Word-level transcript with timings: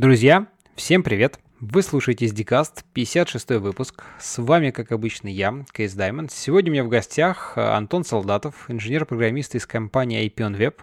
Друзья, 0.00 0.46
всем 0.76 1.02
привет! 1.02 1.40
Вы 1.58 1.82
слушаете 1.82 2.26
SDCast, 2.26 2.84
56 2.92 3.50
выпуск. 3.58 4.04
С 4.20 4.40
вами, 4.40 4.70
как 4.70 4.92
обычно, 4.92 5.26
я, 5.26 5.64
Кейс 5.72 5.92
Даймонд. 5.92 6.30
Сегодня 6.30 6.70
у 6.70 6.74
меня 6.74 6.84
в 6.84 6.88
гостях 6.88 7.54
э, 7.56 7.60
Антон 7.60 8.04
Солдатов, 8.04 8.70
инженер-программист 8.70 9.56
из 9.56 9.66
компании 9.66 10.24
IP 10.24 10.36
on 10.36 10.56
Web, 10.56 10.74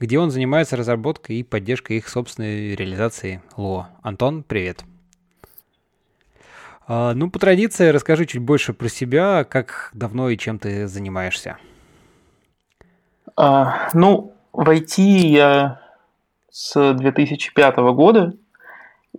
где 0.00 0.18
он 0.18 0.30
занимается 0.30 0.74
разработкой 0.74 1.36
и 1.36 1.42
поддержкой 1.42 1.98
их 1.98 2.08
собственной 2.08 2.74
реализации 2.74 3.42
ЛО. 3.58 3.90
Антон, 4.00 4.42
привет! 4.42 4.84
А, 6.88 7.12
ну, 7.12 7.30
по 7.30 7.38
традиции, 7.38 7.88
расскажи 7.88 8.24
чуть 8.24 8.40
больше 8.40 8.72
про 8.72 8.88
себя, 8.88 9.44
как 9.44 9.90
давно 9.92 10.30
и 10.30 10.38
чем 10.38 10.58
ты 10.58 10.86
занимаешься. 10.86 11.58
А, 13.36 13.90
ну, 13.92 14.32
в 14.54 14.66
IT 14.66 15.02
я 15.02 15.82
с 16.58 16.94
2005 16.94 17.76
года, 17.92 18.32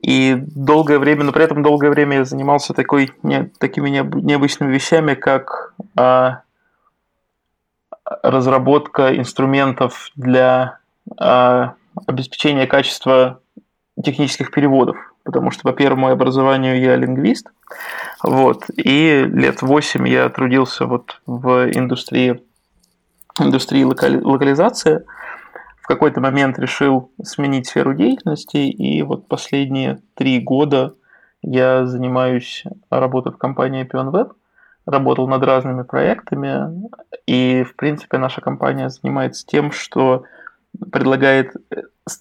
и 0.02 0.36
долгое 0.56 1.00
время, 1.00 1.24
но 1.24 1.32
при 1.32 1.44
этом 1.44 1.64
долгое 1.64 1.90
время 1.90 2.18
я 2.18 2.26
занимался 2.26 2.74
такой, 2.74 3.12
не, 3.24 3.52
такими 3.60 3.90
необычными 3.90 4.74
вещами, 4.74 5.14
как 5.14 5.74
а, 5.96 6.42
разработка 8.04 9.16
инструментов 9.18 10.12
для 10.16 10.80
а, 11.18 11.74
обеспечения 12.06 12.68
качества 12.68 13.40
технических 14.04 14.52
переводов. 14.52 14.98
Потому 15.24 15.52
что 15.52 15.64
по 15.64 15.74
первому 15.74 16.08
образованию 16.10 16.80
я 16.80 16.96
лингвист, 16.96 17.48
вот, 18.24 18.66
и 18.78 19.26
лет 19.28 19.62
восемь 19.62 20.08
я 20.08 20.30
трудился 20.30 20.86
вот 20.86 21.20
в 21.26 21.70
индустрии, 21.70 22.42
индустрии 23.40 23.84
локали, 23.84 24.22
локализации– 24.22 25.06
в 25.88 25.90
какой-то 25.90 26.20
момент 26.20 26.60
решил 26.60 27.14
сменить 27.24 27.68
сферу 27.68 27.94
деятельности, 27.94 28.58
и 28.58 29.02
вот 29.04 29.30
последние 29.30 30.00
три 30.16 30.42
года 30.42 30.96
я 31.42 31.86
занимаюсь 31.86 32.66
работой 32.90 33.32
в 33.32 33.38
компании 33.38 33.88
Pion 33.90 34.12
Web, 34.12 34.34
работал 34.86 35.30
над 35.30 35.42
разными 35.46 35.84
проектами, 35.84 36.90
и, 37.26 37.64
в 37.64 37.78
принципе, 37.78 38.18
наша 38.18 38.42
компания 38.42 38.90
занимается 38.90 39.46
тем, 39.48 39.72
что 39.72 40.26
предлагает, 40.92 41.54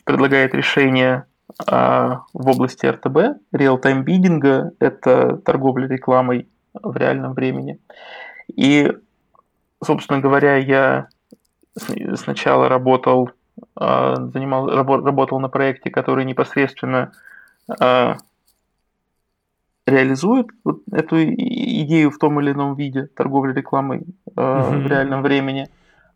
предлагает 0.05 0.55
решение 0.55 1.25
а, 1.67 2.21
в 2.33 2.49
области 2.49 2.87
РТБ, 2.87 3.41
реал-тайм 3.51 4.05
бидинга, 4.05 4.71
это 4.79 5.39
торговля 5.39 5.89
рекламой 5.89 6.49
в 6.73 6.97
реальном 6.97 7.35
времени. 7.35 7.81
И, 8.47 8.93
собственно 9.83 10.21
говоря, 10.21 10.55
я 10.55 11.09
сначала 12.15 12.69
работал 12.69 13.33
занимал, 13.77 14.69
работал 14.69 15.41
на 15.41 15.49
проекте, 15.49 15.91
который 15.91 16.25
непосредственно 16.25 17.13
а, 17.81 18.17
реализует 19.87 20.49
вот 20.65 20.81
эту 20.93 21.23
идею 21.25 22.11
в 22.11 22.19
том 22.19 22.41
или 22.41 22.53
ином 22.53 22.75
виде 22.75 23.07
торговли 23.07 23.53
рекламой 23.53 24.05
mm-hmm. 24.29 24.83
в 24.83 24.87
реальном 24.87 25.23
времени, 25.23 25.69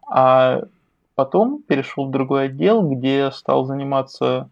а 0.07 0.63
потом 1.15 1.63
перешел 1.63 2.09
в 2.09 2.11
другой 2.11 2.47
отдел, 2.47 2.83
где 2.83 3.31
стал 3.31 3.65
заниматься 3.65 4.51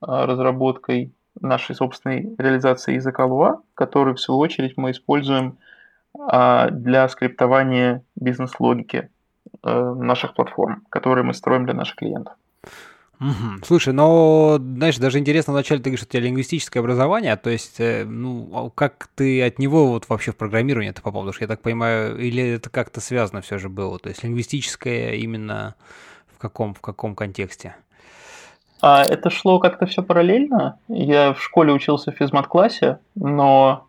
разработкой 0.00 1.12
нашей 1.40 1.74
собственной 1.74 2.34
реализации 2.38 2.94
языка 2.94 3.26
Lua, 3.26 3.60
который 3.74 4.14
в 4.14 4.20
свою 4.20 4.40
очередь 4.40 4.76
мы 4.76 4.90
используем 4.90 5.58
для 6.14 7.08
скриптования 7.08 8.02
бизнес-логики. 8.14 9.10
Э, 9.62 9.94
наших 9.94 10.34
платформ, 10.34 10.82
которые 10.90 11.24
мы 11.24 11.34
строим 11.34 11.64
для 11.64 11.74
наших 11.74 11.96
клиентов. 11.96 12.34
Угу. 13.20 13.64
Слушай, 13.64 13.94
но, 13.94 14.58
знаешь, 14.58 14.98
даже 14.98 15.18
интересно, 15.18 15.54
вначале 15.54 15.80
ты 15.80 15.84
говоришь, 15.84 16.00
что 16.00 16.08
у 16.08 16.12
тебя 16.12 16.22
лингвистическое 16.24 16.82
образование, 16.82 17.36
то 17.36 17.48
есть, 17.48 17.80
э, 17.80 18.04
ну, 18.04 18.50
а 18.52 18.70
как 18.70 19.08
ты 19.14 19.42
от 19.42 19.58
него 19.58 19.86
вот 19.86 20.08
вообще 20.08 20.32
в 20.32 20.36
программирование 20.36 20.90
это 20.90 21.00
попал? 21.00 21.22
Потому 21.22 21.32
что 21.32 21.44
я 21.44 21.48
так 21.48 21.62
понимаю, 21.62 22.18
или 22.18 22.42
это 22.42 22.68
как-то 22.68 23.00
связано 23.00 23.40
все 23.40 23.56
же 23.56 23.70
было? 23.70 23.98
То 23.98 24.10
есть 24.10 24.22
лингвистическое 24.22 25.14
именно 25.14 25.74
в 26.34 26.38
каком, 26.38 26.74
в 26.74 26.80
каком 26.80 27.14
контексте? 27.14 27.74
А 28.82 29.02
это 29.02 29.30
шло 29.30 29.58
как-то 29.58 29.86
все 29.86 30.02
параллельно. 30.02 30.78
Я 30.88 31.32
в 31.32 31.42
школе 31.42 31.72
учился 31.72 32.12
в 32.12 32.16
физмат-классе, 32.16 32.98
но 33.14 33.88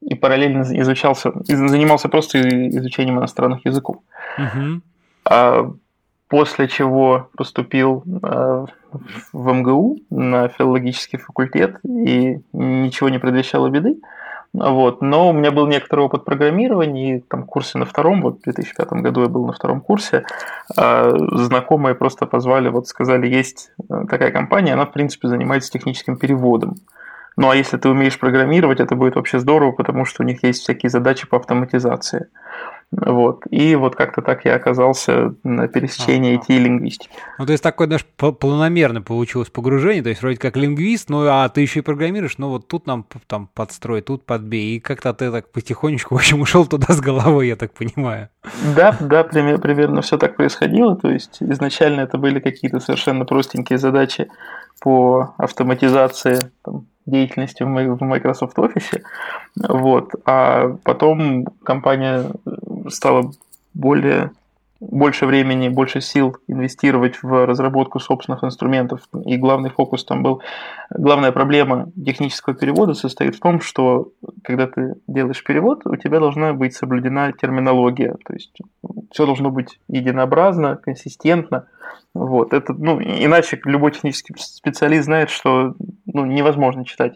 и 0.00 0.14
параллельно 0.14 0.62
изучался, 0.80 1.32
занимался 1.44 2.08
просто 2.08 2.40
изучением 2.70 3.18
иностранных 3.18 3.66
языков. 3.66 3.96
Угу. 4.38 4.80
А 5.24 5.70
после 6.28 6.68
чего 6.68 7.28
поступил 7.36 8.02
а, 8.22 8.66
в 9.32 9.52
МГУ 9.52 9.98
на 10.10 10.48
филологический 10.48 11.18
факультет 11.18 11.76
и 11.84 12.40
ничего 12.52 13.08
не 13.08 13.18
предвещало 13.18 13.68
беды. 13.68 13.98
Вот. 14.52 15.02
Но 15.02 15.30
у 15.30 15.32
меня 15.32 15.50
был 15.50 15.66
некоторый 15.66 16.00
опыт 16.00 16.24
программирования, 16.24 17.16
и 17.16 17.20
там 17.20 17.44
курсе 17.44 17.76
на 17.78 17.84
втором, 17.84 18.22
вот 18.22 18.38
в 18.38 18.42
2005 18.44 18.88
году 18.94 19.22
я 19.22 19.28
был 19.28 19.46
на 19.46 19.52
втором 19.52 19.80
курсе, 19.80 20.24
а 20.76 21.10
знакомые 21.32 21.96
просто 21.96 22.26
позвали, 22.26 22.68
вот 22.68 22.86
сказали, 22.86 23.26
есть 23.26 23.72
такая 24.08 24.30
компания, 24.30 24.74
она 24.74 24.86
в 24.86 24.92
принципе 24.92 25.26
занимается 25.26 25.72
техническим 25.72 26.16
переводом. 26.16 26.76
Ну 27.36 27.50
а 27.50 27.56
если 27.56 27.76
ты 27.78 27.88
умеешь 27.88 28.18
программировать, 28.18 28.78
это 28.78 28.94
будет 28.94 29.16
вообще 29.16 29.40
здорово, 29.40 29.72
потому 29.72 30.04
что 30.04 30.22
у 30.22 30.26
них 30.26 30.44
есть 30.44 30.62
всякие 30.62 30.88
задачи 30.88 31.26
по 31.26 31.36
автоматизации. 31.36 32.28
Вот. 32.90 33.42
И 33.50 33.74
вот 33.74 33.96
как-то 33.96 34.22
так 34.22 34.44
я 34.44 34.54
оказался 34.54 35.34
на 35.42 35.66
пересечении 35.68 36.38
IT 36.38 36.44
и 36.48 36.58
лингвистики. 36.58 37.10
Ну, 37.38 37.46
то 37.46 37.52
есть 37.52 37.62
такое 37.62 37.88
даже 37.88 38.04
планомерно 38.04 39.02
получилось 39.02 39.50
погружение, 39.50 40.02
то 40.02 40.10
есть 40.10 40.22
вроде 40.22 40.36
как 40.36 40.56
лингвист, 40.56 41.10
ну, 41.10 41.26
а 41.26 41.48
ты 41.48 41.60
еще 41.60 41.80
и 41.80 41.82
программируешь, 41.82 42.38
ну, 42.38 42.50
вот 42.50 42.68
тут 42.68 42.86
нам 42.86 43.04
там 43.26 43.48
подстрой, 43.52 44.00
тут 44.00 44.24
подбей, 44.24 44.76
и 44.76 44.80
как-то 44.80 45.12
ты 45.12 45.32
так 45.32 45.50
потихонечку, 45.50 46.14
в 46.14 46.18
общем, 46.18 46.40
ушел 46.40 46.66
туда 46.66 46.92
с 46.92 47.00
головой, 47.00 47.48
я 47.48 47.56
так 47.56 47.72
понимаю. 47.72 48.28
Да, 48.76 48.96
да, 49.00 49.24
примерно 49.24 50.02
все 50.02 50.16
так 50.16 50.36
происходило, 50.36 50.94
то 50.94 51.10
есть 51.10 51.38
изначально 51.40 52.02
это 52.02 52.16
были 52.16 52.38
какие-то 52.38 52.78
совершенно 52.80 53.24
простенькие 53.24 53.78
задачи 53.78 54.28
по 54.80 55.34
автоматизации 55.38 56.50
там, 56.64 56.86
деятельности 57.06 57.62
в 57.62 57.68
Microsoft 57.68 58.56
Office. 58.58 59.02
Вот. 59.56 60.10
А 60.24 60.76
потом 60.84 61.46
компания 61.62 62.30
стала 62.88 63.30
более 63.74 64.30
больше 64.90 65.26
времени, 65.26 65.68
больше 65.68 66.00
сил 66.00 66.36
инвестировать 66.46 67.22
в 67.22 67.46
разработку 67.46 68.00
собственных 68.00 68.44
инструментов. 68.44 69.00
И 69.24 69.36
главный 69.36 69.70
фокус 69.70 70.04
там 70.04 70.22
был, 70.22 70.42
главная 70.90 71.32
проблема 71.32 71.90
технического 71.94 72.54
перевода 72.54 72.94
состоит 72.94 73.36
в 73.36 73.40
том, 73.40 73.60
что 73.60 74.12
когда 74.42 74.66
ты 74.66 74.94
делаешь 75.06 75.42
перевод, 75.42 75.86
у 75.86 75.96
тебя 75.96 76.20
должна 76.20 76.52
быть 76.52 76.74
соблюдена 76.74 77.32
терминология. 77.32 78.16
То 78.24 78.34
есть 78.34 78.56
все 79.10 79.26
должно 79.26 79.50
быть 79.50 79.78
единообразно, 79.88 80.76
консистентно. 80.76 81.66
Вот. 82.14 82.52
Это, 82.52 82.72
ну, 82.72 83.00
иначе 83.00 83.60
любой 83.64 83.92
технический 83.92 84.34
специалист 84.38 85.04
знает, 85.04 85.30
что 85.30 85.74
ну, 86.06 86.24
невозможно 86.24 86.84
читать 86.84 87.14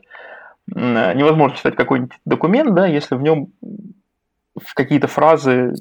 невозможно 0.75 1.57
читать 1.57 1.77
какой-нибудь 1.77 2.12
документ, 2.27 2.75
да, 2.75 2.87
если 2.87 3.15
в 3.15 3.23
нем 3.23 3.49
в 4.55 4.75
какие-то 4.75 5.07
фразы 5.07 5.73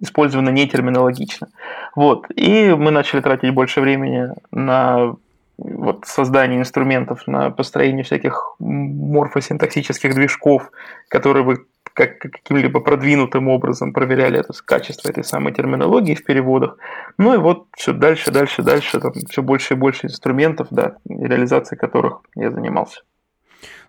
использованы 0.00 0.50
не 0.50 0.68
терминологично. 0.68 1.48
Вот. 1.94 2.26
И 2.34 2.74
мы 2.76 2.90
начали 2.90 3.20
тратить 3.20 3.54
больше 3.54 3.80
времени 3.80 4.28
на 4.50 5.16
вот, 5.58 6.04
создание 6.06 6.60
инструментов, 6.60 7.26
на 7.26 7.50
построение 7.50 8.04
всяких 8.04 8.54
морфосинтаксических 8.58 10.14
движков, 10.14 10.70
которые 11.08 11.44
бы 11.44 11.66
как, 11.98 12.18
каким-либо 12.20 12.78
продвинутым 12.78 13.48
образом 13.48 13.92
проверяли 13.92 14.38
это 14.38 14.52
качество 14.64 15.08
этой 15.08 15.24
самой 15.24 15.52
терминологии 15.52 16.14
в 16.14 16.24
переводах. 16.24 16.78
Ну 17.18 17.34
и 17.34 17.38
вот 17.38 17.66
все 17.76 17.92
дальше, 17.92 18.30
дальше, 18.30 18.62
дальше, 18.62 19.00
там 19.00 19.12
все 19.28 19.42
больше 19.42 19.74
и 19.74 19.76
больше 19.76 20.06
инструментов, 20.06 20.68
да, 20.70 20.96
реализацией 21.08 21.76
которых 21.76 22.20
я 22.36 22.52
занимался. 22.52 23.00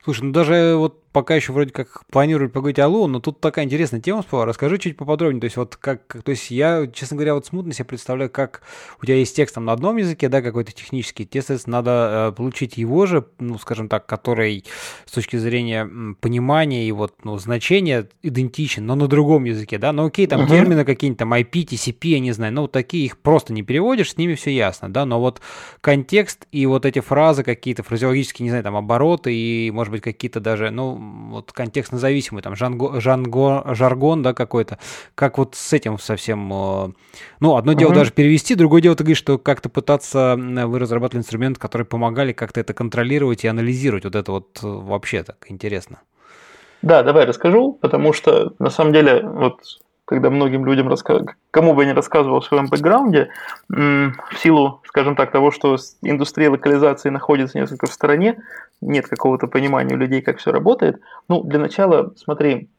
Слушай, 0.03 0.23
ну 0.23 0.31
даже 0.31 0.75
вот 0.77 0.99
пока 1.11 1.35
еще 1.35 1.53
вроде 1.53 1.71
как 1.71 2.05
планирую 2.11 2.49
поговорить 2.49 2.79
о 2.79 2.87
Лу, 2.87 3.07
но 3.07 3.19
тут 3.19 3.39
такая 3.39 3.65
интересная 3.65 3.99
тема 3.99 4.21
всплыла. 4.21 4.45
Расскажи 4.45 4.77
чуть 4.77 4.97
поподробнее. 4.97 5.41
То 5.41 5.45
есть 5.45 5.57
вот 5.57 5.75
как, 5.75 6.17
то 6.23 6.31
есть 6.31 6.51
я, 6.51 6.87
честно 6.93 7.17
говоря, 7.17 7.33
вот 7.33 7.45
смутно 7.45 7.73
себе 7.73 7.85
представляю, 7.85 8.29
как 8.29 8.61
у 9.01 9.05
тебя 9.05 9.15
есть 9.15 9.35
текст 9.35 9.55
там 9.55 9.65
на 9.65 9.73
одном 9.73 9.97
языке, 9.97 10.29
да, 10.29 10.41
какой-то 10.41 10.71
технический. 10.71 11.25
Тебе, 11.25 11.41
соответственно, 11.41 11.77
надо 11.77 12.29
э, 12.31 12.35
получить 12.35 12.77
его 12.77 13.05
же, 13.05 13.25
ну, 13.39 13.57
скажем 13.57 13.89
так, 13.89 14.05
который 14.05 14.65
с 15.05 15.11
точки 15.11 15.37
зрения 15.37 15.89
понимания 16.21 16.87
и 16.87 16.91
вот, 16.91 17.15
ну, 17.23 17.37
значения 17.37 18.07
идентичен, 18.21 18.85
но 18.85 18.95
на 18.95 19.07
другом 19.07 19.45
языке, 19.45 19.77
да. 19.77 19.91
Ну, 19.91 20.05
окей, 20.05 20.27
там 20.27 20.41
uh-huh. 20.41 20.49
термины 20.49 20.85
какие-нибудь, 20.85 21.19
там 21.19 21.33
IP, 21.33 21.65
TCP, 21.65 22.07
я 22.09 22.19
не 22.19 22.31
знаю, 22.31 22.53
ну, 22.53 22.61
вот 22.61 22.71
такие 22.71 23.05
их 23.05 23.17
просто 23.17 23.53
не 23.53 23.63
переводишь, 23.63 24.11
с 24.11 24.17
ними 24.17 24.35
все 24.35 24.51
ясно, 24.51 24.89
да, 24.89 25.05
но 25.05 25.19
вот 25.19 25.41
контекст 25.81 26.45
и 26.51 26.65
вот 26.65 26.85
эти 26.85 26.99
фразы 26.99 27.43
какие-то 27.43 27.81
фразеологические, 27.81 28.43
не 28.45 28.49
знаю, 28.51 28.63
там, 28.63 28.75
обороты 28.75 29.33
и, 29.33 29.71
может 29.71 29.88
может 29.89 29.91
быть, 29.91 30.01
какие-то 30.03 30.39
даже, 30.39 30.69
ну, 30.69 30.97
вот 31.31 31.51
контекстно 31.51 31.97
зависимые, 31.97 32.43
там, 32.43 32.55
жанго, 32.55 33.01
жанго, 33.01 33.63
жаргон, 33.73 34.21
да, 34.21 34.33
какой-то. 34.33 34.77
Как 35.15 35.37
вот 35.37 35.55
с 35.55 35.73
этим 35.73 35.97
совсем... 35.97 36.51
Э, 36.53 36.91
ну, 37.39 37.55
одно 37.55 37.73
дело 37.73 37.89
угу. 37.89 37.99
даже 37.99 38.11
перевести, 38.11 38.55
другое 38.55 38.81
дело, 38.81 38.95
ты 38.95 39.03
говоришь, 39.03 39.17
что 39.17 39.37
как-то 39.37 39.69
пытаться... 39.69 40.35
Вы 40.37 40.79
разрабатывали 40.79 41.21
инструменты, 41.21 41.59
которые 41.59 41.85
помогали 41.85 42.33
как-то 42.33 42.59
это 42.59 42.73
контролировать 42.73 43.43
и 43.43 43.47
анализировать. 43.47 44.03
Вот 44.03 44.15
это 44.15 44.31
вот 44.31 44.59
вообще 44.61 45.23
так 45.23 45.45
интересно. 45.49 46.01
Да, 46.81 47.03
давай 47.03 47.25
расскажу, 47.25 47.73
потому 47.73 48.13
что 48.13 48.53
на 48.59 48.69
самом 48.69 48.93
деле 48.93 49.21
вот 49.23 49.59
когда 50.09 50.31
многим 50.31 50.65
людям 50.65 50.87
рассказываю, 50.89 51.35
кому 51.51 51.75
бы 51.75 51.83
я 51.83 51.91
ни 51.91 51.93
рассказывал 51.93 52.37
о 52.37 52.41
своем 52.41 52.65
бэкграунде, 52.65 53.29
в 53.69 54.11
силу, 54.39 54.81
скажем 54.87 55.15
так, 55.15 55.31
того, 55.31 55.51
что 55.51 55.77
индустрия 56.01 56.49
локализации 56.49 57.09
находится 57.09 57.59
несколько 57.59 57.85
в 57.85 57.93
стороне, 57.93 58.41
нет 58.81 59.07
какого-то 59.07 59.45
понимания 59.45 59.93
у 59.93 59.99
людей, 59.99 60.23
как 60.23 60.39
все 60.39 60.51
работает. 60.51 60.99
Ну, 61.27 61.43
для 61.43 61.59
начала, 61.59 62.11
смотри, 62.17 62.69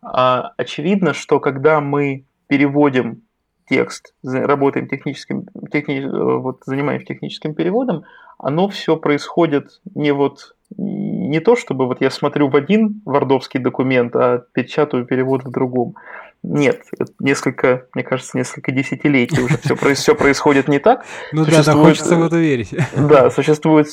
а, 0.00 0.52
очевидно, 0.56 1.12
что 1.12 1.40
когда 1.40 1.80
мы 1.80 2.24
переводим 2.46 3.22
текст, 3.68 4.14
работаем 4.22 4.86
техническим, 4.86 5.48
техни, 5.72 6.06
вот, 6.06 6.60
занимаемся 6.66 7.06
техническим 7.06 7.54
переводом, 7.54 8.04
оно 8.38 8.68
все 8.68 8.96
происходит 8.96 9.80
не 9.94 10.12
вот 10.12 10.54
не 10.76 11.40
то, 11.40 11.54
чтобы 11.56 11.86
вот 11.86 12.00
я 12.00 12.10
смотрю 12.10 12.48
в 12.48 12.56
один 12.56 13.00
вардовский 13.04 13.60
документ, 13.60 14.16
а 14.16 14.42
печатаю 14.52 15.04
перевод 15.04 15.44
в 15.44 15.50
другом. 15.50 15.94
Нет, 16.42 16.82
несколько, 17.18 17.86
мне 17.94 18.04
кажется, 18.04 18.36
несколько 18.36 18.72
десятилетий 18.72 19.40
уже 19.40 19.58
все, 19.58 19.94
все 19.94 20.14
происходит 20.14 20.68
не 20.68 20.78
так. 20.78 21.04
Ну 21.32 21.44
да, 21.44 21.62
да, 21.62 21.72
хочется 21.72 22.16
в 22.16 22.24
это 22.24 22.36
верить. 22.36 22.74
Да, 22.96 23.30
существуют 23.30 23.88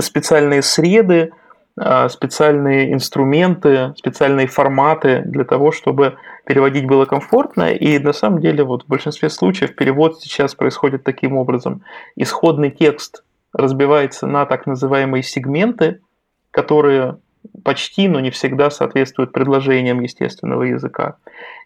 специальные 0.00 0.62
среды, 0.62 1.32
а, 1.76 2.08
специальные 2.08 2.92
инструменты, 2.92 3.94
специальные 3.96 4.46
форматы 4.46 5.22
для 5.24 5.44
того, 5.44 5.72
чтобы 5.72 6.16
переводить 6.46 6.86
было 6.86 7.04
комфортно. 7.04 7.72
И 7.72 7.98
на 7.98 8.12
самом 8.12 8.40
деле 8.40 8.64
вот 8.64 8.84
в 8.84 8.86
большинстве 8.86 9.30
случаев 9.30 9.74
перевод 9.74 10.20
сейчас 10.20 10.54
происходит 10.54 11.04
таким 11.04 11.36
образом. 11.36 11.82
Исходный 12.16 12.70
текст 12.70 13.24
разбивается 13.54 14.26
на 14.26 14.44
так 14.44 14.66
называемые 14.66 15.22
сегменты, 15.22 16.00
которые 16.50 17.16
почти, 17.62 18.08
но 18.08 18.20
не 18.20 18.30
всегда 18.30 18.70
соответствуют 18.70 19.32
предложениям 19.32 20.00
естественного 20.00 20.64
языка. 20.64 21.16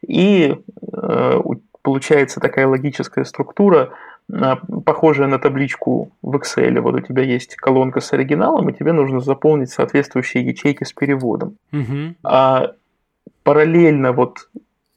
И 0.07 0.55
э, 0.93 1.41
получается 1.83 2.41
такая 2.41 2.67
логическая 2.67 3.25
структура, 3.25 3.91
э, 4.31 4.57
похожая 4.85 5.29
на 5.29 5.39
табличку 5.39 6.11
в 6.23 6.37
Excel. 6.37 6.81
Вот 6.81 6.95
у 6.95 7.01
тебя 7.01 7.23
есть 7.23 7.57
колонка 7.57 8.01
с 8.01 8.13
оригиналом, 8.13 8.69
и 8.69 8.75
тебе 8.75 8.93
нужно 8.93 9.21
заполнить 9.21 9.71
соответствующие 9.71 10.47
ячейки 10.47 10.85
с 10.85 10.93
переводом. 10.93 11.57
Угу. 11.73 12.15
А 12.25 12.73
параллельно 13.43 14.13
вот 14.13 14.49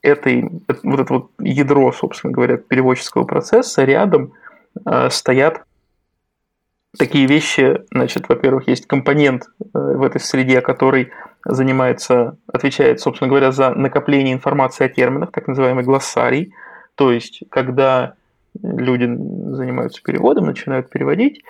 этой, 0.02 0.50
вот 0.84 1.00
это 1.00 1.14
вот 1.14 1.32
ядро, 1.40 1.92
собственно 1.92 2.34
говоря, 2.34 2.58
переводческого 2.58 3.24
процесса 3.24 3.84
рядом 3.84 4.34
э, 4.86 5.10
стоят 5.10 5.64
такие 6.98 7.26
вещи, 7.26 7.82
значит, 7.94 8.28
во-первых, 8.30 8.68
есть 8.68 8.88
компонент 8.88 9.44
э, 9.60 9.66
в 9.74 10.04
этой 10.04 10.20
среде, 10.20 10.62
который 10.62 11.12
занимается, 11.46 12.38
отвечает, 12.48 13.00
собственно 13.00 13.30
говоря, 13.30 13.52
за 13.52 13.74
накопление 13.74 14.34
информации 14.34 14.86
о 14.86 14.90
терминах, 14.90 15.32
так 15.32 15.48
называемый 15.48 15.84
глоссарий. 15.84 16.54
То 16.96 17.12
есть, 17.12 17.44
когда 17.50 18.16
люди 18.62 19.06
занимаются 19.06 20.02
переводом, 20.04 20.46
начинают 20.46 20.90
переводить, 20.90 21.42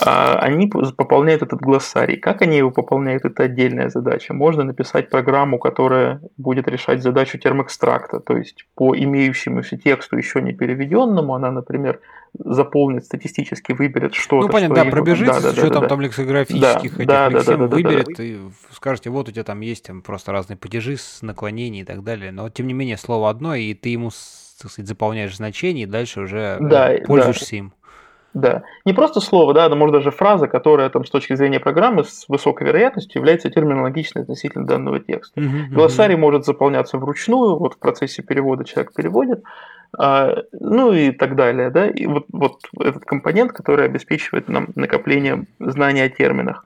а 0.00 0.38
они 0.38 0.68
пополняют 0.68 1.42
этот 1.42 1.60
глоссарий. 1.60 2.16
Как 2.16 2.42
они 2.42 2.56
его 2.56 2.70
пополняют, 2.70 3.24
это 3.24 3.44
отдельная 3.44 3.88
задача. 3.88 4.34
Можно 4.34 4.64
написать 4.64 5.10
программу, 5.10 5.58
которая 5.58 6.20
будет 6.36 6.68
решать 6.68 7.02
задачу 7.02 7.38
термэкстракта, 7.38 8.20
то 8.20 8.36
есть 8.36 8.66
по 8.74 8.96
имеющемуся 8.96 9.76
тексту, 9.76 10.16
еще 10.16 10.40
не 10.40 10.52
переведенному, 10.52 11.34
она, 11.34 11.50
например, 11.50 12.00
заполнит 12.38 13.04
статистически, 13.04 13.72
выберет 13.72 14.14
что-то. 14.14 14.46
Ну, 14.46 14.52
понятно, 14.52 14.76
что 14.76 14.84
да, 14.84 14.90
пробежится 14.90 15.40
да, 15.40 15.48
да, 15.48 15.54
с 15.54 15.58
учетом 15.58 15.82
да, 15.82 15.88
там 15.88 16.00
лексикографических 16.00 16.96
да, 16.96 16.96
этих 16.96 17.06
да, 17.06 17.30
да, 17.30 17.56
да, 17.56 17.66
выберет 17.66 18.06
да, 18.06 18.14
да. 18.16 18.24
и 18.24 18.38
скажете, 18.72 19.10
вот 19.10 19.28
у 19.28 19.32
тебя 19.32 19.44
там 19.44 19.60
есть 19.60 19.86
там 19.86 20.02
просто 20.02 20.32
разные 20.32 20.56
падежи 20.56 20.96
с 20.96 21.22
наклонений 21.22 21.82
и 21.82 21.84
так 21.84 22.02
далее, 22.02 22.32
но 22.32 22.48
тем 22.48 22.66
не 22.66 22.74
менее 22.74 22.96
слово 22.96 23.30
одно, 23.30 23.54
и 23.54 23.72
ты 23.74 23.90
ему 23.90 24.10
так 24.60 24.70
сказать, 24.70 24.88
заполняешь 24.88 25.36
значение, 25.36 25.84
и 25.84 25.86
дальше 25.86 26.20
уже 26.20 26.58
да, 26.60 26.92
пользуешься 27.06 27.50
да. 27.50 27.56
им. 27.56 27.72
Да. 28.34 28.62
Не 28.84 28.92
просто 28.92 29.20
слово, 29.20 29.54
да, 29.54 29.68
но 29.68 29.76
может 29.76 29.94
даже 29.94 30.10
фраза, 30.10 30.48
которая 30.48 30.90
там 30.90 31.04
с 31.04 31.10
точки 31.10 31.34
зрения 31.36 31.60
программы 31.60 32.02
с 32.02 32.28
высокой 32.28 32.66
вероятностью 32.66 33.20
является 33.20 33.48
терминологичной 33.48 34.22
относительно 34.22 34.66
данного 34.66 34.98
текста. 34.98 35.40
Uh-huh, 35.40 35.68
Глоссарий 35.70 36.16
может 36.16 36.44
заполняться 36.44 36.98
вручную, 36.98 37.56
вот 37.56 37.74
в 37.74 37.78
процессе 37.78 38.22
перевода 38.22 38.64
человек 38.64 38.92
переводит, 38.92 39.44
а, 39.96 40.34
ну 40.52 40.92
и 40.92 41.12
так 41.12 41.36
далее, 41.36 41.70
да. 41.70 41.88
И 41.88 42.06
вот, 42.06 42.26
вот 42.32 42.58
этот 42.80 43.04
компонент, 43.04 43.52
который 43.52 43.84
обеспечивает 43.84 44.48
нам 44.48 44.68
накопление 44.74 45.46
знаний 45.60 46.00
о 46.00 46.08
терминах. 46.08 46.64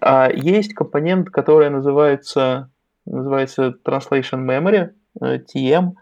А 0.00 0.30
есть 0.32 0.74
компонент, 0.74 1.30
который 1.30 1.68
называется, 1.70 2.70
называется 3.06 3.74
Translation 3.84 4.46
Memory, 4.46 4.90
э, 5.20 5.38
TM, 5.38 5.94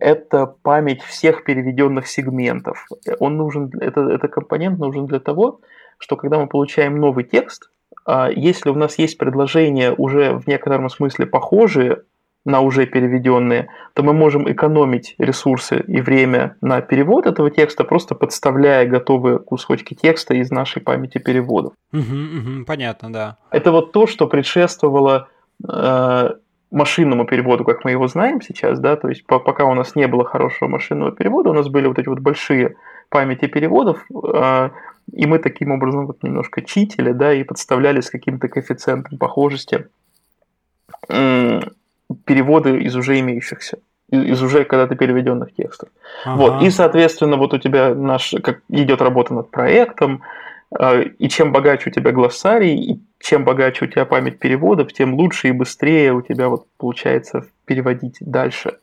это 0.00 0.46
память 0.46 1.02
всех 1.02 1.44
переведенных 1.44 2.06
сегментов. 2.06 2.86
Он 3.18 3.36
нужен, 3.36 3.70
это, 3.80 4.00
это 4.02 4.28
компонент 4.28 4.78
нужен 4.78 5.06
для 5.06 5.20
того, 5.20 5.60
что 5.98 6.16
когда 6.16 6.38
мы 6.38 6.46
получаем 6.46 6.96
новый 6.98 7.24
текст, 7.24 7.70
а, 8.04 8.30
если 8.30 8.70
у 8.70 8.74
нас 8.74 8.98
есть 8.98 9.18
предложения 9.18 9.92
уже 9.92 10.34
в 10.34 10.46
некотором 10.46 10.88
смысле 10.88 11.26
похожие 11.26 12.02
на 12.44 12.60
уже 12.60 12.86
переведенные, 12.86 13.68
то 13.94 14.02
мы 14.02 14.12
можем 14.12 14.50
экономить 14.50 15.14
ресурсы 15.18 15.78
и 15.86 16.00
время 16.00 16.56
на 16.60 16.80
перевод 16.80 17.26
этого 17.26 17.50
текста, 17.50 17.84
просто 17.84 18.14
подставляя 18.16 18.86
готовые 18.86 19.38
кусочки 19.38 19.94
текста 19.94 20.34
из 20.34 20.50
нашей 20.50 20.82
памяти 20.82 21.18
переводов. 21.18 21.74
Угу, 21.92 22.00
угу, 22.00 22.64
понятно, 22.66 23.12
да. 23.12 23.36
Это 23.50 23.70
вот 23.70 23.92
то, 23.92 24.08
что 24.08 24.26
предшествовало 24.26 25.28
э, 25.68 26.30
машинному 26.72 27.26
переводу, 27.26 27.64
как 27.64 27.84
мы 27.84 27.90
его 27.92 28.08
знаем 28.08 28.40
сейчас, 28.40 28.80
да, 28.80 28.96
то 28.96 29.08
есть 29.08 29.24
пока 29.26 29.64
у 29.64 29.74
нас 29.74 29.94
не 29.94 30.06
было 30.06 30.24
хорошего 30.24 30.68
машинного 30.68 31.12
перевода, 31.12 31.50
у 31.50 31.54
нас 31.54 31.68
были 31.68 31.86
вот 31.86 31.98
эти 31.98 32.08
вот 32.08 32.18
большие 32.18 32.76
памяти 33.10 33.46
переводов, 33.46 34.04
э, 34.10 34.70
и 35.12 35.26
мы 35.26 35.38
таким 35.38 35.70
образом 35.70 36.06
вот 36.06 36.22
немножко 36.22 36.62
читили, 36.62 37.12
да, 37.12 37.34
и 37.34 37.44
подставляли 37.44 38.00
с 38.00 38.10
каким-то 38.10 38.48
коэффициентом 38.48 39.18
похожести 39.18 39.86
э, 41.08 41.60
переводы 42.24 42.78
из 42.78 42.96
уже 42.96 43.20
имеющихся 43.20 43.78
из 44.12 44.42
уже 44.42 44.64
когда-то 44.64 44.94
переведенных 44.94 45.54
текстов. 45.54 45.88
Ага. 46.24 46.36
Вот. 46.36 46.62
И, 46.62 46.70
соответственно, 46.70 47.36
вот 47.36 47.54
у 47.54 47.58
тебя 47.58 47.94
наш, 47.94 48.34
как 48.42 48.60
идет 48.68 49.00
работа 49.00 49.32
над 49.32 49.50
проектом, 49.50 50.22
э, 50.78 51.04
и 51.18 51.28
чем 51.30 51.50
богаче 51.50 51.88
у 51.88 51.92
тебя 51.92 52.12
глоссарий, 52.12 52.76
и 52.76 53.00
чем 53.22 53.44
богаче 53.44 53.84
у 53.84 53.88
тебя 53.88 54.04
память 54.04 54.38
переводов, 54.38 54.92
тем 54.92 55.14
лучше 55.14 55.48
и 55.48 55.52
быстрее 55.52 56.12
у 56.12 56.22
тебя 56.22 56.48
вот 56.48 56.66
получается 56.76 57.46
переводить 57.64 58.16
дальше. 58.20 58.78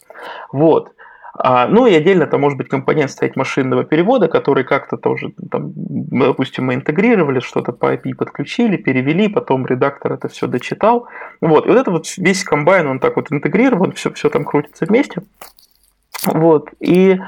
Вот. 0.52 0.94
А, 1.42 1.68
ну 1.68 1.86
и 1.86 1.94
отдельно 1.94 2.26
там 2.28 2.42
может 2.42 2.58
быть 2.58 2.70
компонент 2.70 3.12
стоять 3.12 3.36
машинного 3.36 3.84
перевода, 3.84 4.28
который 4.28 4.64
как-то 4.64 4.98
тоже, 4.98 5.32
там, 5.52 5.72
допустим, 5.76 6.66
мы 6.66 6.74
интегрировали, 6.74 7.40
что-то 7.40 7.72
по 7.72 7.94
API 7.94 8.16
подключили, 8.16 8.78
перевели, 8.78 9.30
потом 9.30 9.66
редактор 9.66 10.14
это 10.14 10.28
все 10.28 10.48
дочитал. 10.48 11.08
Вот. 11.40 11.66
И 11.66 11.70
вот 11.70 11.78
это 11.78 11.92
вот 11.92 12.06
весь 12.18 12.44
комбайн, 12.44 12.88
он 12.88 13.00
так 13.00 13.16
вот 13.16 13.32
интегрирован, 13.32 13.92
все, 13.92 14.12
все 14.12 14.30
там 14.30 14.44
крутится 14.44 14.86
вместе. 14.86 15.22
Вот. 16.26 16.72
И 16.80 17.20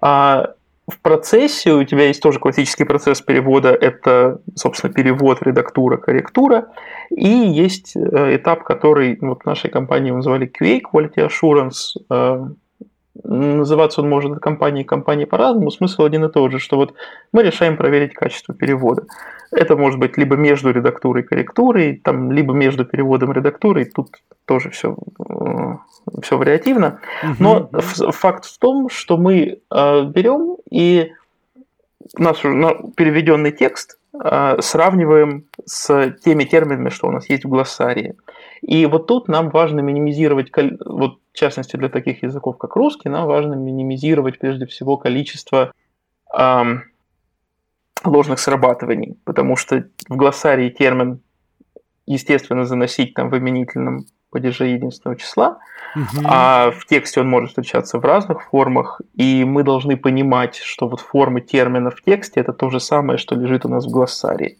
а, 0.00 0.52
в 0.88 1.00
процессе 1.00 1.72
у 1.72 1.82
тебя 1.84 2.06
есть 2.06 2.22
тоже 2.22 2.38
классический 2.38 2.84
процесс 2.84 3.20
перевода, 3.20 3.70
это, 3.70 4.40
собственно, 4.54 4.92
перевод, 4.92 5.42
редактура, 5.42 5.96
корректура, 5.96 6.68
и 7.10 7.28
есть 7.28 7.96
э, 7.96 8.36
этап, 8.36 8.62
который 8.62 9.18
вот 9.20 9.42
в 9.42 9.46
нашей 9.46 9.68
компании 9.68 10.10
мы 10.10 10.18
называли 10.18 10.48
QA, 10.48 10.80
Quality 10.80 11.28
Assurance, 11.28 11.96
э, 12.08 12.46
называться 13.24 14.02
он 14.02 14.08
может 14.08 14.32
от 14.32 14.40
компании 14.40 14.82
к 14.82 14.88
компании 14.88 15.24
по-разному, 15.24 15.70
смысл 15.70 16.04
один 16.04 16.24
и 16.24 16.30
тот 16.30 16.52
же, 16.52 16.58
что 16.58 16.76
вот 16.76 16.94
мы 17.32 17.42
решаем 17.42 17.76
проверить 17.76 18.14
качество 18.14 18.54
перевода. 18.54 19.04
Это 19.52 19.76
может 19.76 19.98
быть 19.98 20.16
либо 20.16 20.36
между 20.36 20.70
редактурой 20.70 21.22
и 21.22 21.26
корректурой, 21.26 22.00
там, 22.02 22.32
либо 22.32 22.52
между 22.52 22.84
переводом 22.84 23.32
и 23.32 23.34
редактурой, 23.34 23.84
тут 23.84 24.08
тоже 24.44 24.70
все, 24.70 24.96
э, 25.28 25.76
все 26.22 26.38
вариативно. 26.38 27.00
Но 27.38 27.68
факт 27.72 28.44
в 28.44 28.58
том, 28.58 28.88
что 28.88 29.16
мы 29.16 29.58
э, 29.70 30.02
берем 30.04 30.56
и 30.70 31.12
наш 32.18 32.42
переведенный 32.42 33.52
текст 33.52 33.98
э, 34.12 34.56
сравниваем 34.60 35.44
с 35.64 36.14
теми 36.24 36.44
терминами, 36.44 36.88
что 36.88 37.08
у 37.08 37.12
нас 37.12 37.28
есть 37.28 37.44
в 37.44 37.48
глоссарии. 37.48 38.14
И 38.62 38.86
вот 38.86 39.06
тут 39.06 39.28
нам 39.28 39.50
важно 39.50 39.80
минимизировать, 39.80 40.50
вот 40.84 41.18
в 41.36 41.38
частности 41.38 41.76
для 41.76 41.90
таких 41.90 42.22
языков, 42.22 42.56
как 42.56 42.76
русский, 42.76 43.10
нам 43.10 43.26
важно 43.26 43.54
минимизировать 43.54 44.38
прежде 44.38 44.64
всего 44.64 44.96
количество 44.96 45.70
эм, 46.34 46.84
ложных 48.04 48.40
срабатываний, 48.40 49.18
потому 49.24 49.56
что 49.56 49.84
в 50.08 50.16
глоссарии 50.16 50.70
термин 50.70 51.20
естественно, 52.06 52.64
заносить 52.64 53.14
там 53.14 53.30
в 53.30 53.36
именительном 53.36 54.06
падеже 54.30 54.66
единственного 54.66 55.18
числа, 55.18 55.58
угу. 55.94 56.24
а 56.24 56.70
в 56.70 56.86
тексте 56.86 57.20
он 57.20 57.28
может 57.28 57.50
встречаться 57.50 57.98
в 57.98 58.04
разных 58.04 58.44
формах, 58.44 59.00
и 59.14 59.44
мы 59.44 59.62
должны 59.62 59.96
понимать, 59.96 60.56
что 60.56 60.88
вот 60.88 61.00
формы 61.00 61.40
терминов 61.40 61.96
в 61.96 62.02
тексте 62.02 62.40
это 62.40 62.52
то 62.52 62.70
же 62.70 62.80
самое, 62.80 63.18
что 63.18 63.34
лежит 63.34 63.64
у 63.64 63.68
нас 63.68 63.86
в 63.86 63.90
глоссарии. 63.90 64.58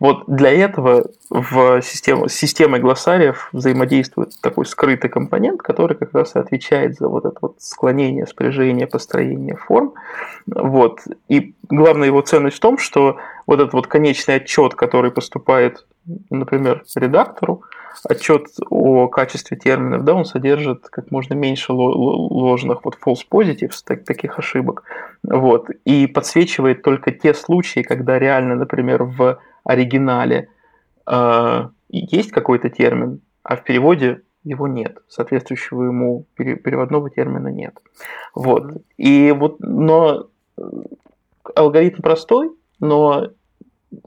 Вот 0.00 0.24
для 0.26 0.50
этого 0.50 1.10
в 1.30 1.82
систему, 1.82 2.28
с 2.28 2.34
системой 2.34 2.80
глоссариев 2.80 3.48
взаимодействует 3.52 4.32
такой 4.40 4.66
скрытый 4.66 5.10
компонент, 5.10 5.60
который 5.62 5.96
как 5.96 6.14
раз 6.14 6.34
и 6.36 6.38
отвечает 6.38 6.94
за 6.96 7.08
вот 7.08 7.24
это 7.24 7.36
вот 7.40 7.56
склонение, 7.58 8.26
спряжение, 8.26 8.86
построение 8.86 9.56
форм. 9.56 9.94
Вот. 10.46 11.00
И 11.28 11.54
главная 11.68 12.08
его 12.08 12.20
ценность 12.20 12.56
в 12.56 12.60
том, 12.60 12.78
что 12.78 13.18
вот 13.46 13.60
этот 13.60 13.72
вот 13.72 13.86
конечный 13.86 14.36
отчет, 14.36 14.74
который 14.74 15.10
поступает, 15.10 15.86
например, 16.30 16.84
редактору, 16.94 17.62
отчет 18.04 18.46
о 18.70 19.08
качестве 19.08 19.56
терминов, 19.56 20.04
да, 20.04 20.14
он 20.14 20.24
содержит 20.24 20.88
как 20.88 21.10
можно 21.10 21.34
меньше 21.34 21.72
ложных 21.72 22.84
вот 22.84 22.96
false 23.04 23.24
positives, 23.30 23.82
так, 23.84 24.04
таких 24.04 24.38
ошибок, 24.38 24.84
вот, 25.22 25.68
и 25.84 26.06
подсвечивает 26.06 26.82
только 26.82 27.10
те 27.12 27.34
случаи, 27.34 27.80
когда 27.80 28.18
реально, 28.18 28.54
например, 28.56 29.04
в 29.04 29.38
оригинале 29.64 30.48
э, 31.06 31.68
есть 31.88 32.30
какой-то 32.30 32.70
термин, 32.70 33.20
а 33.42 33.56
в 33.56 33.64
переводе 33.64 34.22
его 34.44 34.66
нет, 34.66 34.98
соответствующего 35.08 35.84
ему 35.84 36.26
переводного 36.36 37.10
термина 37.10 37.48
нет. 37.48 37.74
Вот. 38.34 38.82
И 38.96 39.32
вот, 39.32 39.60
но 39.60 40.28
алгоритм 41.54 42.02
простой, 42.02 42.52
но 42.80 43.28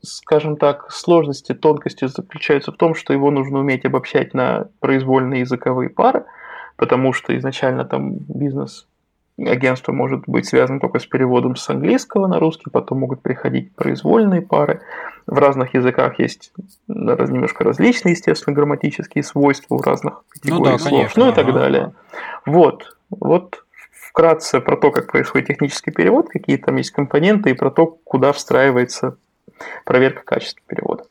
скажем 0.01 0.57
так, 0.57 0.91
сложности, 0.91 1.53
тонкости 1.53 2.07
заключаются 2.07 2.71
в 2.71 2.77
том, 2.77 2.95
что 2.95 3.13
его 3.13 3.31
нужно 3.31 3.59
уметь 3.59 3.85
обобщать 3.85 4.33
на 4.33 4.67
произвольные 4.79 5.41
языковые 5.41 5.89
пары, 5.89 6.25
потому 6.75 7.13
что 7.13 7.37
изначально 7.37 7.85
там 7.85 8.15
бизнес 8.15 8.87
агентство 9.37 9.91
может 9.91 10.23
быть 10.27 10.45
связано 10.45 10.79
только 10.79 10.99
с 10.99 11.05
переводом 11.05 11.55
с 11.55 11.67
английского 11.69 12.27
на 12.27 12.39
русский, 12.39 12.69
потом 12.69 12.99
могут 12.99 13.21
приходить 13.21 13.73
произвольные 13.75 14.41
пары. 14.41 14.81
В 15.25 15.37
разных 15.37 15.73
языках 15.73 16.19
есть 16.19 16.51
немножко 16.87 17.63
различные, 17.63 18.11
естественно, 18.11 18.55
грамматические 18.55 19.23
свойства 19.23 19.75
у 19.75 19.81
разных 19.81 20.23
категорий 20.29 20.71
ну 20.71 20.77
да, 20.77 20.77
слов, 20.77 20.91
конечно, 20.91 21.25
ну 21.25 21.31
и 21.31 21.35
так 21.35 21.45
ага. 21.45 21.53
далее. 21.53 21.93
Вот, 22.45 22.97
вот 23.09 23.63
вкратце 23.91 24.59
про 24.59 24.77
то, 24.77 24.91
как 24.91 25.11
происходит 25.11 25.47
технический 25.47 25.91
перевод, 25.91 26.29
какие 26.29 26.57
там 26.57 26.75
есть 26.75 26.91
компоненты 26.91 27.51
и 27.51 27.53
про 27.53 27.71
то, 27.71 27.85
куда 27.85 28.33
встраивается 28.33 29.17
проверка 29.85 30.23
качества 30.23 30.61
перевода. 30.67 31.05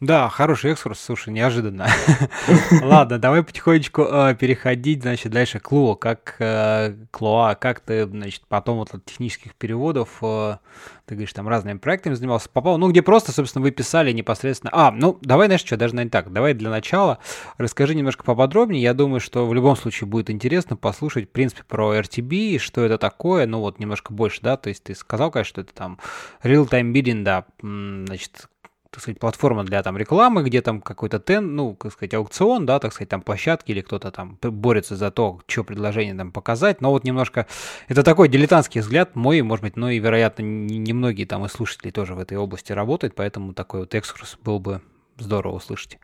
Да, 0.00 0.28
хороший 0.28 0.70
экскурс, 0.70 1.00
слушай, 1.00 1.30
неожиданно. 1.30 1.88
Ладно, 2.82 3.18
давай 3.18 3.42
потихонечку 3.42 4.02
э, 4.02 4.36
переходить, 4.38 5.02
значит, 5.02 5.32
дальше 5.32 5.58
к 5.58 5.72
Луа. 5.72 5.96
Как 5.96 6.36
э, 6.38 6.94
Клоа, 7.10 7.56
как 7.56 7.80
ты, 7.80 8.06
значит, 8.06 8.42
потом 8.46 8.78
вот 8.78 8.94
от 8.94 9.04
технических 9.04 9.56
переводов, 9.56 10.18
э, 10.22 10.58
ты 11.04 11.16
говоришь, 11.16 11.32
там 11.32 11.48
разными 11.48 11.78
проектами 11.78 12.14
занимался, 12.14 12.48
попал, 12.48 12.78
ну, 12.78 12.88
где 12.88 13.02
просто, 13.02 13.32
собственно, 13.32 13.64
вы 13.64 13.72
писали 13.72 14.12
непосредственно... 14.12 14.70
А, 14.72 14.92
ну, 14.92 15.18
давай, 15.20 15.48
знаешь 15.48 15.62
что, 15.62 15.76
даже, 15.76 15.96
наверное, 15.96 16.12
так, 16.12 16.32
давай 16.32 16.54
для 16.54 16.70
начала 16.70 17.18
расскажи 17.56 17.96
немножко 17.96 18.22
поподробнее. 18.22 18.80
Я 18.80 18.94
думаю, 18.94 19.18
что 19.18 19.48
в 19.48 19.52
любом 19.52 19.74
случае 19.74 20.06
будет 20.06 20.30
интересно 20.30 20.76
послушать, 20.76 21.28
в 21.28 21.32
принципе, 21.32 21.64
про 21.66 21.98
RTB, 21.98 22.58
что 22.60 22.84
это 22.84 22.98
такое, 22.98 23.46
ну, 23.46 23.58
вот 23.58 23.80
немножко 23.80 24.12
больше, 24.12 24.42
да, 24.42 24.56
то 24.56 24.68
есть 24.68 24.84
ты 24.84 24.94
сказал, 24.94 25.32
конечно, 25.32 25.48
что 25.48 25.60
это 25.62 25.74
там 25.74 25.98
real-time 26.44 26.92
bidding, 26.92 27.24
да, 27.24 27.46
значит, 27.60 28.48
так 28.90 29.02
сказать, 29.02 29.20
платформа 29.20 29.64
для 29.64 29.82
там 29.82 29.98
рекламы, 29.98 30.42
где 30.42 30.62
там 30.62 30.80
какой-то 30.80 31.18
тен, 31.18 31.54
ну, 31.54 31.74
как 31.74 31.92
сказать, 31.92 32.14
аукцион, 32.14 32.64
да, 32.64 32.78
так 32.78 32.92
сказать, 32.92 33.10
там 33.10 33.20
площадки 33.20 33.72
или 33.72 33.82
кто-то 33.82 34.10
там 34.10 34.38
борется 34.40 34.96
за 34.96 35.10
то, 35.10 35.40
что 35.46 35.64
предложение 35.64 36.14
там 36.14 36.32
показать, 36.32 36.80
но 36.80 36.90
вот 36.90 37.04
немножко, 37.04 37.46
это 37.88 38.02
такой 38.02 38.28
дилетантский 38.28 38.80
взгляд 38.80 39.14
мой, 39.14 39.42
может 39.42 39.62
быть, 39.62 39.76
но 39.76 39.90
и, 39.90 39.98
вероятно, 39.98 40.42
немногие 40.42 41.26
там 41.26 41.44
и 41.44 41.48
слушатели 41.48 41.90
тоже 41.90 42.14
в 42.14 42.18
этой 42.18 42.38
области 42.38 42.72
работают, 42.72 43.14
поэтому 43.14 43.52
такой 43.52 43.80
вот 43.80 43.94
экскурс 43.94 44.38
был 44.42 44.58
бы 44.58 44.80
здорово 45.18 45.56
услышать. 45.56 45.98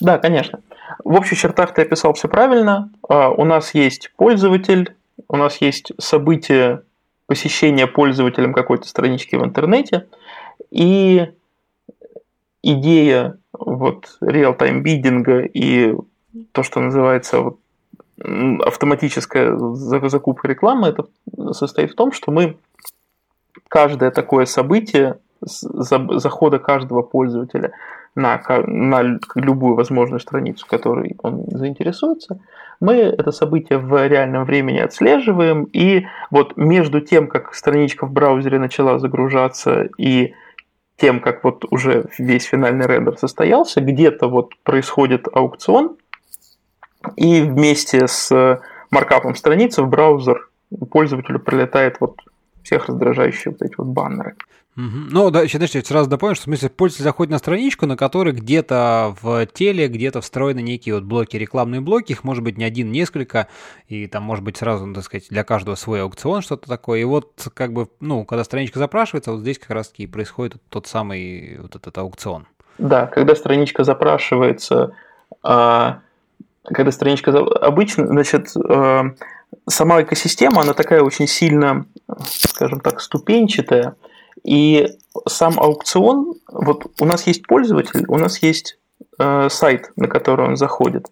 Да, 0.00 0.18
конечно. 0.18 0.60
В 1.04 1.14
общих 1.14 1.38
чертах 1.38 1.72
ты 1.72 1.82
описал 1.82 2.12
все 2.14 2.28
правильно. 2.28 2.90
А, 3.08 3.30
у 3.30 3.44
нас 3.44 3.74
есть 3.74 4.12
пользователь, 4.16 4.94
у 5.28 5.36
нас 5.36 5.60
есть 5.60 5.92
событие 5.98 6.82
посещения 7.26 7.86
пользователем 7.86 8.52
какой-то 8.52 8.86
странички 8.86 9.36
в 9.36 9.44
интернете, 9.44 10.06
и 10.70 11.30
идея 12.72 13.38
вот 13.52 14.18
real-time 14.20 14.80
биддинга 14.80 15.40
и 15.40 15.94
то, 16.52 16.62
что 16.62 16.80
называется 16.80 17.40
вот, 17.40 17.58
автоматическая 18.18 19.56
закупка 19.56 20.48
рекламы, 20.48 20.88
это 20.88 21.06
состоит 21.52 21.92
в 21.92 21.94
том, 21.94 22.12
что 22.12 22.32
мы 22.32 22.56
каждое 23.68 24.10
такое 24.10 24.46
событие 24.46 25.18
захода 25.40 26.58
каждого 26.58 27.02
пользователя 27.02 27.72
на, 28.14 28.42
на 28.66 29.18
любую 29.34 29.76
возможную 29.76 30.20
страницу, 30.20 30.66
которой 30.66 31.16
он 31.22 31.44
заинтересуется, 31.50 32.40
мы 32.80 32.94
это 32.94 33.30
событие 33.30 33.78
в 33.78 34.06
реальном 34.06 34.44
времени 34.44 34.78
отслеживаем, 34.78 35.64
и 35.64 36.06
вот 36.30 36.56
между 36.56 37.00
тем, 37.00 37.28
как 37.28 37.54
страничка 37.54 38.06
в 38.06 38.12
браузере 38.12 38.58
начала 38.58 38.98
загружаться 38.98 39.88
и 39.98 40.34
тем, 40.96 41.20
как 41.20 41.44
вот 41.44 41.64
уже 41.70 42.06
весь 42.18 42.44
финальный 42.44 42.86
рендер 42.86 43.18
состоялся, 43.18 43.80
где-то 43.80 44.28
вот 44.28 44.54
происходит 44.62 45.28
аукцион, 45.32 45.96
и 47.16 47.42
вместе 47.42 48.06
с 48.06 48.60
маркапом 48.90 49.34
страницы 49.34 49.82
в 49.82 49.88
браузер 49.88 50.48
пользователю 50.90 51.38
прилетает 51.38 51.98
вот 52.00 52.20
всех 52.66 52.88
раздражающие 52.88 53.52
вот 53.52 53.62
эти 53.62 53.74
вот 53.78 53.86
баннеры. 53.86 54.34
Угу. 54.76 55.08
Ну, 55.10 55.30
да, 55.30 55.42
сейчас, 55.46 55.52
подожди, 55.52 55.82
сразу 55.82 56.10
дополню, 56.10 56.34
что 56.34 56.42
в 56.42 56.44
смысле 56.44 56.68
пользователь 56.68 57.04
заходит 57.04 57.30
на 57.30 57.38
страничку, 57.38 57.86
на 57.86 57.96
которой 57.96 58.34
где-то 58.34 59.14
в 59.22 59.46
теле, 59.46 59.88
где-то 59.88 60.20
встроены 60.20 60.60
некие 60.60 60.96
вот 60.96 61.04
блоки, 61.04 61.36
рекламные 61.36 61.80
блоки, 61.80 62.12
их 62.12 62.24
может 62.24 62.44
быть 62.44 62.58
не 62.58 62.64
один, 62.64 62.92
несколько, 62.92 63.48
и 63.88 64.06
там 64.06 64.24
может 64.24 64.44
быть 64.44 64.58
сразу, 64.58 64.84
ну, 64.84 64.92
так 64.92 65.04
сказать, 65.04 65.28
для 65.30 65.44
каждого 65.44 65.76
свой 65.76 66.02
аукцион, 66.02 66.42
что-то 66.42 66.68
такое. 66.68 67.00
И 67.00 67.04
вот 67.04 67.48
как 67.54 67.72
бы, 67.72 67.88
ну, 68.00 68.26
когда 68.26 68.44
страничка 68.44 68.78
запрашивается, 68.78 69.32
вот 69.32 69.40
здесь 69.40 69.58
как 69.58 69.70
раз-таки 69.70 70.02
и 70.02 70.06
происходит 70.06 70.56
тот 70.68 70.86
самый 70.86 71.58
вот 71.58 71.74
этот 71.74 71.96
аукцион. 71.96 72.46
Да, 72.76 73.06
когда 73.06 73.34
страничка 73.34 73.84
запрашивается, 73.84 74.92
а, 75.42 76.00
когда 76.64 76.90
страничка 76.90 77.30
обычно, 77.30 78.06
значит, 78.08 78.48
а, 78.68 79.12
сама 79.68 80.02
экосистема, 80.02 80.62
она 80.62 80.72
такая 80.72 81.02
очень 81.02 81.26
сильно, 81.26 81.86
скажем 82.24 82.80
так, 82.80 83.00
ступенчатая, 83.00 83.96
и 84.44 84.86
сам 85.26 85.58
аукцион, 85.58 86.34
вот 86.50 86.86
у 87.00 87.04
нас 87.04 87.26
есть 87.26 87.46
пользователь, 87.46 88.04
у 88.08 88.18
нас 88.18 88.42
есть 88.42 88.78
э, 89.18 89.48
сайт, 89.50 89.90
на 89.96 90.08
который 90.08 90.46
он 90.46 90.56
заходит. 90.56 91.10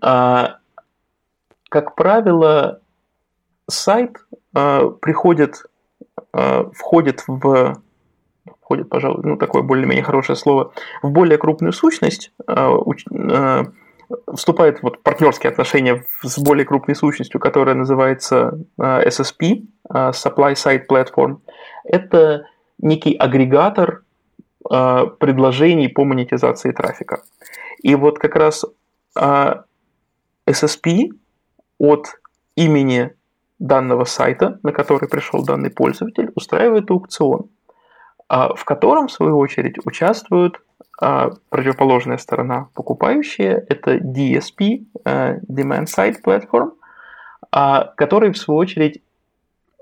А, 0.00 0.58
как 1.68 1.94
правило, 1.94 2.80
сайт 3.68 4.16
э, 4.54 4.90
приходит, 5.00 5.62
э, 6.32 6.64
входит 6.74 7.22
в 7.26 7.76
входит, 8.60 8.88
пожалуй, 8.88 9.20
ну 9.24 9.36
такое 9.36 9.62
более-менее 9.62 10.02
хорошее 10.04 10.36
слово, 10.36 10.72
в 11.02 11.10
более 11.10 11.36
крупную 11.36 11.72
сущность, 11.72 12.32
э, 12.46 12.52
э, 13.12 13.64
вступает 14.34 14.82
вот 14.82 15.02
партнерские 15.02 15.50
отношения 15.50 16.04
с 16.22 16.38
более 16.38 16.64
крупной 16.64 16.94
сущностью, 16.94 17.40
которая 17.40 17.74
называется 17.74 18.58
э, 18.78 19.08
SSP, 19.08 19.66
Supply 19.88 20.54
Side 20.54 20.86
Platform. 20.88 21.38
Это 21.84 22.46
некий 22.78 23.14
агрегатор 23.14 24.02
э, 24.70 25.06
предложений 25.18 25.88
по 25.88 26.04
монетизации 26.04 26.72
трафика. 26.72 27.22
И 27.82 27.94
вот 27.94 28.18
как 28.18 28.36
раз 28.36 28.64
э, 29.18 29.54
SSP 30.46 31.08
от 31.78 32.06
имени 32.56 33.14
данного 33.58 34.04
сайта, 34.04 34.58
на 34.62 34.72
который 34.72 35.08
пришел 35.08 35.44
данный 35.44 35.70
пользователь, 35.70 36.30
устраивает 36.34 36.90
аукцион, 36.90 37.50
э, 38.30 38.48
в 38.56 38.64
котором, 38.64 39.08
в 39.08 39.12
свою 39.12 39.38
очередь, 39.38 39.76
участвуют 39.84 40.60
э, 41.00 41.30
противоположная 41.48 42.18
сторона 42.18 42.68
покупающая, 42.74 43.64
это 43.68 43.96
DSP, 43.96 44.84
э, 45.04 45.38
Demand 45.40 45.86
Side 45.86 46.16
Platform, 46.24 46.72
э, 47.52 47.84
который, 47.96 48.32
в 48.32 48.38
свою 48.38 48.58
очередь, 48.58 49.02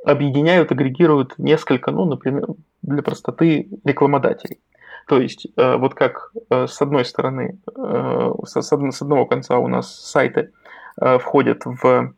объединяют, 0.05 0.73
агрегируют 0.73 1.39
несколько, 1.39 1.91
ну, 1.91 2.05
например, 2.05 2.47
для 2.83 3.03
простоты 3.03 3.69
рекламодателей. 3.85 4.59
То 5.07 5.21
есть, 5.21 5.47
э, 5.57 5.77
вот 5.77 5.95
как 5.95 6.33
э, 6.51 6.67
с 6.67 6.81
одной 6.83 7.05
стороны, 7.05 7.59
с 7.77 9.03
одного 9.03 9.27
конца 9.27 9.59
у 9.59 9.69
нас 9.69 9.95
сайты 9.95 10.51
входят 11.21 11.63
в, 11.65 12.15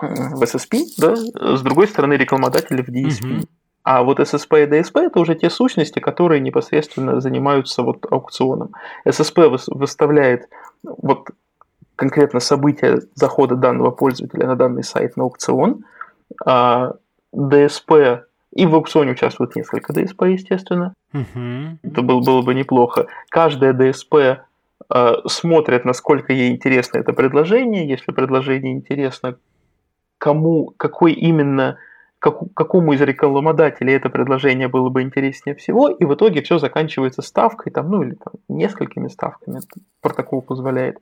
в 0.00 0.42
SSP, 0.42 0.84
да, 0.96 1.16
с 1.16 1.60
другой 1.62 1.88
стороны 1.88 2.14
рекламодатели 2.14 2.82
в 2.82 2.88
DSP. 2.88 3.48
А 3.82 4.02
вот 4.02 4.20
SSP 4.20 4.64
и 4.64 4.66
DSP 4.66 5.06
это 5.06 5.20
уже 5.20 5.34
те 5.34 5.48
сущности, 5.48 5.98
которые 5.98 6.40
непосредственно 6.40 7.20
занимаются 7.20 7.82
вот 7.82 8.06
аукционом. 8.10 8.72
SSP 9.06 9.58
выставляет 9.68 10.48
вот 10.82 11.28
конкретно 11.96 12.40
события 12.40 13.00
захода 13.14 13.56
данного 13.56 13.90
пользователя 13.90 14.46
на 14.46 14.56
данный 14.56 14.84
сайт 14.84 15.16
на 15.16 15.24
аукцион. 15.24 15.84
А 16.44 16.92
DSP 17.34 18.22
и 18.52 18.66
в 18.66 18.74
аукционе 18.74 19.12
участвует 19.12 19.56
несколько 19.56 19.92
DSP, 19.92 20.32
естественно. 20.32 20.94
Uh-huh. 21.12 21.76
Это 21.82 22.02
было, 22.02 22.20
было 22.20 22.42
бы 22.42 22.54
неплохо. 22.54 23.06
Каждая 23.28 23.72
DSP 23.72 24.38
э, 24.94 25.12
смотрит, 25.26 25.84
насколько 25.84 26.32
ей 26.32 26.52
интересно 26.52 26.98
это 26.98 27.12
предложение. 27.12 27.88
Если 27.88 28.12
предложение 28.12 28.72
интересно, 28.72 29.36
кому, 30.18 30.72
какой 30.76 31.12
именно 31.12 31.78
как, 32.18 32.38
какому 32.54 32.92
из 32.92 33.00
рекламодателей 33.00 33.94
это 33.94 34.08
предложение 34.10 34.68
было 34.68 34.88
бы 34.88 35.02
интереснее 35.02 35.54
всего, 35.54 35.88
и 35.88 36.04
в 36.04 36.14
итоге 36.14 36.42
все 36.42 36.58
заканчивается 36.58 37.22
ставкой, 37.22 37.72
там, 37.72 37.90
ну 37.90 38.02
или 38.02 38.14
там, 38.14 38.34
несколькими 38.48 39.08
ставками, 39.08 39.60
протокол 40.00 40.42
позволяет. 40.42 40.98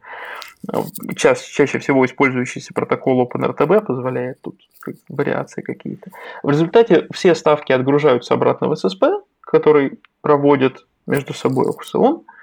Ча 1.16 1.35
чаще 1.35 1.78
всего 1.78 2.04
использующийся 2.04 2.75
протокол 2.75 3.23
OpenRTB 3.26 3.85
позволяет 3.85 4.40
тут 4.42 4.61
вариации 5.08 5.62
какие-то. 5.62 6.11
В 6.42 6.50
результате 6.50 7.06
все 7.12 7.35
ставки 7.35 7.73
отгружаются 7.73 8.35
обратно 8.35 8.68
в 8.68 8.73
SSP, 8.73 9.23
который 9.40 9.99
проводит 10.20 10.87
между 11.06 11.32
собой 11.32 11.66
аукцион, 11.66 12.23
а, 12.26 12.36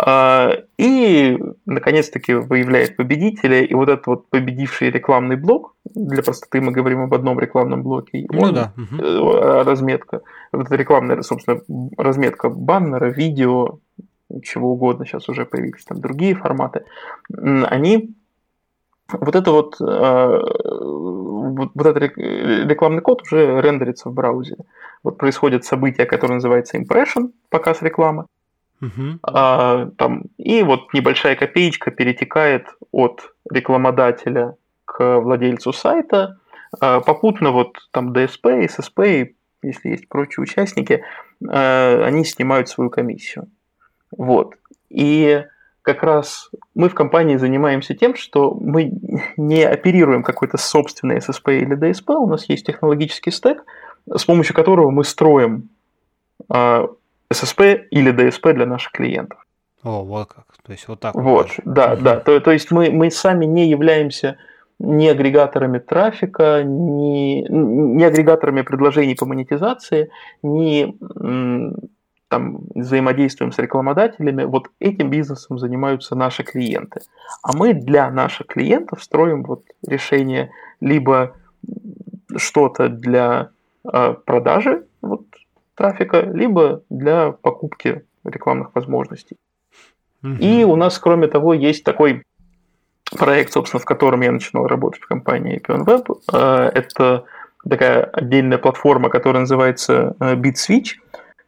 и, 0.00 1.38
наконец-таки, 1.66 2.34
выявляет 2.34 2.96
победителя, 2.96 3.62
и 3.62 3.74
вот 3.74 3.88
этот 3.88 4.06
вот 4.06 4.30
победивший 4.30 4.90
рекламный 4.90 5.34
блок, 5.34 5.74
для 5.92 6.22
простоты 6.22 6.60
мы 6.60 6.70
говорим 6.70 7.00
об 7.00 7.14
одном 7.14 7.40
рекламном 7.40 7.82
блоке, 7.82 8.24
ну, 8.30 8.40
он, 8.40 8.54
да. 8.54 8.72
Угу. 8.76 9.64
разметка, 9.64 10.20
вот 10.52 10.66
эта 10.66 10.76
рекламная, 10.76 11.20
собственно, 11.22 11.60
разметка 11.96 12.48
баннера, 12.48 13.06
видео, 13.06 13.80
чего 14.44 14.72
угодно, 14.72 15.04
сейчас 15.04 15.28
уже 15.28 15.44
появились 15.44 15.84
там 15.84 16.00
другие 16.00 16.36
форматы, 16.36 16.84
они 17.32 18.14
вот 19.10 19.34
это 19.34 19.50
вот, 19.50 19.76
а, 19.80 20.38
вот, 20.38 21.70
вот 21.74 21.86
этот 21.86 22.16
рекламный 22.16 23.00
код 23.00 23.22
уже 23.22 23.60
рендерится 23.60 24.10
в 24.10 24.12
браузере. 24.12 24.64
Вот 25.02 25.16
происходит 25.16 25.64
событие, 25.64 26.06
которое 26.06 26.34
называется 26.34 26.78
impression, 26.78 27.32
показ 27.48 27.80
рекламы. 27.82 28.26
А, 29.22 29.90
там, 29.96 30.24
и 30.36 30.62
вот 30.62 30.92
небольшая 30.92 31.36
копеечка 31.36 31.90
перетекает 31.90 32.66
от 32.92 33.32
рекламодателя 33.50 34.56
к 34.84 35.20
владельцу 35.20 35.72
сайта. 35.72 36.38
А, 36.80 37.00
попутно 37.00 37.50
вот 37.50 37.76
там 37.90 38.12
DSP, 38.12 38.66
SSP, 38.66 39.34
если 39.62 39.88
есть 39.88 40.08
прочие 40.08 40.42
участники, 40.42 41.02
а, 41.46 42.04
они 42.04 42.24
снимают 42.24 42.68
свою 42.68 42.90
комиссию. 42.90 43.48
Вот. 44.16 44.54
И 44.88 45.44
как 45.82 46.02
раз 46.02 46.50
мы 46.74 46.88
в 46.88 46.94
компании 46.94 47.36
занимаемся 47.36 47.94
тем, 47.94 48.14
что 48.14 48.54
мы 48.54 48.92
не 49.36 49.64
оперируем 49.64 50.22
какой-то 50.22 50.56
собственный 50.56 51.18
SSP 51.18 51.60
или 51.60 51.76
DSP, 51.76 52.14
у 52.14 52.28
нас 52.28 52.48
есть 52.48 52.66
технологический 52.66 53.30
стек, 53.30 53.64
с 54.06 54.24
помощью 54.24 54.54
которого 54.54 54.90
мы 54.90 55.04
строим 55.04 55.68
SSP 57.32 57.86
или 57.90 58.12
DSP 58.12 58.52
для 58.54 58.66
наших 58.66 58.92
клиентов. 58.92 59.44
О, 59.82 60.04
вот 60.04 60.28
как. 60.28 60.44
То 60.62 60.72
есть 60.72 60.88
вот 60.88 61.00
так. 61.00 61.14
Вот, 61.14 61.48
даже. 61.48 61.62
да, 61.64 61.92
угу. 61.92 62.02
да. 62.02 62.20
То, 62.20 62.40
то 62.40 62.50
есть 62.50 62.70
мы, 62.70 62.90
мы 62.90 63.10
сами 63.10 63.44
не 63.44 63.68
являемся 63.68 64.36
ни 64.78 65.06
агрегаторами 65.06 65.78
трафика, 65.78 66.62
ни, 66.64 67.44
ни 67.48 68.02
агрегаторами 68.02 68.62
предложений 68.62 69.16
по 69.16 69.26
монетизации, 69.26 70.10
ни 70.42 70.94
там, 72.28 72.60
взаимодействуем 72.74 73.52
с 73.52 73.58
рекламодателями. 73.58 74.44
Вот 74.44 74.70
этим 74.78 75.10
бизнесом 75.10 75.58
занимаются 75.58 76.14
наши 76.14 76.44
клиенты. 76.44 77.00
А 77.42 77.56
мы 77.56 77.72
для 77.72 78.10
наших 78.10 78.46
клиентов 78.48 79.02
строим 79.02 79.42
вот 79.42 79.64
решение 79.86 80.50
либо 80.80 81.34
что-то 82.36 82.88
для 82.88 83.50
э, 83.90 84.14
продажи, 84.24 84.84
вот 85.00 85.22
трафика, 85.78 86.20
либо 86.20 86.82
для 86.90 87.30
покупки 87.30 88.04
рекламных 88.24 88.74
возможностей. 88.74 89.36
И 90.40 90.64
у 90.64 90.74
нас, 90.74 90.98
кроме 90.98 91.28
того, 91.28 91.54
есть 91.54 91.84
такой 91.84 92.24
проект, 93.16 93.52
собственно, 93.52 93.80
в 93.80 93.84
котором 93.84 94.20
я 94.22 94.32
начинал 94.32 94.66
работать 94.66 95.00
в 95.00 95.06
компании 95.06 95.62
PionWeb. 95.64 96.20
Э, 96.32 96.70
это 96.74 97.24
такая 97.68 98.02
отдельная 98.02 98.58
платформа, 98.58 99.10
которая 99.10 99.42
называется 99.42 100.16
э, 100.18 100.34
BitSwitch, 100.34 100.96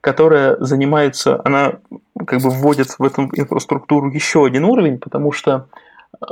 которая 0.00 0.56
занимается, 0.60 1.40
она 1.44 1.80
как 2.26 2.40
бы 2.40 2.50
вводит 2.50 2.96
в 2.98 3.02
эту 3.02 3.22
инфраструктуру 3.32 4.08
еще 4.10 4.46
один 4.46 4.64
уровень, 4.64 4.98
потому 4.98 5.32
что 5.32 5.66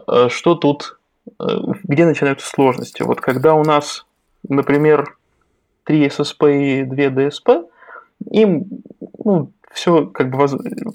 э, 0.06 0.28
что 0.30 0.54
тут, 0.54 0.98
где 1.38 2.06
начинаются 2.06 2.46
сложности? 2.46 3.02
Вот 3.02 3.20
когда 3.20 3.54
у 3.54 3.64
нас, 3.64 4.06
например, 4.48 5.16
3 5.84 6.06
SSP 6.06 6.62
и 6.62 6.84
2 6.84 6.96
DSP, 6.96 7.67
им 8.30 8.66
ну, 9.24 9.52
все 9.72 10.06
как 10.06 10.30
бы 10.30 10.46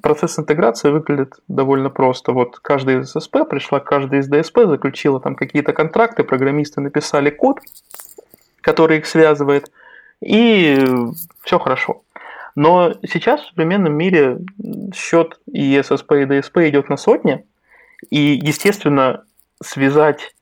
процесс 0.02 0.40
интеграции 0.40 0.90
выглядит 0.90 1.36
довольно 1.48 1.90
просто. 1.90 2.32
Вот 2.32 2.60
каждый 2.60 3.00
из 3.00 3.12
ССП 3.12 3.48
пришла, 3.50 3.80
каждый 3.80 4.20
из 4.20 4.28
ДСП 4.28 4.60
заключила 4.66 5.20
там 5.20 5.36
какие-то 5.36 5.74
контракты, 5.74 6.24
программисты 6.24 6.82
написали 6.82 7.30
код, 7.30 7.60
который 8.62 8.98
их 8.98 9.06
связывает, 9.06 9.72
и 10.22 10.86
все 11.44 11.60
хорошо. 11.60 12.02
Но 12.56 12.94
сейчас 13.08 13.42
в 13.42 13.50
современном 13.50 13.94
мире 13.94 14.40
счет 14.94 15.40
и 15.52 15.82
ССП, 15.82 16.14
и 16.14 16.26
ДСП 16.26 16.58
идет 16.60 16.90
на 16.90 16.98
сотни, 16.98 17.46
и, 18.10 18.40
естественно, 18.44 19.24
связать 19.64 20.36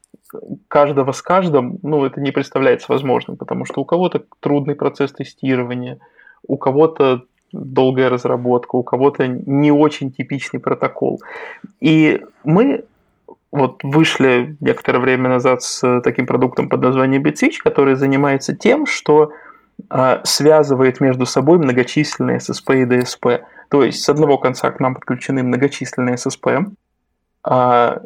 каждого 0.68 1.12
с 1.12 1.22
каждым, 1.22 1.80
ну, 1.84 2.06
это 2.06 2.20
не 2.20 2.32
представляется 2.32 2.88
возможным, 2.90 3.38
потому 3.38 3.66
что 3.66 3.82
у 3.82 3.86
кого-то 3.86 4.24
трудный 4.40 4.76
процесс 4.76 5.12
тестирования– 5.12 6.00
у 6.52 6.58
кого-то 6.58 7.24
долгая 7.54 8.10
разработка, 8.10 8.76
у 8.76 8.84
кого-то 8.84 9.26
не 9.28 9.72
очень 9.72 10.12
типичный 10.12 10.60
протокол. 10.60 11.22
И 11.80 12.22
мы 12.44 12.84
вот 13.52 13.84
вышли 13.84 14.58
некоторое 14.60 15.00
время 15.00 15.30
назад 15.30 15.64
с 15.64 16.02
таким 16.02 16.26
продуктом 16.26 16.68
под 16.68 16.82
названием 16.82 17.24
BitSwitch, 17.24 17.60
который 17.64 17.96
занимается 17.96 18.54
тем, 18.54 18.86
что 18.86 19.32
э, 19.90 20.20
связывает 20.24 21.00
между 21.00 21.26
собой 21.26 21.58
многочисленные 21.58 22.40
SSP 22.40 22.82
и 22.82 22.86
DSP. 22.86 23.44
То 23.70 23.84
есть 23.84 24.04
с 24.04 24.10
одного 24.10 24.38
конца 24.38 24.72
к 24.72 24.82
нам 24.82 24.96
подключены 24.96 25.44
многочисленные 25.44 26.16
SSP, 26.16 26.66
а 27.44 28.02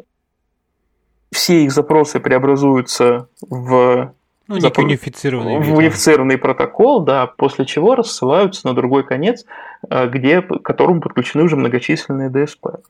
все 1.32 1.64
их 1.64 1.72
запросы 1.72 2.20
преобразуются 2.20 3.28
в 3.40 4.12
ну, 4.48 4.56
унифицированный, 4.56 5.58
в 5.60 5.74
унифицированный 5.74 6.38
протокол, 6.38 7.00
да, 7.00 7.26
после 7.26 7.66
чего 7.66 7.94
рассылаются 7.94 8.66
на 8.66 8.74
другой 8.74 9.04
конец, 9.04 9.44
э, 9.90 10.08
где, 10.08 10.42
к 10.42 10.62
которому 10.62 11.00
подключены 11.00 11.44
уже 11.44 11.56
многочисленные 11.56 12.30
DSP. 12.30 12.80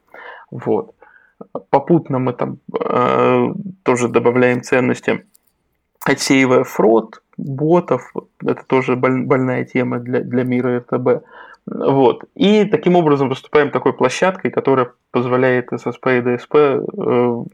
Вот. 0.50 0.94
Попутно 1.70 2.18
мы 2.18 2.32
там 2.32 2.58
э, 2.78 3.52
тоже 3.82 4.08
добавляем 4.08 4.62
ценности, 4.62 5.24
отсеивая 6.04 6.64
фрод, 6.64 7.22
ботов, 7.36 8.12
это 8.44 8.64
тоже 8.66 8.96
больная 8.96 9.64
тема 9.64 9.98
для, 9.98 10.20
для 10.20 10.44
мира 10.44 10.78
РТБ. 10.78 11.24
Вот. 11.66 12.24
И 12.34 12.64
таким 12.64 12.96
образом 12.96 13.28
выступаем 13.28 13.70
такой 13.70 13.92
площадкой, 13.92 14.50
которая 14.50 14.92
позволяет 15.10 15.72
SSP 15.72 16.18
и 16.18 16.22
DSP 16.22 16.84
э, 16.96 17.44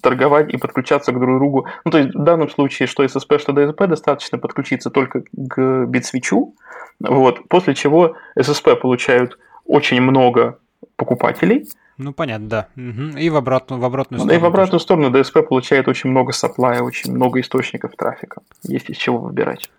торговать 0.00 0.52
и 0.52 0.56
подключаться 0.56 1.12
к 1.12 1.18
друг 1.18 1.38
другу. 1.38 1.66
Ну, 1.84 1.90
то 1.90 1.98
есть 1.98 2.14
в 2.14 2.22
данном 2.22 2.48
случае, 2.48 2.86
что 2.86 3.04
SSP, 3.04 3.38
что 3.38 3.52
DSP, 3.52 3.86
достаточно 3.86 4.38
подключиться 4.38 4.90
только 4.90 5.22
к 5.32 5.86
битсвичу, 5.86 6.54
вот, 7.00 7.48
после 7.48 7.74
чего 7.74 8.16
SSP 8.38 8.76
получают 8.76 9.38
очень 9.66 10.00
много 10.00 10.58
покупателей. 10.96 11.68
Ну, 11.98 12.12
понятно, 12.12 12.48
да. 12.48 12.68
Угу. 12.76 13.18
И 13.18 13.30
в 13.30 13.36
обратную, 13.36 13.80
в 13.80 13.84
обратную 13.84 14.20
сторону. 14.20 14.38
И 14.38 14.42
в 14.42 14.46
обратную 14.46 14.80
тоже. 14.80 14.84
сторону 14.84 15.10
DSP 15.10 15.42
получает 15.42 15.88
очень 15.88 16.10
много 16.10 16.32
саплая, 16.32 16.82
очень 16.82 17.12
много 17.14 17.40
источников 17.40 17.92
трафика. 17.96 18.42
Есть 18.62 18.90
из 18.90 18.96
чего 18.96 19.18
выбирать. 19.18 19.70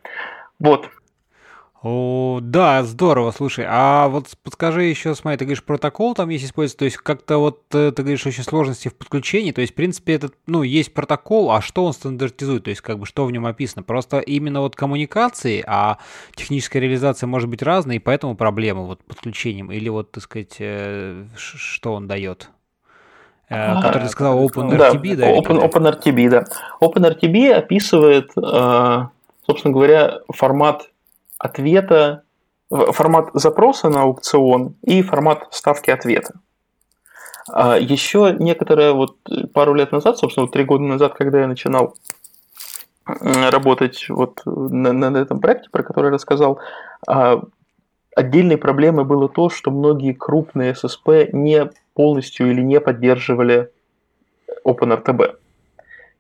Вот. 0.60 0.90
О, 1.86 2.40
да, 2.42 2.82
здорово, 2.84 3.32
слушай, 3.32 3.66
а 3.68 4.08
вот 4.08 4.28
подскажи 4.42 4.84
еще, 4.84 5.16
смотри, 5.16 5.38
ты 5.38 5.44
говоришь, 5.44 5.66
протокол 5.66 6.16
там 6.16 6.30
есть 6.30 6.46
используется, 6.46 6.78
то 6.78 6.86
есть 6.86 6.96
как-то 6.96 7.40
вот 7.40 7.64
э, 7.74 7.92
ты 7.94 8.04
говоришь 8.04 8.26
очень 8.26 8.44
сложности 8.44 8.88
в 8.88 8.96
подключении, 8.96 9.52
то 9.52 9.60
есть, 9.60 9.74
в 9.74 9.76
принципе, 9.76 10.14
этот, 10.14 10.34
ну, 10.48 10.64
есть 10.64 10.94
протокол, 10.94 11.52
а 11.52 11.60
что 11.60 11.84
он 11.84 11.92
стандартизует, 11.92 12.64
то 12.64 12.70
есть, 12.70 12.80
как 12.80 13.00
бы, 13.00 13.06
что 13.06 13.26
в 13.26 13.34
нем 13.34 13.46
описано? 13.46 13.84
Просто 13.84 14.20
именно 14.20 14.62
вот 14.62 14.78
коммуникации, 14.78 15.62
а 15.68 15.98
техническая 16.36 16.82
реализация 16.82 17.28
может 17.28 17.50
быть 17.50 17.62
разной, 17.62 17.98
и 17.98 18.00
поэтому 18.00 18.38
проблема 18.38 18.84
вот 18.84 19.04
подключением, 19.04 19.70
или 19.70 19.90
вот, 19.90 20.10
так 20.14 20.24
сказать, 20.24 20.56
э, 20.60 21.26
что 21.36 21.96
он 21.96 22.08
дает? 22.08 22.50
Э, 23.50 23.76
который 23.82 24.04
ты 24.04 24.08
сказал 24.10 24.42
OpenRTB, 24.42 25.16
да? 25.18 25.38
Open, 25.38 25.70
OpenRTB, 25.70 26.30
да. 26.30 26.46
OpenRTB 26.80 27.52
описывает, 27.52 28.32
собственно 29.46 29.74
говоря, 29.74 30.20
формат 30.30 30.88
ответа, 31.44 32.24
формат 32.70 33.30
запроса 33.34 33.90
на 33.90 34.04
аукцион 34.04 34.76
и 34.82 35.02
формат 35.04 35.48
ставки 35.52 35.92
ответа. 35.92 36.40
А 37.52 37.78
еще 37.78 38.36
некоторое, 38.40 38.94
вот 38.94 39.18
пару 39.54 39.74
лет 39.74 39.92
назад, 39.92 40.18
собственно, 40.18 40.46
вот 40.46 40.54
три 40.54 40.64
года 40.64 40.84
назад, 40.84 41.14
когда 41.16 41.42
я 41.42 41.48
начинал 41.48 41.96
работать 43.06 44.06
вот 44.08 44.42
на, 44.46 44.94
на 44.94 45.18
этом 45.18 45.42
проекте, 45.42 45.70
про 45.70 45.84
который 45.84 46.06
я 46.06 46.12
рассказал, 46.14 46.60
а, 47.06 47.42
отдельной 48.16 48.58
проблемой 48.58 49.04
было 49.04 49.28
то, 49.28 49.50
что 49.50 49.72
многие 49.72 50.14
крупные 50.14 50.74
ССП 50.74 51.34
не 51.34 51.70
полностью 51.96 52.50
или 52.50 52.62
не 52.62 52.80
поддерживали 52.80 53.70
OpenRTB. 54.66 55.36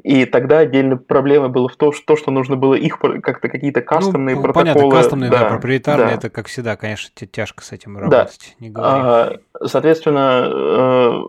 И 0.04 0.26
тогда 0.26 0.60
отдельной 0.60 0.98
проблемой 0.98 1.50
было 1.50 1.70
в 1.70 1.78
том, 1.78 1.94
что, 1.94 2.18
что 2.18 2.30
нужно 2.30 2.58
было 2.58 2.74
их 2.74 3.00
как-то 3.00 3.48
какие-то 3.48 3.80
ну, 3.80 3.86
кастомные 3.86 4.36
ну, 4.36 4.42
протоколы. 4.42 4.74
Понятно, 4.74 4.98
кастомные, 4.98 5.32
да, 5.32 5.40
да 5.40 5.46
проприетарные, 5.50 6.08
да. 6.10 6.14
это 6.16 6.30
как 6.30 6.48
всегда, 6.48 6.76
конечно, 6.76 7.10
тяжко 7.28 7.64
с 7.64 7.72
этим 7.72 7.98
работать. 7.98 8.56
Да. 8.60 8.66
Не 8.66 8.74
а, 8.76 9.38
соответственно, 9.66 10.50
э, 10.54 11.24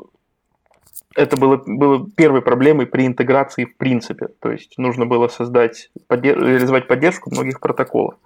это 1.15 1.37
было, 1.37 1.63
было 1.65 2.05
первой 2.17 2.43
проблемой 2.43 2.87
при 2.87 3.07
интеграции 3.07 3.65
в 3.65 3.77
принципе. 3.77 4.27
То 4.41 4.51
есть 4.51 4.77
нужно 4.77 5.07
было 5.07 5.29
создать, 5.29 5.91
поддерж... 6.09 6.43
реализовать 6.43 6.89
поддержку 6.89 7.31
многих 7.31 7.61
протоколов. 7.61 8.17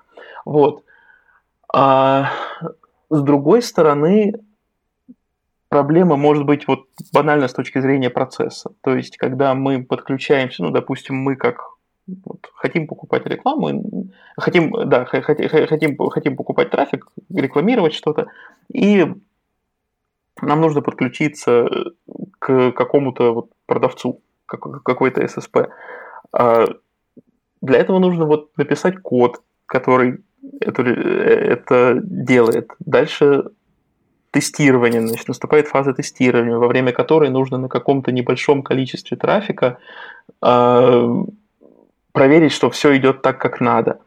Вот. 0.47 0.83
А 1.71 2.31
с 3.11 3.21
другой 3.21 3.61
стороны, 3.61 4.33
проблема 5.69 6.17
может 6.17 6.45
быть 6.45 6.67
вот 6.67 6.87
банально 7.13 7.49
с 7.49 7.53
точки 7.53 7.81
зрения 7.81 8.11
процесса. 8.11 8.71
То 8.83 8.95
есть, 8.97 9.17
когда 9.17 9.55
мы 9.55 9.85
подключаемся, 9.85 10.63
ну, 10.63 10.71
допустим, 10.71 11.17
мы 11.17 11.37
как 11.37 11.79
вот, 12.25 12.51
хотим 12.55 12.87
покупать 12.87 13.27
рекламу, 13.27 14.09
хотим, 14.37 14.73
да, 14.89 15.05
хотим, 15.05 15.97
хотим 16.11 16.37
покупать 16.37 16.71
трафик, 16.71 17.07
рекламировать 17.35 17.93
что-то, 17.95 18.29
и 18.73 19.07
нам 20.41 20.61
нужно 20.61 20.81
подключиться 20.81 21.69
к 22.39 22.73
какому-то 22.73 23.35
вот 23.35 23.51
продавцу, 23.67 24.23
какой-то 24.47 25.23
SSP. 25.23 25.69
А 26.33 26.67
для 27.61 27.79
этого 27.79 27.99
нужно 27.99 28.25
вот 28.25 28.57
написать 28.57 29.03
код, 29.03 29.43
который 29.67 30.25
это, 30.61 30.83
это 30.83 32.01
делает. 32.03 32.71
Дальше 32.79 33.51
тестирование, 34.31 35.07
значит, 35.07 35.29
наступает 35.29 35.69
фаза 35.69 35.93
тестирования, 35.93 36.57
во 36.57 36.69
время 36.69 36.93
которой 36.93 37.31
нужно 37.31 37.59
на 37.59 37.69
каком-то 37.69 38.13
небольшом 38.13 38.63
количестве 38.63 39.17
трафика 39.17 39.79
э, 40.43 41.25
проверить, 42.13 42.53
что 42.53 42.71
все 42.71 42.97
идет 42.97 43.23
так, 43.23 43.41
как 43.41 43.61
надо. 43.61 44.01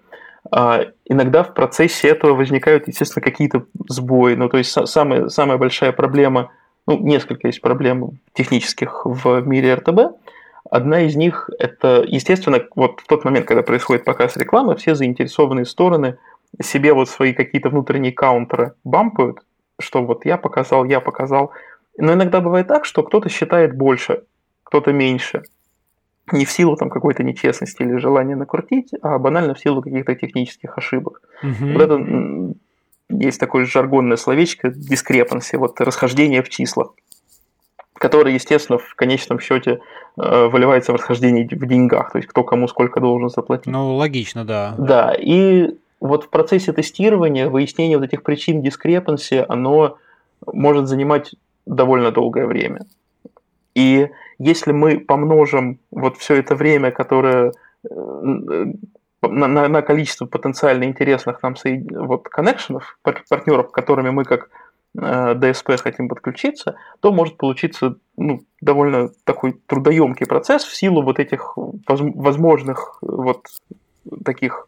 Э, 0.55 0.91
иногда 1.05 1.43
в 1.43 1.53
процессе 1.53 2.09
этого 2.09 2.33
возникают, 2.35 2.87
естественно, 2.87 3.23
какие-то 3.23 3.65
сбои. 3.89 4.35
Ну, 4.35 4.49
то 4.49 4.57
есть 4.57 4.71
самая, 4.87 5.29
самая 5.29 5.57
большая 5.57 5.91
проблема, 5.91 6.51
ну, 6.87 6.99
несколько 6.99 7.47
есть 7.47 7.61
проблем 7.61 8.19
технических 8.33 9.05
в 9.05 9.41
мире 9.41 9.75
РТБ. 9.75 10.17
Одна 10.69 11.01
из 11.01 11.15
них– 11.15 11.49
это, 11.59 12.03
естественно, 12.07 12.61
вот 12.75 13.01
в 13.01 13.07
тот 13.07 13.25
момент, 13.25 13.45
когда 13.47 13.63
происходит 13.63 14.05
показ 14.05 14.37
рекламы, 14.37 14.75
все 14.75 14.95
заинтересованные 14.95 15.65
стороны 15.65 16.17
себе 16.61 16.93
вот 16.93 17.09
свои 17.09 17.33
какие-то 17.33 17.69
внутренние 17.69 18.11
каунтеры 18.11 18.73
бампают, 18.83 19.39
что 19.81 20.03
вот 20.03 20.25
я 20.25 20.37
показал, 20.37 20.85
я 20.85 20.99
показал. 20.99 21.51
Но 21.97 22.13
иногда 22.13 22.41
бывает 22.41 22.67
так, 22.67 22.85
что 22.85 23.03
кто-то 23.03 23.29
считает 23.29 23.75
больше, 23.75 24.23
кто-то 24.63 24.93
меньше. 24.93 25.43
Не 26.31 26.45
в 26.45 26.51
силу 26.51 26.77
там 26.77 26.89
какой-то 26.89 27.23
нечестности 27.23 27.81
или 27.81 27.97
желания 27.97 28.35
накрутить, 28.35 28.91
а 29.01 29.19
банально 29.19 29.53
в 29.53 29.59
силу 29.59 29.81
каких-то 29.81 30.15
технических 30.15 30.77
ошибок. 30.77 31.21
Угу. 31.43 31.73
Вот 31.73 31.81
это 31.81 32.55
есть 33.09 33.39
такое 33.39 33.65
жаргонное 33.65 34.17
словечко 34.17 34.69
дискрепанси, 34.69 35.57
вот 35.57 35.79
расхождение 35.81 36.41
в 36.41 36.49
числах, 36.49 36.93
которое, 37.93 38.33
естественно, 38.33 38.77
в 38.79 38.95
конечном 38.95 39.39
счете 39.39 39.81
э, 40.17 40.45
выливается 40.47 40.91
в 40.91 40.95
расхождение 40.95 41.45
в 41.45 41.65
деньгах, 41.67 42.11
то 42.11 42.17
есть 42.17 42.29
кто 42.29 42.43
кому 42.43 42.67
сколько 42.67 42.99
должен 42.99 43.29
заплатить. 43.29 43.67
Ну, 43.67 43.95
логично, 43.95 44.45
да. 44.45 44.75
Да, 44.77 45.13
и 45.17 45.75
вот 46.01 46.25
в 46.25 46.29
процессе 46.29 46.73
тестирования 46.73 47.47
выяснение 47.47 47.97
вот 47.97 48.05
этих 48.05 48.23
причин 48.23 48.61
дискрепанси, 48.61 49.45
оно 49.47 49.97
может 50.45 50.87
занимать 50.87 51.35
довольно 51.65 52.11
долгое 52.11 52.47
время. 52.47 52.81
И 53.75 54.09
если 54.39 54.71
мы 54.71 54.99
помножим 54.99 55.79
вот 55.91 56.17
все 56.17 56.35
это 56.35 56.55
время, 56.55 56.91
которое 56.91 57.53
э, 57.89 58.65
на, 59.21 59.47
на, 59.47 59.67
на 59.67 59.81
количество 59.83 60.25
потенциально 60.25 60.85
интересных 60.85 61.41
нам 61.43 61.55
вот 61.91 62.27
коннекшенов, 62.27 62.97
партнеров, 63.03 63.71
которыми 63.71 64.09
мы 64.09 64.25
как 64.25 64.49
э, 64.97 65.35
DSP 65.35 65.77
хотим 65.77 66.09
подключиться, 66.09 66.75
то 66.99 67.13
может 67.13 67.37
получиться 67.37 67.97
ну, 68.17 68.43
довольно 68.59 69.11
такой 69.23 69.53
трудоемкий 69.67 70.25
процесс 70.25 70.63
в 70.63 70.75
силу 70.75 71.03
вот 71.03 71.19
этих 71.19 71.53
возможных 71.55 72.97
вот 73.01 73.45
таких 74.25 74.67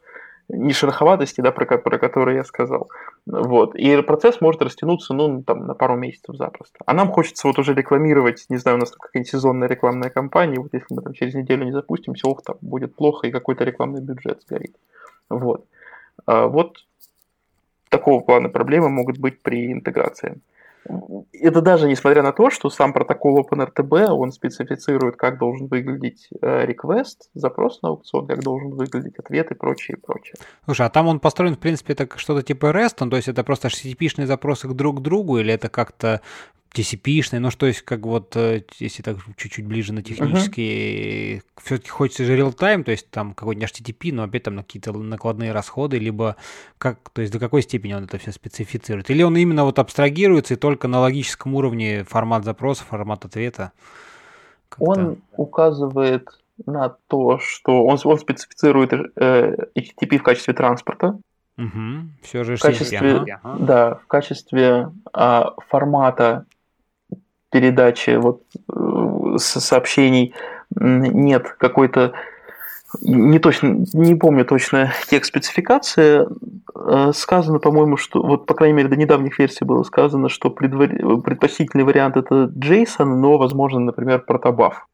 не 0.49 0.73
шероховатости, 0.73 1.41
да, 1.41 1.51
про, 1.51 1.77
про 1.77 1.97
которые 1.97 2.37
я 2.37 2.43
сказал. 2.43 2.89
Вот. 3.25 3.75
И 3.75 4.01
процесс 4.01 4.41
может 4.41 4.61
растянуться, 4.61 5.13
ну, 5.13 5.43
там, 5.43 5.65
на 5.65 5.73
пару 5.73 5.95
месяцев 5.95 6.35
запросто. 6.35 6.79
А 6.85 6.93
нам 6.93 7.09
хочется 7.09 7.47
вот 7.47 7.57
уже 7.59 7.73
рекламировать, 7.73 8.45
не 8.49 8.57
знаю, 8.57 8.77
у 8.77 8.79
нас 8.79 8.91
какая-нибудь 8.91 9.29
сезонная 9.29 9.67
рекламная 9.67 10.09
кампания, 10.09 10.59
вот 10.59 10.73
если 10.73 10.93
мы 10.93 11.01
там 11.01 11.13
через 11.13 11.33
неделю 11.33 11.65
не 11.65 11.71
запустимся, 11.71 12.27
ох, 12.27 12.43
там 12.43 12.57
будет 12.61 12.95
плохо, 12.95 13.27
и 13.27 13.31
какой-то 13.31 13.63
рекламный 13.63 14.01
бюджет 14.01 14.41
сгорит. 14.43 14.75
Вот. 15.29 15.65
А 16.25 16.47
вот 16.47 16.77
такого 17.89 18.21
плана 18.21 18.49
проблемы 18.49 18.89
могут 18.89 19.17
быть 19.17 19.41
при 19.41 19.71
интеграции. 19.71 20.39
Это 21.31 21.61
даже 21.61 21.87
несмотря 21.87 22.23
на 22.23 22.31
то, 22.31 22.49
что 22.49 22.69
сам 22.69 22.93
протокол 22.93 23.39
OpenRTB, 23.39 24.07
он 24.07 24.31
специфицирует, 24.31 25.15
как 25.15 25.39
должен 25.39 25.67
выглядеть 25.67 26.27
э, 26.41 26.65
request, 26.65 27.29
запрос 27.33 27.81
на 27.81 27.89
аукцион, 27.89 28.27
как 28.27 28.39
должен 28.41 28.71
выглядеть 28.71 29.17
ответ 29.17 29.51
и 29.51 29.55
прочее, 29.55 29.97
прочее. 29.97 30.35
Слушай, 30.65 30.85
а 30.85 30.89
там 30.89 31.07
он 31.07 31.19
построен, 31.19 31.55
в 31.55 31.59
принципе, 31.59 31.93
это 31.93 32.07
что-то 32.17 32.43
типа 32.43 32.67
REST, 32.67 33.09
то 33.09 33.15
есть 33.15 33.27
это 33.27 33.43
просто 33.43 33.69
HTTP-шные 33.69 34.25
запросы 34.25 34.67
друг 34.67 34.99
к 34.99 35.01
другу, 35.01 35.39
или 35.39 35.53
это 35.53 35.69
как-то 35.69 36.21
TCP-шный, 36.73 37.39
ну 37.39 37.51
что 37.51 37.67
есть, 37.67 37.83
как 37.83 38.01
вот, 38.05 38.35
э, 38.35 38.63
если 38.79 39.03
так 39.03 39.17
чуть-чуть 39.37 39.65
ближе 39.65 39.93
на 39.93 40.01
технические, 40.01 41.37
uh-huh. 41.37 41.41
все-таки 41.63 41.89
хочется 41.89 42.25
же 42.25 42.37
real-time, 42.37 42.83
то 42.83 42.91
есть 42.91 43.09
там 43.11 43.33
какой-нибудь 43.33 43.69
HTTP, 43.69 44.11
но 44.11 44.23
опять 44.23 44.43
там 44.43 44.55
на 44.55 44.63
какие-то 44.63 44.91
накладные 44.91 45.51
расходы, 45.51 45.99
либо 45.99 46.35
как, 46.79 47.09
то 47.11 47.21
есть 47.21 47.31
до 47.31 47.39
какой 47.39 47.61
степени 47.61 47.93
он 47.93 48.05
это 48.05 48.17
все 48.17 48.31
специфицирует? 48.31 49.11
Или 49.11 49.21
он 49.21 49.37
именно 49.37 49.63
вот 49.65 49.77
абстрагируется 49.77 50.55
и 50.55 50.57
только 50.57 50.87
на 50.87 50.99
логическом 50.99 51.53
уровне 51.53 52.03
формат 52.03 52.43
запроса, 52.43 52.83
формат 52.83 53.23
ответа? 53.25 53.71
Как-то... 54.69 54.85
Он 54.85 55.17
указывает 55.37 56.27
на 56.65 56.89
то, 57.07 57.39
что 57.39 57.85
он, 57.85 57.99
он 58.03 58.19
специфицирует 58.19 58.93
э, 58.93 59.55
HTTP 59.75 60.17
в 60.17 60.23
качестве 60.23 60.53
транспорта, 60.53 61.19
Угу. 61.55 62.09
Все 62.23 62.43
же 62.43 62.55
в 62.55 62.61
качестве, 62.61 63.37
ага. 63.43 63.57
да, 63.59 63.95
в 63.95 64.07
качестве 64.07 64.89
а, 65.13 65.53
формата 65.67 66.45
передачи 67.53 68.17
вот, 68.17 68.41
э, 68.67 69.37
сообщений 69.37 70.33
нет 70.75 71.55
какой-то 71.59 72.13
не 73.01 73.39
точно, 73.39 73.85
не 73.93 74.15
помню 74.15 74.45
точно 74.45 74.91
текст 75.09 75.29
спецификации, 75.29 76.27
э, 76.75 77.11
сказано, 77.13 77.59
по-моему, 77.59 77.97
что, 77.97 78.21
вот, 78.21 78.45
по 78.45 78.53
крайней 78.53 78.75
мере, 78.75 78.89
до 78.89 78.95
недавних 78.95 79.39
версий 79.39 79.65
было 79.65 79.83
сказано, 79.83 80.29
что 80.29 80.49
предвар... 80.49 80.89
предпочтительный 81.21 81.85
вариант 81.85 82.17
это 82.17 82.51
JSON, 82.55 83.05
но, 83.05 83.37
возможно, 83.37 83.79
например, 83.79 84.19
протобаф. 84.19 84.87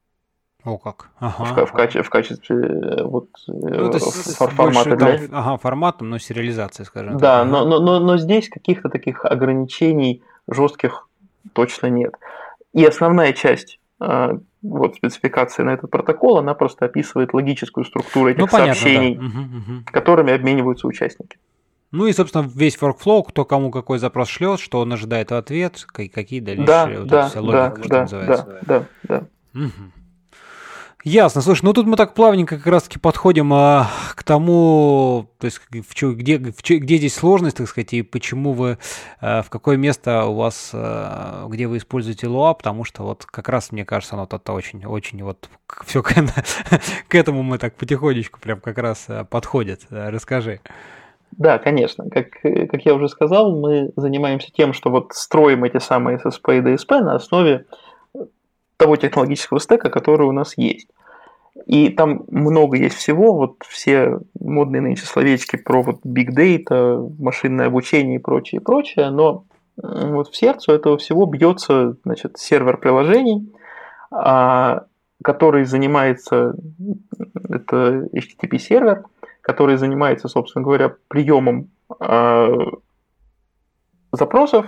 О, 0.63 0.77
как. 0.77 1.09
Ага. 1.19 1.65
В, 1.65 1.69
в, 1.69 1.71
качестве, 1.73 2.03
в 2.03 2.09
качестве 2.09 2.55
э, 2.55 3.03
вот, 3.03 3.27
ну, 3.47 3.91
формата 3.91 4.95
для... 4.95 5.17
Там, 5.17 5.27
ага, 5.31 5.57
форматом, 5.57 6.09
но 6.09 6.19
сериализация, 6.19 6.85
скажем 6.85 7.17
да, 7.17 7.43
так. 7.43 7.51
Да, 7.51 7.51
но, 7.51 7.65
но, 7.65 7.79
но, 7.79 7.99
но 7.99 8.17
здесь 8.17 8.49
каких-то 8.49 8.89
таких 8.89 9.25
ограничений 9.25 10.21
жестких 10.47 11.07
точно 11.53 11.87
нет. 11.87 12.13
И 12.73 12.85
основная 12.85 13.33
часть 13.33 13.79
а, 13.99 14.39
вот 14.61 14.95
спецификации 14.95 15.63
на 15.63 15.71
этот 15.71 15.89
протокол, 15.89 16.37
она 16.37 16.53
просто 16.53 16.85
описывает 16.85 17.33
логическую 17.33 17.85
структуру 17.85 18.29
этих 18.29 18.39
ну, 18.39 18.47
понятно, 18.47 18.73
сообщений, 18.75 19.15
да. 19.15 19.25
угу, 19.25 19.39
угу. 19.39 19.83
которыми 19.85 20.33
обмениваются 20.33 20.87
участники. 20.87 21.37
Ну 21.91 22.05
и, 22.05 22.13
собственно, 22.13 22.47
весь 22.53 22.77
workflow, 22.77 23.23
кто 23.27 23.45
кому 23.45 23.71
какой 23.71 23.97
запрос 23.97 24.29
шлет, 24.29 24.59
что 24.59 24.79
он 24.79 24.93
ожидает 24.93 25.31
в 25.31 25.35
ответ, 25.35 25.85
какие 25.91 26.39
дальнейшие 26.39 26.65
да, 26.67 26.99
вот 26.99 27.07
да, 27.07 27.29
вся 27.29 27.41
логика, 27.41 27.75
да, 27.75 27.81
что 27.81 27.89
да, 27.89 28.01
называется. 28.01 28.59
Да, 28.61 28.79
да, 28.79 28.85
да. 29.53 29.59
Угу. 29.59 29.71
Ясно. 31.05 31.39
Слушай, 31.41 31.63
ну 31.63 31.71
тут 31.71 31.85
мы 31.85 31.95
так 31.95 32.13
плавненько 32.13 32.57
как 32.57 32.67
раз-таки 32.67 32.99
подходим 32.99 33.53
а, 33.53 33.87
к 34.15 34.23
тому, 34.23 35.27
то 35.39 35.45
есть 35.45 35.61
в 35.71 35.95
чё, 35.95 36.11
где, 36.11 36.37
в 36.37 36.61
чё, 36.61 36.77
где 36.77 36.97
здесь 36.97 37.15
сложность, 37.15 37.55
так 37.55 37.69
сказать, 37.69 37.93
и 37.93 38.01
почему 38.01 38.51
вы, 38.51 38.77
а, 39.21 39.41
в 39.41 39.49
какое 39.49 39.77
место 39.77 40.25
у 40.25 40.35
вас, 40.35 40.71
а, 40.73 41.47
где 41.47 41.67
вы 41.67 41.77
используете 41.77 42.27
Lua, 42.27 42.53
потому 42.53 42.83
что 42.83 43.03
вот 43.03 43.25
как 43.25 43.47
раз, 43.47 43.71
мне 43.71 43.85
кажется, 43.85 44.15
оно 44.15 44.25
то 44.25 44.51
очень, 44.51 44.85
очень 44.85 45.23
вот 45.23 45.49
все 45.85 46.03
к, 46.03 46.13
к 47.07 47.15
этому 47.15 47.43
мы 47.43 47.59
так 47.59 47.75
потихонечку 47.75 48.41
прям 48.41 48.59
как 48.59 48.77
раз 48.77 49.05
а, 49.07 49.23
подходит. 49.23 49.83
Расскажи. 49.89 50.59
Да, 51.31 51.59
конечно. 51.59 52.09
Как, 52.09 52.31
как 52.41 52.85
я 52.85 52.93
уже 52.93 53.07
сказал, 53.07 53.57
мы 53.57 53.91
занимаемся 53.95 54.51
тем, 54.51 54.73
что 54.73 54.89
вот 54.89 55.13
строим 55.13 55.63
эти 55.63 55.77
самые 55.77 56.17
SSP 56.17 56.57
и 56.57 56.61
DSP 56.61 56.99
на 56.99 57.15
основе 57.15 57.65
того 58.79 58.95
технологического 58.95 59.59
стека, 59.59 59.89
который 59.89 60.25
у 60.25 60.31
нас 60.31 60.57
есть. 60.57 60.87
И 61.65 61.89
там 61.89 62.23
много 62.29 62.77
есть 62.77 62.95
всего, 62.95 63.35
вот 63.35 63.57
все 63.67 64.19
модные 64.39 64.81
нынче 64.81 65.05
словечки 65.05 65.57
про 65.57 65.83
вот 65.83 65.97
big 66.05 66.29
data, 66.29 67.13
машинное 67.19 67.67
обучение 67.67 68.15
и 68.15 68.21
прочее, 68.21 68.61
прочее, 68.61 69.09
но 69.09 69.43
вот 69.75 70.29
в 70.29 70.35
сердце 70.35 70.71
этого 70.71 70.97
всего 70.97 71.25
бьется 71.25 71.97
значит, 72.05 72.37
сервер 72.37 72.77
приложений, 72.77 73.53
а, 74.11 74.85
который 75.23 75.65
занимается, 75.65 76.55
это 77.49 78.07
HTTP 78.13 78.57
сервер, 78.57 79.03
который 79.41 79.75
занимается, 79.75 80.29
собственно 80.29 80.63
говоря, 80.63 80.95
приемом 81.09 81.69
а, 81.99 82.47
запросов, 84.13 84.67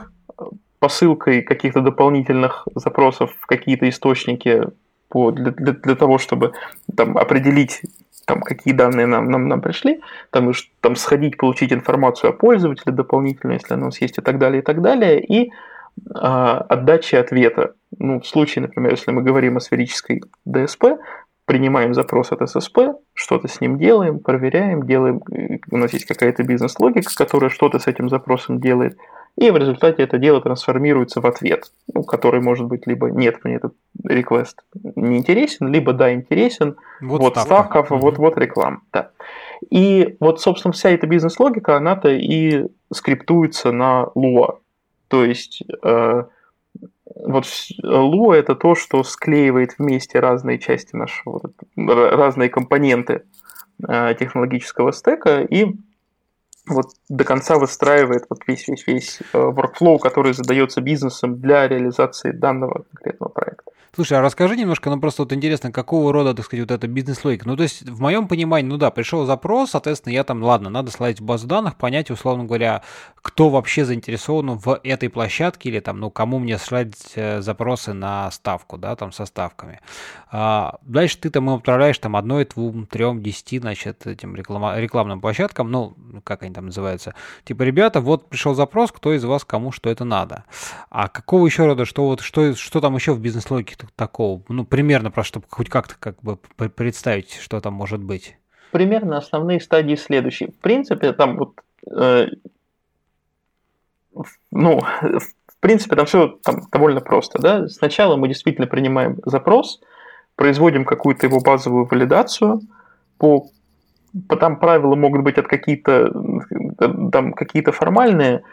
посылкой 0.82 1.44
каких-то 1.44 1.82
дополнительных 1.82 2.68
запросов 2.74 3.32
в 3.40 3.46
какие-то 3.46 3.88
источники 3.88 4.64
по, 5.10 5.32
для, 5.32 5.52
для, 5.52 5.74
для 5.74 5.96
того, 5.96 6.18
чтобы 6.18 6.54
там, 6.98 7.20
определить, 7.20 7.82
там, 8.26 8.42
какие 8.42 8.74
данные 8.74 9.06
нам, 9.06 9.30
нам, 9.30 9.48
нам 9.48 9.62
пришли, 9.62 10.02
там, 10.32 10.52
там 10.80 10.96
сходить, 10.96 11.38
получить 11.38 11.72
информацию 11.72 12.32
о 12.32 12.34
пользователе 12.34 12.94
дополнительно, 12.94 13.52
если 13.54 13.76
она 13.76 13.84
у 13.84 13.86
нас 13.86 14.02
есть, 14.02 14.18
и 14.18 14.22
так 14.22 14.40
далее, 14.40 14.64
и 14.64 14.66
так 14.66 14.82
далее, 14.82 15.24
и 15.24 15.50
э, 15.50 15.52
отдачи 16.10 17.14
ответа. 17.14 17.76
Ну, 18.00 18.20
в 18.20 18.26
случае, 18.26 18.64
например, 18.64 18.94
если 18.94 19.12
мы 19.12 19.22
говорим 19.22 19.58
о 19.58 19.60
сферической 19.60 20.24
DSP, 20.48 20.98
принимаем 21.46 21.94
запрос 21.94 22.32
от 22.32 22.42
SSP, 22.42 22.96
что-то 23.14 23.48
с 23.48 23.62
ним 23.62 23.78
делаем, 23.78 24.18
проверяем, 24.18 24.88
делаем, 24.88 25.22
у 25.70 25.78
нас 25.78 25.94
есть 25.94 26.06
какая-то 26.06 26.42
бизнес-логика, 26.42 27.12
которая 27.16 27.52
что-то 27.52 27.78
с 27.78 27.86
этим 27.86 28.10
запросом 28.10 28.60
делает– 28.60 28.98
и 29.38 29.50
в 29.50 29.58
результате 29.58 30.04
это 30.04 30.18
дело 30.18 30.42
трансформируется 30.42 31.22
в 31.22 31.26
ответ, 31.26 31.72
ну, 31.94 32.04
который 32.04 32.42
может 32.42 32.68
быть 32.68 32.86
либо 32.86 33.10
нет, 33.10 33.44
мне 33.44 33.56
этот 33.56 33.74
request 34.08 34.56
не 34.74 35.18
интересен, 35.18 35.68
либо 35.68 35.94
да, 35.94 36.14
интересен, 36.14 36.76
вот, 37.02 37.22
вот 37.22 37.34
ставка, 37.38 37.84
ставка 37.84 37.96
вот, 37.96 38.18
вот 38.18 38.38
реклама. 38.38 38.82
Да. 38.92 39.12
И 39.70 40.18
вот, 40.20 40.42
собственно, 40.42 40.72
вся 40.74 40.90
эта 40.90 41.08
бизнес-логика, 41.08 41.78
она-то 41.78 42.10
и 42.10 42.68
скриптуется 42.92 43.72
на 43.72 44.08
Lua. 44.16 44.60
То 45.08 45.24
есть 45.24 45.64
э, 45.84 46.24
вот 47.16 47.46
Lua 47.84 48.34
это 48.36 48.56
то, 48.56 48.76
что 48.76 49.04
склеивает 49.04 49.76
вместе 49.78 50.20
разные 50.20 50.60
части 50.60 50.96
нашего, 50.96 51.42
разные 51.76 52.50
компоненты 52.50 53.24
э, 53.88 54.16
технологического 54.20 54.92
стека 54.92 55.42
и 55.42 55.76
вот 56.68 56.88
до 57.10 57.24
конца 57.24 57.58
выстраивает 57.58 58.26
вот 58.30 58.40
весь 58.48 58.68
весь 58.68 58.88
весь 58.88 59.20
э, 59.34 59.38
workflow, 59.38 60.00
который 60.00 60.34
задается 60.34 60.82
бизнесом 60.82 61.40
для 61.40 61.68
реализации 61.68 62.32
данного 62.32 62.86
конкретного 62.94 63.30
проекта. 63.30 63.72
Слушай, 63.94 64.20
а 64.20 64.22
расскажи 64.22 64.56
немножко, 64.56 64.90
ну 64.90 65.02
просто 65.02 65.24
вот 65.24 65.34
интересно, 65.34 65.70
какого 65.70 66.14
рода, 66.14 66.34
так 66.34 66.46
сказать, 66.46 66.64
вот 66.64 66.72
эта 66.72 66.88
бизнес-логика? 66.88 67.46
Ну 67.46 67.58
то 67.58 67.64
есть 67.64 67.90
в 67.90 68.00
моем 68.00 68.30
понимании, 68.30 68.70
ну 68.70 68.78
да, 68.78 68.90
пришел 68.90 69.26
запрос, 69.26 69.72
соответственно, 69.72 70.14
я 70.14 70.24
там, 70.24 70.42
ладно, 70.42 70.70
надо 70.70 70.92
слать 70.92 71.20
в 71.20 71.24
базу 71.24 71.46
данных, 71.46 71.76
понять, 71.76 72.10
условно 72.10 72.46
говоря, 72.46 72.84
кто 73.16 73.50
вообще 73.50 73.84
заинтересован 73.84 74.58
в 74.58 74.80
этой 74.86 75.10
площадке 75.10 75.68
или 75.68 75.82
там, 75.82 76.00
ну 76.00 76.10
кому 76.10 76.40
мне 76.40 76.58
слать 76.58 76.94
э, 77.16 77.42
запросы 77.42 77.92
на 77.92 78.32
ставку, 78.32 78.78
да, 78.78 78.96
там 78.96 79.12
со 79.12 79.26
ставками. 79.26 79.82
А, 80.32 80.78
дальше 80.84 81.18
ты 81.18 81.30
там 81.30 81.50
отправляешь 81.50 81.98
там 81.98 82.16
одной, 82.16 82.46
двум, 82.46 82.86
трем, 82.86 83.22
десяти, 83.22 83.60
значит, 83.60 84.08
этим 84.08 84.38
реклама, 84.38 84.80
рекламным 84.80 85.20
площадкам, 85.20 85.70
ну, 85.70 85.98
как 86.24 86.44
они 86.44 86.54
там 86.54 86.68
называются. 86.68 87.14
Типа, 87.44 87.64
ребята, 87.64 88.00
вот 88.00 88.30
пришел 88.30 88.56
запрос, 88.56 88.94
кто 88.94 89.14
из 89.14 89.26
вас 89.26 89.44
кому 89.44 89.74
что 89.74 89.90
это 89.90 90.06
надо. 90.06 90.46
А 90.90 91.10
какого 91.10 91.46
еще 91.46 91.66
рода, 91.66 91.84
что 91.84 92.06
вот, 92.06 92.22
что, 92.22 92.56
что 92.56 92.80
там 92.80 92.96
еще 92.96 93.12
в 93.12 93.20
бизнес-логике 93.20 93.81
такого? 93.96 94.44
Ну, 94.50 94.66
примерно, 94.66 95.12
просто 95.12 95.30
чтобы 95.30 95.46
хоть 95.50 95.70
как-то 95.70 95.96
как 96.00 96.22
бы 96.22 96.38
представить, 96.70 97.34
что 97.34 97.60
там 97.60 97.74
может 97.74 98.02
быть. 98.02 98.38
Примерно 98.72 99.18
основные 99.18 99.60
стадии 99.60 99.96
следующие. 99.96 100.52
В 100.52 100.60
принципе, 100.60 101.14
там 101.14 101.38
вот, 101.38 101.62
э, 101.90 102.28
ну, 104.52 104.80
в 104.80 105.60
принципе, 105.60 105.96
там 105.96 106.06
все 106.06 106.40
там 106.44 106.62
довольно 106.72 107.02
просто, 107.02 107.42
да. 107.42 107.68
Сначала 107.68 108.16
мы 108.16 108.28
действительно 108.28 108.68
принимаем 108.68 109.18
запрос, 109.26 109.82
производим 110.36 110.86
какую-то 110.86 111.28
его 111.28 111.40
базовую 111.40 111.86
валидацию 111.86 112.62
по 113.18 113.50
там 114.40 114.60
правила 114.60 114.96
могут 114.96 115.24
быть 115.24 115.38
от 115.38 115.48
какие-то 115.48 116.12
там 117.12 117.34
какие-то 117.34 117.72
формальные, 117.72 118.44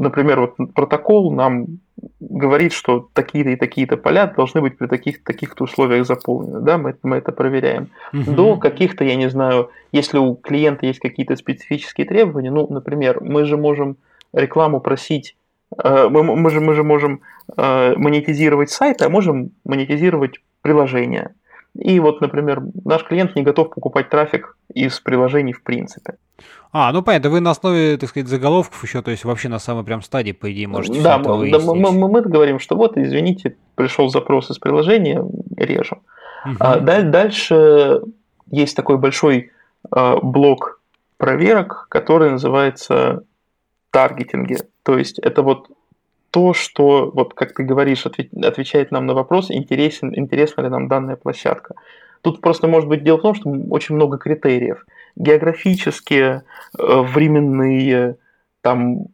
например, 0.00 0.40
вот 0.40 0.74
протокол 0.74 1.32
нам 1.32 1.66
говорит, 2.20 2.72
что 2.72 3.08
такие-то 3.12 3.50
и 3.50 3.56
такие-то 3.56 3.96
поля 3.96 4.26
должны 4.26 4.60
быть 4.62 4.78
при 4.78 4.86
таких 4.86 5.22
таких-то 5.22 5.64
условиях 5.64 6.06
заполнены, 6.06 6.60
да, 6.60 6.78
мы, 6.78 6.96
мы 7.02 7.16
это 7.16 7.32
проверяем. 7.32 7.88
Угу. 8.12 8.32
До 8.32 8.56
каких-то, 8.56 9.04
я 9.04 9.16
не 9.16 9.28
знаю, 9.28 9.70
если 9.92 10.18
у 10.18 10.34
клиента 10.34 10.86
есть 10.86 11.00
какие-то 11.00 11.36
специфические 11.36 12.06
требования, 12.06 12.50
ну, 12.50 12.66
например, 12.68 13.20
мы 13.20 13.44
же 13.44 13.56
можем 13.56 13.96
рекламу 14.32 14.80
просить, 14.80 15.36
э, 15.82 16.08
мы, 16.08 16.22
мы, 16.22 16.50
же, 16.50 16.60
мы 16.60 16.74
же 16.74 16.82
можем 16.82 17.20
э, 17.56 17.94
монетизировать 17.96 18.70
сайты, 18.70 19.04
а 19.04 19.10
можем 19.10 19.50
монетизировать 19.64 20.40
приложения. 20.62 21.34
И 21.78 22.00
вот, 22.00 22.20
например, 22.20 22.62
наш 22.84 23.04
клиент 23.04 23.36
не 23.36 23.42
готов 23.42 23.70
покупать 23.70 24.10
трафик 24.10 24.56
из 24.74 24.98
приложений 25.00 25.54
в 25.54 25.62
принципе. 25.62 26.16
А, 26.72 26.92
ну 26.92 27.02
понятно, 27.02 27.30
вы 27.30 27.40
на 27.40 27.50
основе, 27.50 27.96
так 27.96 28.08
сказать, 28.08 28.28
заголовков 28.28 28.82
еще, 28.82 29.02
то 29.02 29.10
есть 29.10 29.24
вообще 29.24 29.48
на 29.48 29.58
самой 29.58 29.84
прям 29.84 30.02
стадии, 30.02 30.32
по 30.32 30.50
идее, 30.52 30.68
можете 30.68 31.00
Да, 31.00 31.18
мы, 31.18 31.50
да 31.50 31.58
мы, 31.58 31.74
мы, 31.74 32.08
мы 32.08 32.22
говорим, 32.22 32.58
что 32.60 32.76
вот, 32.76 32.96
извините, 32.96 33.56
пришел 33.74 34.08
запрос 34.08 34.50
из 34.50 34.58
приложения, 34.58 35.24
режем. 35.56 36.02
Угу. 36.44 36.56
А, 36.60 36.80
дальше 36.80 38.02
есть 38.50 38.76
такой 38.76 38.98
большой 38.98 39.50
а, 39.90 40.16
блок 40.16 40.80
проверок, 41.16 41.86
который 41.88 42.30
называется 42.30 43.24
таргетинги. 43.90 44.58
То 44.82 44.96
есть 44.96 45.18
это 45.18 45.42
вот 45.42 45.68
то, 46.30 46.54
что, 46.54 47.10
вот 47.10 47.34
как 47.34 47.54
ты 47.54 47.62
говоришь, 47.64 48.06
отвечает 48.06 48.92
нам 48.92 49.06
на 49.06 49.14
вопрос, 49.14 49.50
интересен, 49.50 50.12
интересна 50.14 50.62
ли 50.62 50.68
нам 50.68 50.88
данная 50.88 51.16
площадка. 51.16 51.74
Тут 52.22 52.40
просто 52.40 52.68
может 52.68 52.88
быть 52.88 53.02
дело 53.02 53.18
в 53.18 53.22
том, 53.22 53.34
что 53.34 53.50
очень 53.70 53.94
много 53.94 54.18
критериев. 54.18 54.84
Географические, 55.16 56.42
э, 56.78 57.00
временные, 57.00 58.16
там, 58.60 59.06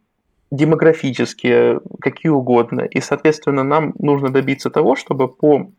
демографические, 0.51 1.79
какие 1.99 2.29
угодно. 2.29 2.81
И, 2.81 3.01
соответственно, 3.01 3.63
нам 3.63 3.93
нужно 3.99 4.29
добиться 4.29 4.69
того, 4.69 4.95
чтобы 4.95 5.27
по 5.27 5.71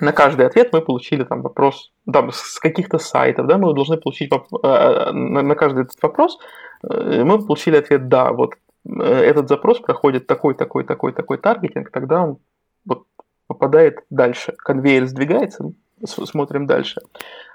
на 0.00 0.12
каждый 0.12 0.46
ответ 0.46 0.72
мы 0.72 0.80
получили 0.80 1.22
там 1.22 1.42
вопрос 1.42 1.92
там, 2.12 2.32
с 2.32 2.58
каких-то 2.58 2.98
сайтов, 2.98 3.46
да, 3.46 3.58
мы 3.58 3.72
должны 3.74 3.96
получить. 3.96 4.30
Э, 4.32 4.36
э, 4.62 5.12
на 5.12 5.54
каждый 5.54 5.84
этот 5.84 6.02
вопрос 6.02 6.38
мы 6.82 7.38
получили 7.38 7.76
ответ 7.76 8.08
«да», 8.08 8.30
вот 8.32 8.56
этот 8.86 9.48
запрос 9.48 9.80
проходит 9.80 10.26
такой, 10.26 10.54
такой, 10.54 10.84
такой, 10.84 11.12
такой 11.12 11.38
таргетинг, 11.38 11.90
тогда 11.90 12.24
он 12.24 12.38
вот 12.84 13.06
попадает 13.46 14.04
дальше. 14.10 14.52
Конвейер 14.58 15.06
сдвигается, 15.06 15.72
смотрим 16.04 16.66
дальше. 16.66 17.00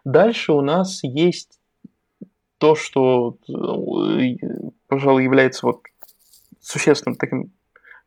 Дальше 0.04 0.54
у 0.54 0.62
нас 0.62 1.04
есть 1.04 1.60
то, 2.58 2.76
что, 2.76 3.38
э, 3.48 4.36
пожалуй, 4.88 5.24
является 5.24 5.66
вот 5.66 5.82
существенным 6.60 7.16
таким 7.16 7.52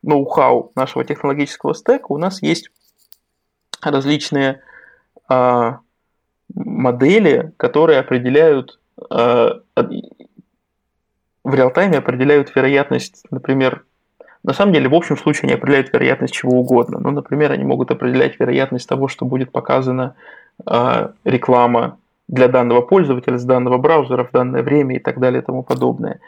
ноу-хау 0.03 0.71
нашего 0.75 1.03
технологического 1.03 1.73
стека. 1.73 2.07
У 2.09 2.17
нас 2.17 2.41
есть 2.41 2.69
различные 3.81 4.61
а, 5.27 5.79
модели, 6.53 7.53
которые 7.57 7.99
определяют 7.99 8.79
а, 9.09 9.61
в 11.43 11.53
реал-тайме 11.53 11.97
определяют 11.97 12.55
вероятность, 12.55 13.23
например, 13.31 13.83
на 14.43 14.53
самом 14.53 14.73
деле, 14.73 14.89
в 14.89 14.93
общем 14.93 15.17
случае 15.17 15.43
они 15.43 15.53
определяют 15.53 15.93
вероятность 15.93 16.33
чего 16.33 16.59
угодно. 16.59 16.99
Ну, 16.99 17.11
например, 17.11 17.51
они 17.51 17.63
могут 17.63 17.91
определять 17.91 18.39
вероятность 18.39 18.87
того, 18.89 19.07
что 19.07 19.25
будет 19.25 19.51
показана 19.51 20.15
э, 20.69 21.09
реклама 21.23 21.97
для 22.27 22.49
данного 22.49 22.81
пользователя 22.81 23.37
с 23.37 23.45
данного 23.45 23.77
браузера 23.77 24.25
в 24.25 24.31
данное 24.31 24.63
время 24.63 24.97
и 24.97 24.99
так 24.99 25.19
далее 25.19 25.41
и 25.41 25.45
тому 25.45 25.63
подобное. 25.63 26.19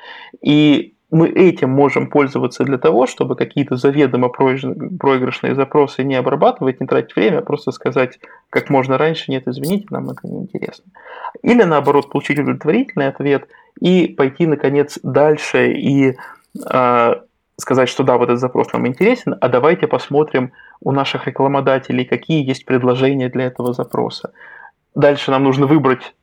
И 0.41 0.94
мы 1.11 1.29
этим 1.29 1.69
можем 1.69 2.09
пользоваться 2.09 2.63
для 2.63 2.77
того, 2.77 3.05
чтобы 3.05 3.35
какие-то 3.35 3.75
заведомо 3.75 4.29
проигрышные 4.29 5.55
запросы 5.55 6.03
не 6.03 6.15
обрабатывать, 6.15 6.81
не 6.81 6.87
тратить 6.87 7.15
время, 7.15 7.39
а 7.39 7.41
просто 7.41 7.71
сказать 7.71 8.19
как 8.49 8.69
можно 8.69 8.97
раньше, 8.97 9.31
нет, 9.31 9.47
извините, 9.47 9.87
нам 9.91 10.09
это 10.09 10.27
не 10.27 10.39
интересно. 10.39 10.85
Или 11.43 11.63
наоборот, 11.63 12.09
получить 12.09 12.39
удовлетворительный 12.39 13.07
ответ 13.07 13.47
и 13.79 14.07
пойти, 14.07 14.47
наконец, 14.47 14.99
дальше 15.03 15.73
и 15.73 16.17
э, 16.69 17.15
сказать, 17.57 17.89
что 17.89 18.03
да, 18.03 18.17
вот 18.17 18.25
этот 18.25 18.39
запрос 18.39 18.73
нам 18.73 18.87
интересен, 18.87 19.35
а 19.39 19.47
давайте 19.47 19.87
посмотрим 19.87 20.51
у 20.81 20.91
наших 20.91 21.27
рекламодателей, 21.27 22.05
какие 22.05 22.45
есть 22.45 22.65
предложения 22.65 23.29
для 23.29 23.45
этого 23.45 23.73
запроса. 23.73 24.33
Дальше 24.95 25.31
нам 25.31 25.43
нужно 25.43 25.67
выбрать 25.67 26.13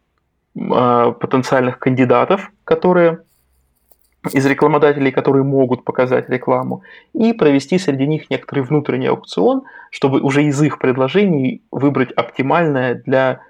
э, 0.57 1.13
потенциальных 1.21 1.79
кандидатов, 1.79 2.51
которые 2.65 3.21
из 4.31 4.47
рекламодателей, 4.47 5.11
которые 5.11 5.43
могут 5.43 5.85
показать 5.85 6.29
рекламу, 6.29 6.83
и 7.13 7.33
провести 7.33 7.79
среди 7.79 8.07
них 8.07 8.31
некоторый 8.31 8.61
внутренний 8.61 9.09
аукцион, 9.09 9.63
чтобы 9.91 10.21
уже 10.21 10.45
из 10.45 10.63
их 10.63 10.79
предложений 10.79 11.63
выбрать 11.71 12.13
оптимальное 12.13 12.95
для, 12.95 13.41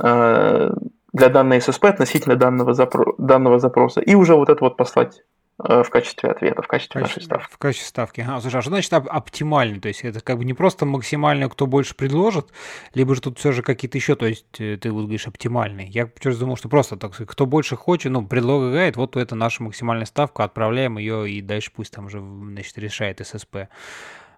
э, 0.00 0.70
для 1.12 1.28
данной 1.28 1.60
ССП 1.60 1.86
относительно 1.86 2.36
данного, 2.36 2.72
запро- 2.72 3.14
данного 3.18 3.58
запроса, 3.58 4.00
и 4.00 4.14
уже 4.14 4.34
вот 4.34 4.48
это 4.48 4.64
вот 4.64 4.76
послать 4.76 5.22
в 5.56 5.84
качестве 5.84 6.30
ответа, 6.30 6.62
в 6.62 6.66
качестве, 6.66 7.00
в 7.00 7.04
качестве 7.04 7.20
нашей 7.20 7.26
ставки. 7.26 7.54
В 7.54 7.58
качестве 7.58 7.88
ставки. 7.88 8.26
А, 8.28 8.40
слушай, 8.40 8.56
а 8.56 8.62
что 8.62 8.70
значит 8.70 8.92
оптимальный? 8.92 9.78
То 9.78 9.88
есть 9.88 10.02
это 10.02 10.20
как 10.20 10.38
бы 10.38 10.44
не 10.44 10.54
просто 10.54 10.84
максимально, 10.84 11.48
кто 11.48 11.66
больше 11.66 11.94
предложит, 11.94 12.48
либо 12.92 13.14
же 13.14 13.20
тут 13.20 13.38
все 13.38 13.52
же 13.52 13.62
какие-то 13.62 13.96
еще, 13.96 14.16
то 14.16 14.26
есть 14.26 14.60
э, 14.60 14.76
ты 14.76 14.90
вот 14.90 15.02
говоришь 15.02 15.28
оптимальный. 15.28 15.88
Я 15.88 16.06
почему 16.06 16.34
думал, 16.34 16.56
что 16.56 16.68
просто 16.68 16.96
так, 16.96 17.12
кто 17.14 17.46
больше 17.46 17.76
хочет, 17.76 18.10
ну, 18.10 18.26
предлагает, 18.26 18.96
вот 18.96 19.16
это 19.16 19.36
наша 19.36 19.62
максимальная 19.62 20.06
ставка, 20.06 20.42
отправляем 20.42 20.98
ее 20.98 21.30
и 21.30 21.40
дальше 21.40 21.70
пусть 21.74 21.92
там 21.92 22.06
уже, 22.06 22.20
значит, 22.20 22.76
решает 22.78 23.24
ССП. 23.24 23.68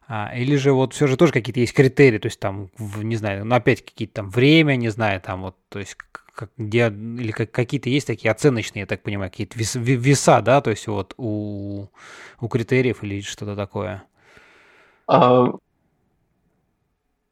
А, 0.08 0.32
или 0.36 0.54
же 0.56 0.72
вот 0.72 0.92
все 0.92 1.06
же 1.06 1.16
тоже 1.16 1.32
какие-то 1.32 1.60
есть 1.60 1.72
критерии, 1.72 2.18
то 2.18 2.26
есть 2.26 2.38
там, 2.38 2.70
не 2.78 3.16
знаю, 3.16 3.44
ну 3.44 3.54
опять 3.56 3.84
какие-то 3.84 4.14
там 4.14 4.30
время, 4.30 4.76
не 4.76 4.88
знаю, 4.88 5.20
там 5.20 5.42
вот, 5.42 5.56
то 5.68 5.78
есть 5.80 5.96
как, 6.36 6.50
где, 6.58 6.88
или 6.88 7.32
как, 7.32 7.50
какие-то 7.50 7.88
есть 7.88 8.06
такие 8.06 8.30
оценочные, 8.30 8.82
я 8.82 8.86
так 8.86 9.02
понимаю, 9.02 9.30
какие-то 9.30 9.58
вес, 9.58 9.74
веса, 9.74 10.40
да, 10.42 10.60
то 10.60 10.70
есть 10.70 10.86
вот 10.86 11.14
у, 11.16 11.86
у 12.40 12.48
критериев 12.48 13.02
или 13.02 13.22
что-то 13.22 13.56
такое? 13.56 14.04
А, 15.08 15.46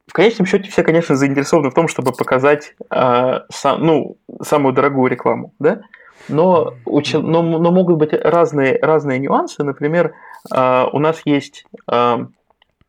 в 0.07 0.13
конечном 0.13 0.47
счете 0.47 0.69
все, 0.71 0.83
конечно, 0.83 1.15
заинтересованы 1.15 1.69
в 1.69 1.75
том, 1.75 1.87
чтобы 1.87 2.11
показать 2.13 2.75
а, 2.89 3.45
сам, 3.51 3.85
ну, 3.85 4.17
самую 4.41 4.73
дорогую 4.73 5.11
рекламу, 5.11 5.53
да? 5.59 5.81
Но, 6.27 6.73
но, 6.85 7.41
но 7.43 7.71
могут 7.71 7.97
быть 7.97 8.13
разные, 8.13 8.79
разные 8.81 9.19
нюансы. 9.19 9.63
Например, 9.63 10.15
а, 10.51 10.89
у 10.91 10.97
нас 10.97 11.21
есть 11.25 11.65
а, 11.85 12.27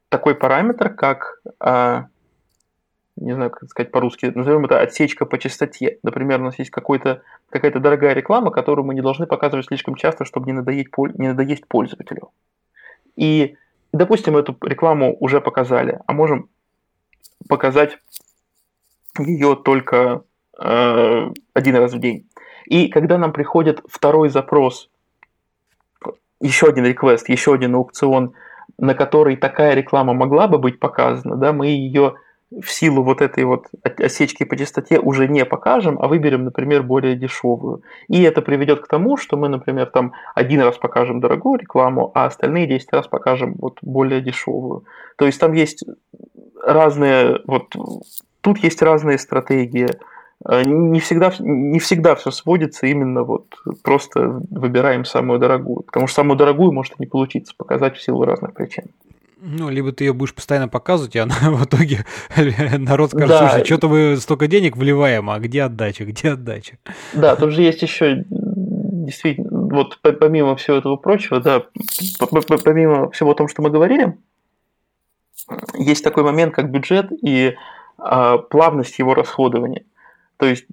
такой 0.09 0.35
параметр, 0.35 0.95
как 0.95 1.41
а, 1.61 2.07
не 3.17 3.35
знаю, 3.35 3.51
как 3.51 3.69
сказать 3.69 3.91
по-русски, 3.91 4.27
назовем 4.35 4.65
это 4.67 4.81
отсечка 4.81 5.25
по 5.25 5.39
частоте. 5.39 5.99
Например, 6.03 6.41
у 6.41 6.45
нас 6.45 6.59
есть 6.59 6.71
какой-то, 6.71 7.23
какая-то 7.49 7.81
дорогая 7.81 8.13
реклама, 8.13 8.51
которую 8.51 8.85
мы 8.85 8.95
не 8.95 9.01
должны 9.01 9.27
показывать 9.27 9.67
слишком 9.67 9.95
часто, 9.95 10.25
чтобы 10.25 10.47
не 10.47 10.53
надоесть, 10.53 10.91
не 11.15 11.29
надоесть 11.29 11.67
пользователю. 11.67 12.31
И, 13.17 13.57
допустим, 13.93 14.37
эту 14.37 14.57
рекламу 14.61 15.17
уже 15.19 15.41
показали, 15.41 16.01
а 16.07 16.13
можем 16.13 16.51
показать 17.49 17.99
ее 19.19 19.57
только 19.57 20.23
э, 20.59 21.31
один 21.55 21.77
раз 21.77 21.95
в 21.95 21.99
день. 21.99 22.29
И 22.67 22.89
когда 22.89 23.17
нам 23.17 23.33
приходит 23.33 23.81
второй 23.89 24.29
запрос, 24.29 24.91
еще 26.41 26.67
один 26.67 26.85
реквест, 26.85 27.29
еще 27.29 27.55
один 27.55 27.75
аукцион, 27.77 28.35
на 28.77 28.95
который 28.95 29.37
такая 29.37 29.75
реклама 29.75 30.13
могла 30.13 30.49
бы 30.49 30.59
быть 30.59 30.79
показана, 30.79 31.37
да, 31.37 31.55
мы 31.55 31.69
ее 31.69 32.17
в 32.51 32.71
силу 32.71 33.03
вот 33.03 33.23
этой 33.23 33.45
вот 33.45 33.67
осечки 33.83 34.45
по 34.45 34.57
частоте 34.57 34.99
уже 34.99 35.27
не 35.27 35.45
покажем, 35.45 35.99
а 36.01 36.07
выберем, 36.07 36.45
например, 36.45 36.83
более 36.83 37.17
дешевую. 37.17 37.83
И 38.09 38.23
это 38.23 38.41
приведет 38.41 38.81
к 38.81 38.89
тому, 38.89 39.17
что 39.17 39.37
мы, 39.37 39.49
например, 39.49 39.87
там 39.87 40.13
один 40.35 40.61
раз 40.61 40.79
покажем 40.79 41.21
дорогую 41.21 41.59
рекламу, 41.59 42.13
а 42.15 42.27
остальные 42.27 42.69
10 42.69 42.93
раз 42.93 43.09
покажем 43.09 43.57
вот 43.59 43.79
более 43.83 44.21
дешевую. 44.21 44.85
То 45.17 45.27
есть 45.27 45.41
там 45.41 45.53
есть 45.55 45.85
разные, 46.63 47.41
вот 47.47 47.75
тут 48.41 48.59
есть 48.59 48.81
разные 48.81 49.19
стратегии. 49.19 49.89
Э, 50.49 50.63
не 50.65 51.01
всегда, 51.01 51.33
не 51.41 51.81
всегда 51.81 52.15
все 52.15 52.31
сводится 52.31 52.87
именно 52.87 53.25
вот 53.25 53.47
просто 53.83 54.41
выбираем 54.51 55.05
самую 55.05 55.41
дорогую, 55.41 55.83
потому 55.83 56.07
что 56.07 56.17
самую 56.17 56.37
дорогую 56.37 56.71
может 56.73 56.99
не 57.01 57.07
получиться 57.07 57.55
показать 57.57 57.97
в 57.97 58.03
силу 58.03 58.25
разных 58.25 58.55
причин. 58.55 58.85
Ну, 59.49 59.71
либо 59.71 59.93
ты 59.93 60.05
ее 60.05 60.13
будешь 60.13 60.35
постоянно 60.35 60.67
показывать, 60.67 61.15
и 61.15 61.21
она 61.21 61.35
в 61.41 61.65
итоге 61.65 62.05
народ 62.79 63.11
скажет, 63.11 63.29
да. 63.29 63.49
слушай, 63.49 63.65
что-то 63.65 63.89
мы 63.89 64.17
столько 64.17 64.49
денег 64.49 64.77
вливаем, 64.77 65.31
а 65.31 65.39
где 65.39 65.63
отдача, 65.63 66.05
где 66.05 66.31
отдача? 66.33 66.79
Да, 67.13 67.37
тут 67.37 67.53
же 67.53 67.63
есть 67.63 67.81
еще 67.81 68.25
действительно, 68.29 69.49
вот 69.53 70.01
помимо 70.03 70.57
всего 70.57 70.79
этого 70.79 70.97
прочего, 70.97 71.41
да, 71.41 71.63
помимо 72.65 73.11
всего 73.13 73.35
того, 73.35 73.49
что 73.49 73.63
мы 73.63 73.71
говорили, 73.71 74.19
есть 75.75 76.03
такой 76.03 76.25
момент, 76.25 76.53
как 76.53 76.73
бюджет 76.73 77.13
и 77.23 77.55
а, 77.99 78.39
плавность 78.39 78.99
его 78.99 79.15
расходования. 79.15 79.85
То 80.39 80.47
есть, 80.47 80.67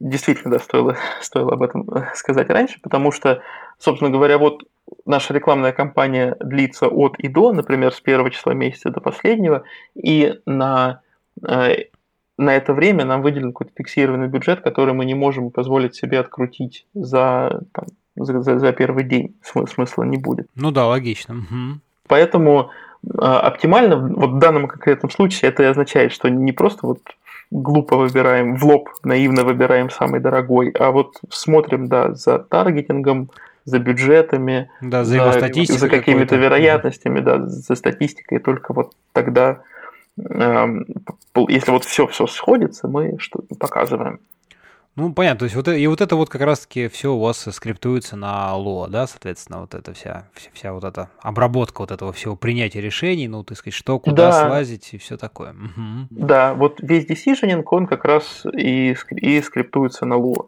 действительно, 0.00 0.52
да, 0.52 0.60
стоило, 0.60 0.96
стоило 1.20 1.52
об 1.52 1.62
этом 1.62 1.86
сказать 2.14 2.48
раньше, 2.48 2.80
потому 2.80 3.12
что, 3.12 3.42
собственно 3.78 4.10
говоря, 4.10 4.38
вот 4.38 4.62
наша 5.04 5.34
рекламная 5.34 5.72
кампания 5.72 6.36
длится 6.40 6.86
от 6.88 7.18
и 7.18 7.28
до, 7.28 7.52
например, 7.52 7.92
с 7.92 8.00
первого 8.00 8.30
числа 8.30 8.54
месяца 8.54 8.90
до 8.90 9.00
последнего, 9.00 9.62
и 9.94 10.34
на, 10.46 11.00
э, 11.46 11.84
на 12.38 12.56
это 12.56 12.72
время 12.74 13.04
нам 13.04 13.22
выделен 13.22 13.52
какой-то 13.52 13.72
фиксированный 13.76 14.28
бюджет, 14.28 14.60
который 14.60 14.94
мы 14.94 15.04
не 15.04 15.14
можем 15.14 15.50
позволить 15.50 15.94
себе 15.94 16.20
открутить 16.20 16.86
за, 16.94 17.62
там, 17.72 17.86
за, 18.16 18.42
за, 18.42 18.58
за 18.58 18.72
первый 18.72 19.04
день. 19.04 19.34
Смысла 19.42 20.04
не 20.04 20.18
будет. 20.18 20.48
Ну 20.54 20.70
да, 20.70 20.86
логично. 20.86 21.34
Угу. 21.34 21.80
Поэтому 22.08 22.70
э, 23.04 23.18
оптимально 23.18 23.96
вот 23.96 24.30
в 24.30 24.38
данном 24.38 24.68
конкретном 24.68 25.10
случае 25.10 25.50
это 25.50 25.68
означает, 25.68 26.12
что 26.12 26.28
не 26.28 26.52
просто 26.52 26.86
вот 26.86 27.00
глупо 27.50 27.96
выбираем, 27.96 28.56
в 28.56 28.64
лоб 28.64 28.88
наивно 29.04 29.44
выбираем 29.44 29.90
самый 29.90 30.20
дорогой, 30.20 30.70
а 30.70 30.90
вот 30.90 31.20
смотрим, 31.30 31.86
да, 31.88 32.14
за 32.14 32.38
таргетингом, 32.38 33.30
за 33.66 33.78
бюджетами, 33.80 34.70
да, 34.80 35.04
за, 35.04 35.32
за, 35.32 35.78
за 35.78 35.88
какими-то 35.88 36.36
вероятностями, 36.36 37.20
да, 37.20 37.46
за 37.46 37.74
статистикой. 37.74 38.38
Только 38.38 38.72
вот 38.72 38.94
тогда, 39.12 39.60
э, 40.16 40.66
если 41.48 41.70
вот 41.72 41.84
все 41.84 42.06
все 42.06 42.26
сходится, 42.26 42.88
мы 42.88 43.18
что 43.18 43.42
показываем. 43.58 44.20
Ну, 44.94 45.12
понятно, 45.12 45.40
то 45.40 45.44
есть 45.44 45.56
вот, 45.56 45.68
и 45.68 45.86
вот 45.88 46.00
это 46.00 46.16
вот 46.16 46.30
как 46.30 46.40
раз-таки 46.40 46.88
все 46.88 47.12
у 47.12 47.18
вас 47.18 47.46
скриптуется 47.52 48.16
на 48.16 48.54
Lua, 48.56 48.88
да, 48.88 49.06
соответственно, 49.06 49.60
вот 49.60 49.74
эта 49.74 49.92
вся, 49.92 50.26
вся, 50.32 50.48
вся 50.54 50.72
вот 50.72 50.84
эта 50.84 51.10
обработка 51.20 51.82
вот 51.82 51.90
этого 51.90 52.14
всего 52.14 52.34
принятия 52.34 52.80
решений, 52.80 53.28
ну, 53.28 53.44
так 53.44 53.58
сказать, 53.58 53.74
что, 53.74 53.98
куда 53.98 54.30
да. 54.30 54.46
слазить 54.46 54.94
и 54.94 54.98
все 54.98 55.18
такое. 55.18 55.50
Угу. 55.50 56.06
Да, 56.10 56.54
вот 56.54 56.80
весь 56.80 57.04
decisioning, 57.04 57.62
он 57.70 57.86
как 57.86 58.06
раз 58.06 58.46
и, 58.56 58.96
и 59.10 59.42
скриптуется 59.42 60.06
на 60.06 60.14
Lua, 60.14 60.46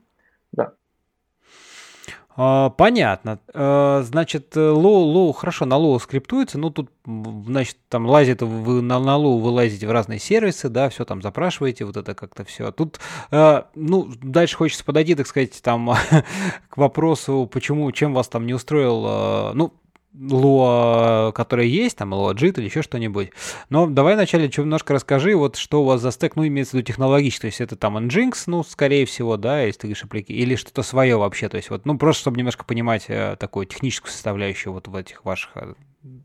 понятно. 2.39 3.41
А, 3.53 4.03
значит, 4.03 4.55
Lua, 4.55 5.03
Lua, 5.05 5.33
хорошо, 5.33 5.65
на 5.65 5.77
Lua 5.77 5.99
скриптуется, 5.99 6.59
ну 6.59 6.71
тут, 6.71 6.91
значит, 7.05 7.77
там 7.89 8.07
лазит, 8.07 8.43
вы 8.43 8.81
на, 8.81 9.01
на 9.01 9.17
Lua 9.17 9.39
вы 9.39 9.51
лазите 9.51 9.87
в 9.87 9.91
разные 9.91 10.19
сервисы, 10.19 10.69
да, 10.69 10.89
все 10.89 11.05
там 11.05 11.21
запрашиваете, 11.21 11.85
вот 11.85 11.97
это 11.97 12.15
как-то 12.15 12.45
все. 12.45 12.71
Тут, 12.71 13.01
а, 13.31 13.69
ну, 13.75 14.09
дальше 14.23 14.57
хочется 14.57 14.85
подойти, 14.85 15.15
так 15.15 15.27
сказать, 15.27 15.61
там 15.63 15.91
к 16.69 16.77
вопросу, 16.77 17.49
почему, 17.53 17.91
чем 17.93 18.15
вас 18.15 18.29
там 18.29 18.47
не 18.47 18.55
устроил, 18.55 19.55
ну, 19.55 19.73
Lua, 20.15 21.33
которая 21.33 21.67
есть, 21.67 21.99
там 21.99 22.15
Lua 22.15 22.35
JIT 22.35 22.59
или 22.59 22.65
еще 22.65 22.83
что-нибудь. 22.83 23.31
Но 23.69 23.87
давай 23.87 24.15
вначале 24.15 24.49
немножко 24.49 24.95
расскажи, 24.95 25.37
вот 25.37 25.57
что 25.57 25.83
у 25.83 25.85
вас 25.85 26.01
за 26.01 26.11
стек, 26.11 26.37
ну, 26.37 26.47
имеется 26.47 26.73
в 26.73 26.75
виду 26.75 26.87
технологически, 26.87 27.43
то 27.43 27.47
есть 27.47 27.61
это 27.61 27.77
там 27.77 27.99
Nginx, 27.99 28.45
ну, 28.47 28.63
скорее 28.63 29.07
всего, 29.07 29.37
да, 29.37 29.63
если 29.63 29.81
ты 29.81 29.87
говоришь 29.89 30.05
апплики, 30.05 30.33
или 30.33 30.57
что-то 30.57 30.83
свое 30.83 31.17
вообще, 31.17 31.49
то 31.49 31.57
есть 31.57 31.71
вот, 31.71 31.85
ну, 31.87 31.99
просто 31.99 32.23
чтобы 32.23 32.39
немножко 32.39 32.65
понимать 32.65 33.05
э, 33.09 33.37
такую 33.39 33.67
техническую 33.67 34.11
составляющую 34.11 34.73
вот 34.73 34.89
в 34.89 34.97
этих 34.97 35.25
ваших 35.25 35.51
э, 35.57 35.75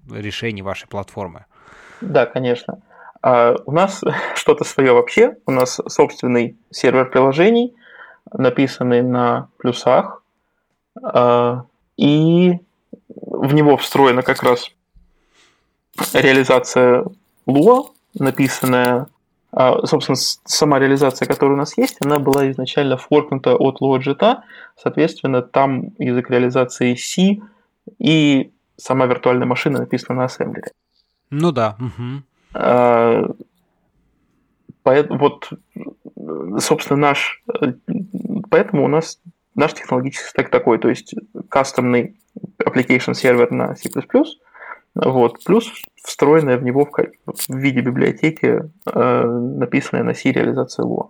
решений 0.09 0.61
вашей 0.61 0.87
платформы. 0.87 1.45
Да, 2.01 2.25
конечно. 2.25 2.81
А 3.21 3.55
у 3.65 3.71
нас 3.71 4.01
что-то 4.35 4.63
свое 4.63 4.93
вообще, 4.93 5.37
у 5.45 5.51
нас 5.51 5.79
собственный 5.87 6.57
сервер 6.71 7.09
приложений, 7.09 7.75
написанный 8.31 9.01
на 9.01 9.49
плюсах, 9.57 10.23
а, 11.01 11.65
и 11.97 12.59
в 13.43 13.53
него 13.53 13.75
встроена 13.75 14.21
как 14.21 14.41
раз 14.41 14.71
реализация 16.13 17.05
Lua, 17.45 17.89
написанная, 18.17 19.07
а, 19.51 19.85
собственно, 19.85 20.15
сама 20.15 20.79
реализация, 20.79 21.27
которая 21.27 21.55
у 21.55 21.59
нас 21.59 21.77
есть, 21.77 21.97
она 21.99 22.19
была 22.19 22.49
изначально 22.51 22.95
форкнута 22.95 23.55
от 23.55 23.81
LuaJIT, 23.81 24.37
соответственно, 24.81 25.41
там 25.41 25.89
язык 25.99 26.29
реализации 26.29 26.95
C 26.95 27.41
и 27.99 28.51
сама 28.77 29.07
виртуальная 29.07 29.45
машина 29.45 29.79
написана 29.79 30.19
на 30.19 30.25
ассемблере. 30.25 30.71
Ну 31.29 31.51
да. 31.51 31.75
Угу. 31.79 32.23
А, 32.53 33.23
вот, 34.85 35.49
собственно, 36.59 36.99
наш... 36.99 37.43
Поэтому 38.49 38.85
у 38.85 38.87
нас 38.87 39.19
наш 39.53 39.73
технологический 39.73 40.29
стек 40.29 40.49
такой, 40.49 40.79
то 40.79 40.87
есть 40.87 41.13
кастомный 41.49 42.15
application 42.63 43.13
сервер 43.13 43.51
на 43.51 43.75
C++, 43.75 43.89
вот, 44.95 45.43
плюс 45.43 45.71
встроенная 46.03 46.57
в 46.57 46.63
него 46.63 46.85
в, 46.85 47.33
в 47.47 47.57
виде 47.57 47.81
библиотеки, 47.81 48.63
э, 48.85 49.23
написанная 49.23 50.03
на 50.03 50.13
C 50.13 50.31
реализация 50.31 50.85
Lua. 50.85 51.09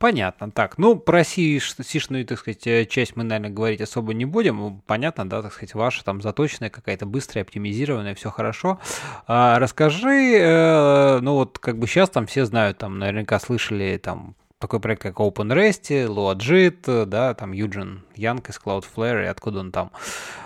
Понятно. 0.00 0.50
Так, 0.50 0.78
ну, 0.78 0.96
про 0.96 1.24
сишную, 1.24 2.24
так 2.24 2.38
сказать, 2.38 2.66
э, 2.66 2.86
часть 2.86 3.16
мы, 3.16 3.22
наверное, 3.22 3.50
говорить 3.50 3.82
особо 3.82 4.14
не 4.14 4.24
будем. 4.24 4.80
Понятно, 4.86 5.28
да, 5.28 5.42
так 5.42 5.52
сказать, 5.52 5.74
ваша 5.74 6.02
там 6.04 6.22
заточенная 6.22 6.70
какая-то 6.70 7.04
быстрая, 7.04 7.44
оптимизированная, 7.44 8.14
все 8.14 8.30
хорошо. 8.30 8.80
А, 9.26 9.58
расскажи, 9.58 10.38
э, 10.38 11.20
ну 11.20 11.34
вот 11.34 11.58
как 11.58 11.78
бы 11.78 11.86
сейчас 11.86 12.08
там 12.08 12.26
все 12.26 12.46
знают, 12.46 12.78
там 12.78 12.98
наверняка 12.98 13.38
слышали 13.38 14.00
там 14.02 14.36
такой 14.60 14.78
проект, 14.78 15.02
как 15.02 15.16
OpenRest, 15.16 16.06
Loadjit, 16.06 17.06
да, 17.06 17.34
там 17.34 17.52
Юджин 17.52 18.04
Янг 18.14 18.48
из 18.50 18.60
Cloudflare, 18.64 19.24
и 19.24 19.26
откуда 19.26 19.60
он 19.60 19.72
там. 19.72 19.90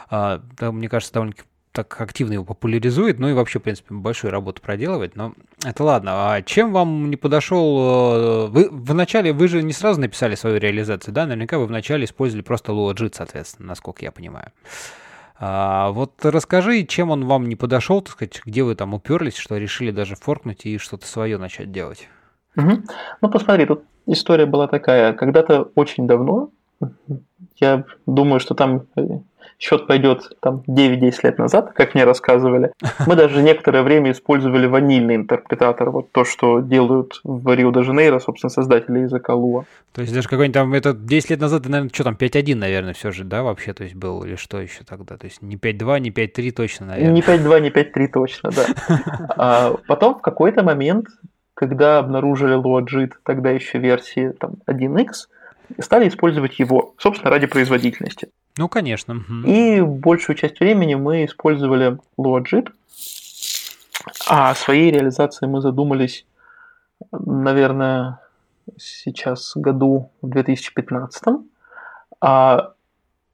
А, 0.08 0.40
мне 0.60 0.88
кажется, 0.88 1.12
довольно 1.12 1.34
так 1.72 2.00
активно 2.00 2.34
его 2.34 2.44
популяризует, 2.44 3.18
ну 3.18 3.28
и 3.28 3.32
вообще, 3.32 3.58
в 3.58 3.62
принципе, 3.62 3.92
большую 3.94 4.30
работу 4.30 4.62
проделывает, 4.62 5.16
но 5.16 5.34
это 5.64 5.82
ладно. 5.82 6.32
А 6.32 6.42
чем 6.42 6.72
вам 6.72 7.10
не 7.10 7.16
подошел... 7.16 8.46
Э, 8.46 8.46
вы 8.46 8.68
вначале, 8.70 9.32
вы 9.32 9.48
же 9.48 9.60
не 9.60 9.72
сразу 9.72 10.00
написали 10.00 10.36
свою 10.36 10.58
реализацию, 10.58 11.12
да? 11.12 11.26
Наверняка 11.26 11.58
вы 11.58 11.66
вначале 11.66 12.04
использовали 12.04 12.44
просто 12.44 12.70
LuaJIT, 12.70 13.14
соответственно, 13.16 13.68
насколько 13.68 14.04
я 14.04 14.12
понимаю. 14.12 14.52
А, 15.36 15.90
вот 15.90 16.24
расскажи, 16.24 16.84
чем 16.84 17.10
он 17.10 17.26
вам 17.26 17.48
не 17.48 17.56
подошел, 17.56 18.00
так 18.02 18.12
сказать, 18.12 18.40
где 18.44 18.62
вы 18.62 18.76
там 18.76 18.94
уперлись, 18.94 19.36
что 19.36 19.56
решили 19.56 19.90
даже 19.90 20.14
форкнуть 20.14 20.64
и 20.66 20.78
что-то 20.78 21.08
свое 21.08 21.38
начать 21.38 21.72
делать? 21.72 22.08
Угу. 22.56 22.84
Ну, 23.20 23.30
посмотри, 23.30 23.66
тут 23.66 23.82
история 24.06 24.46
была 24.46 24.68
такая. 24.68 25.12
Когда-то 25.12 25.70
очень 25.74 26.06
давно, 26.06 26.50
я 27.56 27.84
думаю, 28.06 28.40
что 28.40 28.54
там 28.54 28.86
э, 28.96 29.02
счет 29.58 29.86
пойдет 29.86 30.36
там 30.40 30.62
9-10 30.66 31.14
лет 31.22 31.38
назад, 31.38 31.72
как 31.72 31.94
мне 31.94 32.04
рассказывали. 32.04 32.72
Мы 33.06 33.16
даже 33.16 33.42
некоторое 33.42 33.82
время 33.82 34.12
использовали 34.12 34.66
ванильный 34.66 35.16
интерпретатор, 35.16 35.90
вот 35.90 36.10
то, 36.12 36.24
что 36.24 36.60
делают 36.60 37.20
в 37.24 37.54
Рио-де-Жанейро, 37.54 38.18
собственно, 38.18 38.50
создатели 38.50 39.00
языка 39.00 39.34
Луа. 39.34 39.64
То 39.92 40.02
есть 40.02 40.12
даже 40.12 40.28
какой-нибудь 40.28 40.54
там, 40.54 40.74
это 40.74 40.92
10 40.92 41.30
лет 41.30 41.40
назад, 41.40 41.64
наверное, 41.66 41.90
что 41.92 42.04
там, 42.04 42.14
5.1, 42.14 42.54
наверное, 42.56 42.94
все 42.94 43.10
же, 43.12 43.24
да, 43.24 43.42
вообще, 43.42 43.72
то 43.72 43.84
есть 43.84 43.94
был, 43.94 44.24
или 44.24 44.36
что 44.36 44.60
еще 44.60 44.84
тогда? 44.84 45.16
То 45.16 45.26
есть 45.26 45.40
не 45.40 45.56
5.2, 45.56 46.00
не 46.00 46.10
5.3 46.10 46.50
точно, 46.50 46.86
наверное. 46.86 47.12
Не 47.14 47.20
5.2, 47.20 47.60
не 47.60 47.70
5.3 47.70 48.08
точно, 48.12 48.50
да. 48.50 48.66
А 49.36 49.74
потом 49.86 50.16
в 50.16 50.20
какой-то 50.20 50.62
момент, 50.62 51.06
когда 51.54 51.98
обнаружили 51.98 52.56
LuaJIT, 52.56 53.12
тогда 53.22 53.50
еще 53.50 53.78
версии 53.78 54.30
там, 54.30 54.54
1x, 54.66 55.28
стали 55.80 56.08
использовать 56.08 56.58
его, 56.58 56.94
собственно, 56.98 57.30
ради 57.30 57.46
производительности. 57.46 58.28
Ну, 58.58 58.68
конечно. 58.68 59.24
И 59.46 59.80
большую 59.80 60.36
часть 60.36 60.60
времени 60.60 60.94
мы 60.94 61.24
использовали 61.24 61.98
LuaJIT, 62.18 62.68
а 64.28 64.50
о 64.50 64.54
своей 64.54 64.90
реализации 64.90 65.46
мы 65.46 65.60
задумались, 65.60 66.26
наверное, 67.12 68.20
сейчас 68.76 69.52
году 69.56 70.10
в 70.22 70.28
2015. 70.28 71.24
А 72.20 72.72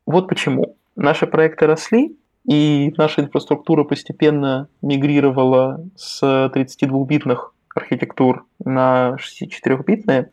вот 0.07 0.29
почему. 0.29 0.77
Наши 0.97 1.27
проекты 1.27 1.67
росли, 1.67 2.17
и 2.45 2.93
наша 2.97 3.23
инфраструктура 3.23 3.85
постепенно 3.85 4.69
мигрировала 4.83 5.85
с 5.97 6.23
32-битных 6.23 7.53
архитектур 7.75 8.47
на 8.65 9.17
64-битные. 9.19 10.31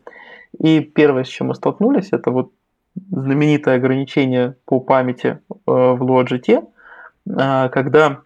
И 0.58 0.80
первое, 0.80 1.24
с 1.24 1.28
чем 1.28 1.48
мы 1.48 1.54
столкнулись, 1.54 2.08
это 2.12 2.30
вот 2.30 2.52
знаменитое 3.10 3.76
ограничение 3.76 4.56
по 4.64 4.80
памяти 4.80 5.26
э, 5.48 5.54
в 5.66 6.02
Logitech, 6.02 6.66
э, 7.26 7.68
когда 7.68 8.20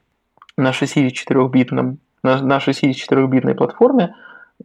на 0.56 0.70
64-битном 0.70 1.98
на 2.22 2.58
64-битной 2.58 3.54
платформе 3.54 4.14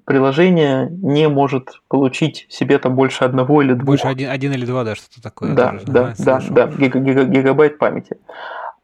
приложение 0.06 0.90
не 0.92 1.28
может 1.28 1.82
получить 1.88 2.46
себе 2.50 2.78
там 2.78 2.96
больше 2.96 3.24
одного 3.24 3.62
или 3.62 3.74
двух. 3.74 3.88
Больше 3.88 4.08
один, 4.08 4.30
один 4.30 4.54
или 4.54 4.66
два, 4.66 4.84
да, 4.84 4.96
что-то 4.96 5.22
такое. 5.22 5.54
Да, 5.54 5.72
тоже, 5.72 5.86
да, 5.88 6.14
да, 6.18 6.42
да, 6.50 6.68
гига, 6.68 7.00
гига, 7.00 7.24
гигабайт 7.24 7.78
памяти. 7.80 8.18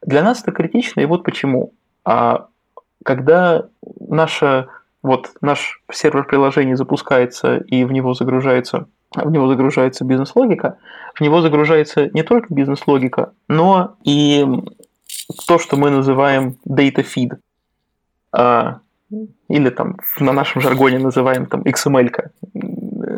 Для 0.02 0.24
нас 0.24 0.42
это 0.42 0.52
критично, 0.52 1.02
и 1.02 1.06
вот 1.06 1.24
почему. 1.24 1.74
А 2.04 2.48
когда 3.06 3.68
наша 4.00 4.70
вот 5.04 5.32
наш 5.42 5.82
сервер 5.92 6.26
приложения 6.26 6.76
запускается 6.76 7.58
и 7.58 7.84
в 7.84 7.92
него 7.92 8.14
загружается 8.14 8.88
в 9.16 9.32
него 9.32 9.48
загружается 9.48 10.06
бизнес-логика, 10.06 10.78
в 11.14 11.22
него 11.22 11.42
загружается 11.42 12.10
не 12.14 12.24
только 12.24 12.54
бизнес-логика, 12.54 13.34
но 13.48 13.96
и 14.04 14.44
то, 15.48 15.60
что 15.60 15.78
мы 15.78 15.92
называем 15.92 16.58
data 16.68 17.06
feed, 17.06 17.38
а, 18.32 18.80
или 19.50 19.70
там 19.70 19.98
на 20.20 20.34
нашем 20.34 20.62
жаргоне 20.62 21.00
называем 21.00 21.46
там 21.46 21.62
XML, 21.62 22.10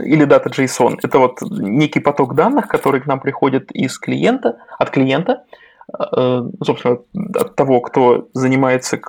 или 0.04 0.28
data 0.28 0.48
JSON. 0.48 1.00
Это 1.02 1.20
вот 1.20 1.42
некий 1.42 2.00
поток 2.00 2.36
данных, 2.36 2.68
который 2.68 3.02
к 3.02 3.06
нам 3.06 3.20
приходит 3.20 3.72
из 3.72 3.98
клиента, 3.98 4.58
от 4.78 4.90
клиента, 4.90 5.44
э, 5.98 6.42
собственно, 6.64 6.98
от 7.36 7.56
того, 7.56 7.80
кто 7.82 8.28
занимается 8.34 9.00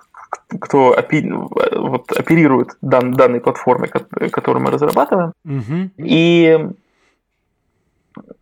кто 0.61 0.97
опи, 0.97 1.29
вот, 1.31 2.13
оперирует 2.13 2.71
дан, 2.81 3.13
данной 3.13 3.41
платформой, 3.41 3.89
которую 3.89 4.65
мы 4.65 4.71
разрабатываем. 4.71 5.33
Угу. 5.45 5.91
И 5.99 6.59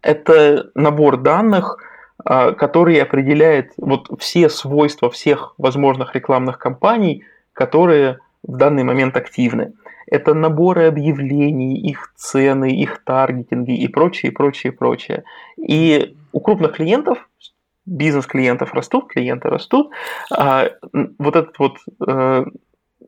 это 0.03 0.71
набор 0.75 1.17
данных, 1.19 1.79
а, 2.25 2.53
который 2.53 3.01
определяет 3.01 3.73
вот 3.77 4.09
все 4.21 4.49
свойства 4.49 5.11
всех 5.11 5.55
возможных 5.59 6.15
рекламных 6.15 6.59
кампаний, 6.59 7.25
которые 7.53 8.19
в 8.43 8.57
данный 8.57 8.85
момент 8.85 9.17
активны. 9.17 9.73
Это 10.07 10.35
наборы 10.35 10.87
объявлений, 10.87 11.81
их 11.81 12.13
цены, 12.15 12.71
их 12.71 13.03
таргетинги 13.05 13.73
и 13.73 13.89
прочее, 13.89 14.33
прочее, 14.33 14.73
прочее. 14.73 15.25
И 15.57 16.17
у 16.33 16.41
крупных 16.41 16.75
клиентов 16.75 17.27
бизнес 17.87 18.27
клиентов 18.27 18.75
растут, 18.75 19.09
клиенты 19.09 19.49
растут, 19.49 19.91
а 20.31 20.71
вот 21.19 21.37
этот 21.37 21.59
вот, 21.59 21.79
э, 22.07 22.45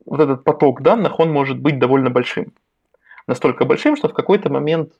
вот 0.05 0.19
этот 0.19 0.43
поток 0.43 0.81
данных, 0.81 1.19
он 1.19 1.31
может 1.31 1.59
быть 1.59 1.79
довольно 1.79 2.09
большим. 2.09 2.53
Настолько 3.27 3.65
большим, 3.65 3.97
что 3.97 4.07
в 4.07 4.13
какой-то 4.13 4.49
момент 4.49 4.93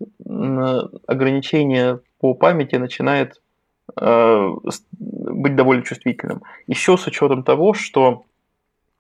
ограничение 1.08 2.00
по 2.20 2.34
памяти 2.34 2.76
начинает 2.76 3.42
э, 4.00 4.52
быть 4.92 5.56
довольно 5.56 5.84
чувствительным. 5.84 6.42
Еще 6.68 6.98
с 6.98 7.08
учетом 7.08 7.44
того, 7.44 7.74
что 7.74 8.26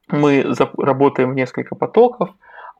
мы 0.07 0.45
работаем 0.77 1.31
в 1.31 1.35
несколько 1.35 1.75
потоков, 1.75 2.29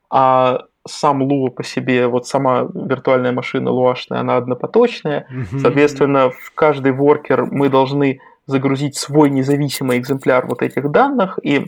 а 0.10 0.64
сам 0.88 1.22
Лу 1.22 1.50
по 1.50 1.64
себе, 1.64 2.08
вот 2.08 2.28
сама 2.28 2.68
виртуальная 2.74 3.32
машина 3.32 3.72
луашная, 3.72 4.20
она 4.20 4.38
однопоточная. 4.38 5.28
Mm-hmm. 5.30 5.60
Соответственно, 5.60 6.30
в 6.30 6.52
каждый 6.56 6.92
воркер 6.92 7.46
мы 7.46 7.70
должны 7.70 8.20
загрузить 8.46 8.96
свой 8.96 9.30
независимый 9.30 9.98
экземпляр 9.98 10.48
вот 10.48 10.62
этих 10.62 10.90
данных, 10.90 11.38
и 11.44 11.66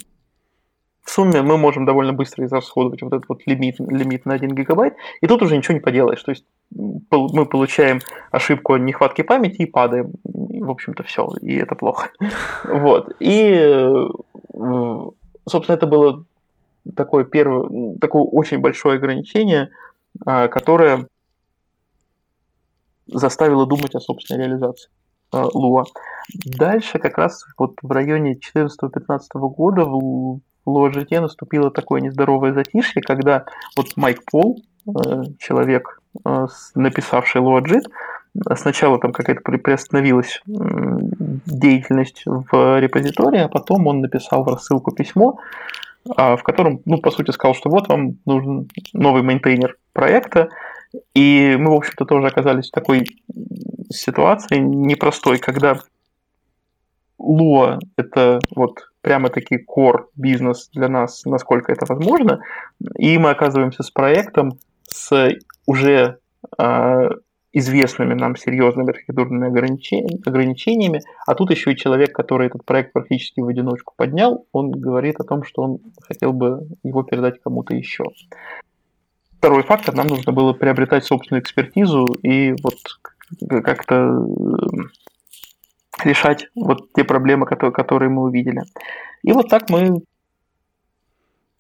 в 1.10 1.12
сумме 1.12 1.42
мы 1.42 1.58
можем 1.58 1.86
довольно 1.86 2.14
быстро 2.14 2.46
израсходовать 2.46 3.02
вот 3.02 3.14
этот 3.14 3.28
вот 3.28 3.42
лимит, 3.48 3.80
лимит 3.80 4.26
на 4.26 4.36
1 4.36 4.54
гигабайт, 4.54 4.94
и 5.22 5.28
тут 5.28 5.42
уже 5.42 5.58
ничего 5.58 5.74
не 5.74 5.80
поделаешь. 5.80 6.22
То 6.22 6.32
есть 6.32 6.46
мы 6.72 7.46
получаем 7.46 8.00
ошибку 8.32 8.78
нехватки 8.78 9.24
памяти 9.24 9.64
и 9.64 9.66
падаем. 9.66 10.12
И, 10.50 10.62
в 10.62 10.70
общем-то, 10.70 11.04
все, 11.04 11.28
и 11.42 11.56
это 11.56 11.76
плохо. 11.76 12.12
Вот. 12.64 13.16
И, 13.20 13.54
э, 13.54 14.08
собственно, 15.48 15.76
это 15.76 15.88
было 15.88 16.26
такое 16.96 17.24
первое, 17.24 17.98
такое 18.00 18.24
очень 18.24 18.60
большое 18.60 18.98
ограничение, 18.98 19.70
а, 20.26 20.48
которое 20.48 21.08
заставило 23.08 23.66
думать 23.66 23.96
о 23.96 24.00
собственной 24.00 24.46
реализации 24.46 24.90
а, 25.32 25.48
Lua. 25.54 25.86
Дальше 26.46 27.00
как 27.00 27.18
раз 27.18 27.44
вот 27.58 27.76
в 27.82 27.92
районе 27.92 28.38
14-15 28.38 29.20
года 29.34 29.86
в 29.86 30.40
LuaJIT 30.66 31.20
наступило 31.20 31.72
такое 31.72 32.02
нездоровое 32.02 32.54
затишье, 32.54 33.02
когда 33.02 33.46
вот 33.76 33.88
Майк 33.96 34.24
Палл, 34.30 34.62
э, 34.88 35.24
человек, 35.40 36.00
э, 36.24 36.48
написавший 36.76 37.42
LuaJIT, 37.42 37.82
сначала 38.56 39.00
там 39.00 39.12
какая-то 39.12 39.42
приостановилась 39.42 40.42
деятельность 40.46 42.24
в 42.26 42.80
репозитории, 42.80 43.40
а 43.40 43.48
потом 43.48 43.88
он 43.88 44.02
написал 44.02 44.44
в 44.44 44.48
рассылку 44.50 44.92
письмо, 44.92 45.40
в 46.06 46.42
котором, 46.44 46.82
ну, 46.86 47.00
по 47.00 47.12
сути, 47.12 47.32
сказал, 47.32 47.56
что 47.56 47.70
вот 47.70 47.88
вам 47.88 48.18
нужен 48.26 48.70
новый 48.94 49.22
мейнтейнер 49.22 49.78
проекта, 49.94 50.50
и 51.14 51.56
мы, 51.60 51.72
в 51.72 51.76
общем-то, 51.76 52.06
тоже 52.06 52.28
оказались 52.28 52.70
в 52.70 52.74
такой 52.74 53.06
ситуации 53.90 54.58
непростой, 54.58 55.38
когда 55.38 55.80
Lua– 57.20 57.80
это 57.98 58.40
вот 58.56 58.90
прямо-таки 59.02 59.58
core 59.58 60.06
бизнес 60.16 60.70
для 60.74 60.88
нас, 60.90 61.26
насколько 61.26 61.72
это 61.72 61.86
возможно, 61.88 62.42
и 62.98 63.18
мы 63.18 63.32
оказываемся 63.32 63.84
с 63.84 63.92
проектом 63.92 64.58
с 64.84 65.30
уже 65.66 66.18
а, 66.58 67.10
известными 67.52 68.14
нам 68.14 68.36
серьезными 68.36 68.92
архитектурными 68.92 69.48
ограничениями, 69.48 71.02
а 71.26 71.34
тут 71.34 71.52
еще 71.52 71.72
и 71.72 71.78
человек, 71.78 72.14
который 72.14 72.48
этот 72.48 72.64
проект 72.64 72.94
практически 72.94 73.40
в 73.40 73.48
одиночку 73.48 73.94
поднял, 73.98 74.46
он 74.52 74.72
говорит 74.72 75.20
о 75.20 75.24
том, 75.24 75.44
что 75.44 75.64
он 75.64 75.80
хотел 76.02 76.32
бы 76.32 76.68
его 76.84 77.04
передать 77.04 77.42
кому-то 77.42 77.74
еще. 77.76 78.04
второй 79.38 79.64
фактор, 79.64 79.96
нам 79.96 80.08
нужно 80.08 80.32
было 80.32 80.54
приобретать 80.54 81.06
собственную 81.06 81.42
экспертизу 81.42 82.06
и 82.22 82.54
вот 82.62 82.76
как-то 83.64 84.26
решать 86.04 86.48
вот 86.56 86.92
те 86.94 87.04
проблемы, 87.04 87.46
которые, 87.46 87.74
которые 87.74 88.10
мы 88.10 88.24
увидели. 88.24 88.62
И 89.24 89.32
вот 89.32 89.50
так 89.50 89.70
мы 89.70 90.02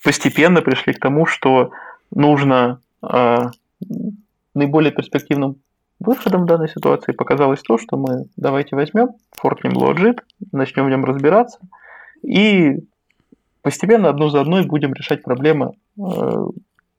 постепенно 0.03 0.61
пришли 0.61 0.93
к 0.93 0.99
тому, 0.99 1.25
что 1.25 1.71
нужно 2.11 2.81
э, 3.01 3.37
наиболее 4.53 4.91
перспективным 4.91 5.57
выходом 5.99 6.45
данной 6.45 6.69
ситуации 6.69 7.11
показалось 7.11 7.61
то, 7.61 7.77
что 7.77 7.97
мы 7.97 8.25
давайте 8.37 8.75
возьмем, 8.75 9.09
форкнем 9.31 9.73
Logit, 9.73 10.19
начнем 10.51 10.85
в 10.85 10.89
нем 10.89 11.05
разбираться 11.05 11.59
и 12.21 12.79
постепенно 13.61 14.09
одну 14.09 14.29
за 14.29 14.41
одной 14.41 14.65
будем 14.65 14.93
решать 14.93 15.23
проблемы, 15.23 15.73
э, 15.97 16.45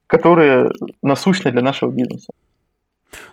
которые 0.07 0.71
насущны 1.03 1.51
для 1.51 1.63
нашего 1.63 1.91
бизнеса. 1.91 2.33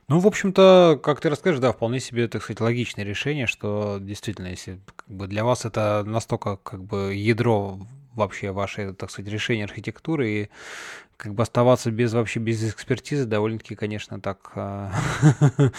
Ну, 0.08 0.20
в 0.20 0.28
общем-то, 0.28 1.00
как 1.04 1.20
ты 1.20 1.30
расскажешь, 1.30 1.60
да, 1.60 1.72
вполне 1.72 2.00
себе, 2.00 2.28
так 2.28 2.42
сказать, 2.42 2.62
логичное 2.62 3.04
решение, 3.04 3.46
что 3.46 3.98
действительно, 4.00 4.48
если 4.48 4.80
как 4.96 5.08
бы, 5.08 5.28
для 5.28 5.44
вас 5.44 5.66
это 5.66 6.04
настолько 6.06 6.58
как 6.58 6.84
бы 6.84 7.14
ядро 7.14 7.80
вообще 8.18 8.52
ваше, 8.52 8.94
так 8.94 9.12
сказать, 9.12 9.32
решение 9.32 9.66
архитектуры, 9.66 10.30
и 10.30 10.50
как 11.18 11.34
бы 11.34 11.44
оставаться 11.44 11.92
без 11.92 12.14
вообще 12.14 12.40
без 12.40 12.70
экспертизы 12.70 13.26
довольно-таки, 13.26 13.76
конечно, 13.76 14.22
так 14.22 14.52
э, 14.56 14.90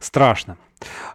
страшно. 0.00 0.56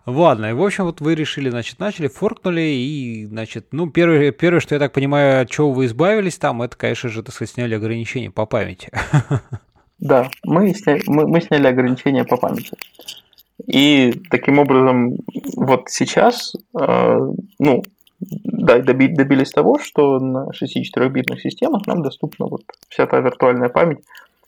Ладно, 0.05 0.47
и 0.47 0.53
в 0.53 0.63
общем, 0.63 0.83
вот 0.83 1.01
вы 1.01 1.15
решили, 1.15 1.49
значит, 1.49 1.79
начали, 1.79 2.07
форкнули, 2.07 2.61
и, 2.61 3.25
значит, 3.25 3.67
ну, 3.71 3.89
первое, 3.89 4.31
первое, 4.31 4.59
что 4.59 4.75
я 4.75 4.79
так 4.79 4.91
понимаю, 4.91 5.41
от 5.41 5.49
чего 5.49 5.71
вы 5.71 5.85
избавились 5.85 6.37
там, 6.37 6.61
это, 6.61 6.77
конечно 6.77 7.09
же, 7.09 7.23
так 7.23 7.33
сказать, 7.33 7.51
сняли 7.51 7.73
ограничения 7.75 8.31
по 8.31 8.45
памяти. 8.45 8.89
Да, 9.99 10.29
мы 10.43 10.73
сняли, 10.73 11.01
мы, 11.07 11.25
мы 11.25 11.39
сняли 11.39 11.65
ограничения 11.65 12.25
по 12.25 12.35
памяти. 12.35 12.75
И 13.67 14.21
таким 14.29 14.59
образом, 14.59 15.15
вот 15.55 15.83
сейчас, 15.87 16.53
э, 16.77 17.17
ну, 17.59 17.83
да, 18.29 18.79
доби, 18.79 19.07
добились 19.07 19.51
того, 19.51 19.79
что 19.79 20.19
на 20.19 20.49
64-битных 20.49 21.39
системах 21.39 21.87
нам 21.87 22.01
доступна 22.01 22.47
вот 22.47 22.63
вся 22.89 23.05
та 23.05 23.19
виртуальная 23.19 23.69
память, 23.69 23.99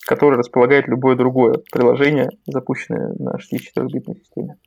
которая 0.05 0.39
располагает 0.39 0.88
любое 0.88 1.15
другое 1.15 1.55
приложение, 1.71 2.30
запущенное 2.45 3.13
на 3.17 3.36
64-битной 3.36 4.15
системе. 4.15 4.57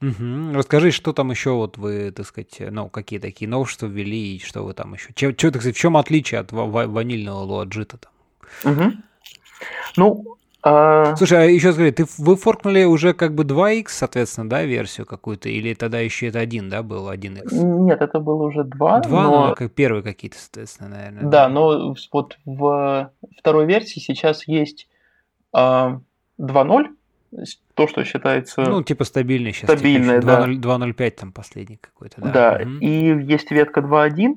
Угу. 0.00 0.54
Расскажи, 0.54 0.90
что 0.90 1.12
там 1.12 1.30
еще 1.30 1.50
вот 1.50 1.76
вы, 1.76 2.10
так 2.10 2.26
сказать, 2.26 2.62
ну, 2.70 2.88
какие 2.88 3.18
такие 3.18 3.48
новшества 3.48 3.86
ввели, 3.86 4.36
и 4.36 4.38
что 4.38 4.62
вы 4.64 4.72
там 4.72 4.94
еще... 4.94 5.12
Чем, 5.14 5.32
что, 5.36 5.50
так 5.50 5.62
сказать, 5.62 5.76
в 5.76 5.80
чем 5.80 5.96
отличие 5.96 6.40
от 6.40 6.52
ванильного 6.52 7.40
луаджита 7.40 7.98
там? 7.98 8.72
Угу. 8.72 8.92
Ну, 9.96 10.35
а... 10.68 11.14
Слушай, 11.14 11.38
а 11.38 11.44
еще 11.44 11.72
скажи, 11.72 11.92
ты, 11.92 12.06
вы 12.18 12.34
форкнули 12.34 12.82
уже 12.82 13.14
как 13.14 13.36
бы 13.36 13.44
2x, 13.44 13.84
соответственно, 13.88 14.50
да, 14.50 14.64
версию 14.64 15.06
какую-то, 15.06 15.48
или 15.48 15.74
тогда 15.74 16.00
еще 16.00 16.26
это 16.26 16.40
1, 16.40 16.68
да, 16.68 16.82
был 16.82 17.08
1x? 17.08 17.54
Нет, 17.54 18.02
это 18.02 18.18
было 18.18 18.42
уже 18.42 18.64
2. 18.64 19.00
2, 19.00 19.22
но... 19.22 19.48
ну, 19.48 19.54
как 19.54 19.72
первые 19.72 20.02
какие-то, 20.02 20.38
соответственно, 20.38 20.88
наверное. 20.88 21.22
Да, 21.22 21.30
да, 21.30 21.48
но 21.48 21.94
вот 22.12 22.38
в 22.44 23.12
второй 23.38 23.66
версии 23.66 24.00
сейчас 24.00 24.48
есть 24.48 24.88
а, 25.52 26.00
2.0, 26.40 26.88
то, 27.74 27.86
что 27.86 28.02
считается... 28.02 28.62
Ну, 28.62 28.82
типа 28.82 29.04
стабильный 29.04 29.52
сейчас. 29.52 29.70
Стабильный, 29.70 30.20
типа, 30.20 30.26
да. 30.26 30.78
2.05 30.78 31.10
там 31.12 31.32
последний 31.32 31.76
какой-то, 31.76 32.20
да. 32.22 32.30
Да, 32.32 32.60
угу. 32.60 32.78
и 32.80 33.24
есть 33.24 33.52
ветка 33.52 33.82
2.1, 33.82 34.34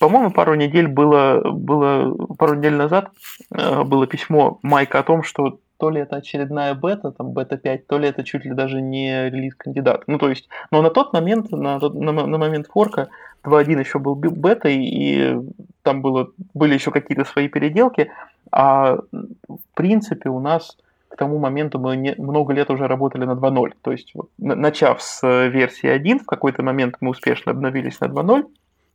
по-моему, 0.00 0.30
пару 0.30 0.54
недель 0.54 0.88
было, 0.88 1.42
было 1.52 2.14
пару 2.38 2.54
недель 2.54 2.74
назад 2.74 3.10
э, 3.54 3.82
было 3.84 4.06
письмо 4.06 4.58
Майка 4.62 4.98
о 4.98 5.02
том, 5.02 5.22
что 5.22 5.60
то 5.76 5.90
ли 5.90 6.00
это 6.00 6.16
очередная 6.16 6.74
бета, 6.74 7.12
там 7.12 7.32
бета 7.32 7.58
5, 7.58 7.86
то 7.86 7.98
ли 7.98 8.08
это 8.08 8.24
чуть 8.24 8.46
ли 8.46 8.52
даже 8.52 8.80
не 8.80 9.28
релиз 9.28 9.54
кандидат. 9.54 10.04
Ну, 10.06 10.18
то 10.18 10.30
есть, 10.30 10.48
но 10.70 10.80
на 10.80 10.88
тот 10.88 11.12
момент, 11.12 11.50
на, 11.50 11.78
на, 11.78 12.12
на 12.12 12.38
момент 12.38 12.66
форка 12.66 13.08
2.1 13.44 13.78
еще 13.78 13.98
был 13.98 14.14
бетой, 14.14 14.76
и 14.76 15.36
там 15.82 16.00
было, 16.00 16.30
были 16.54 16.74
еще 16.74 16.90
какие-то 16.90 17.24
свои 17.24 17.48
переделки, 17.48 18.10
а 18.50 18.96
в 19.12 19.60
принципе 19.74 20.30
у 20.30 20.40
нас 20.40 20.78
к 21.08 21.16
тому 21.16 21.38
моменту 21.38 21.78
мы 21.78 21.96
не, 21.96 22.14
много 22.16 22.54
лет 22.54 22.70
уже 22.70 22.86
работали 22.86 23.24
на 23.24 23.32
2.0. 23.32 23.72
То 23.82 23.92
есть, 23.92 24.12
вот, 24.14 24.30
начав 24.38 25.02
с 25.02 25.22
версии 25.48 25.88
1, 25.88 26.20
в 26.20 26.26
какой-то 26.26 26.62
момент 26.62 26.96
мы 27.00 27.10
успешно 27.10 27.52
обновились 27.52 28.00
на 28.00 28.06
2.0, 28.06 28.44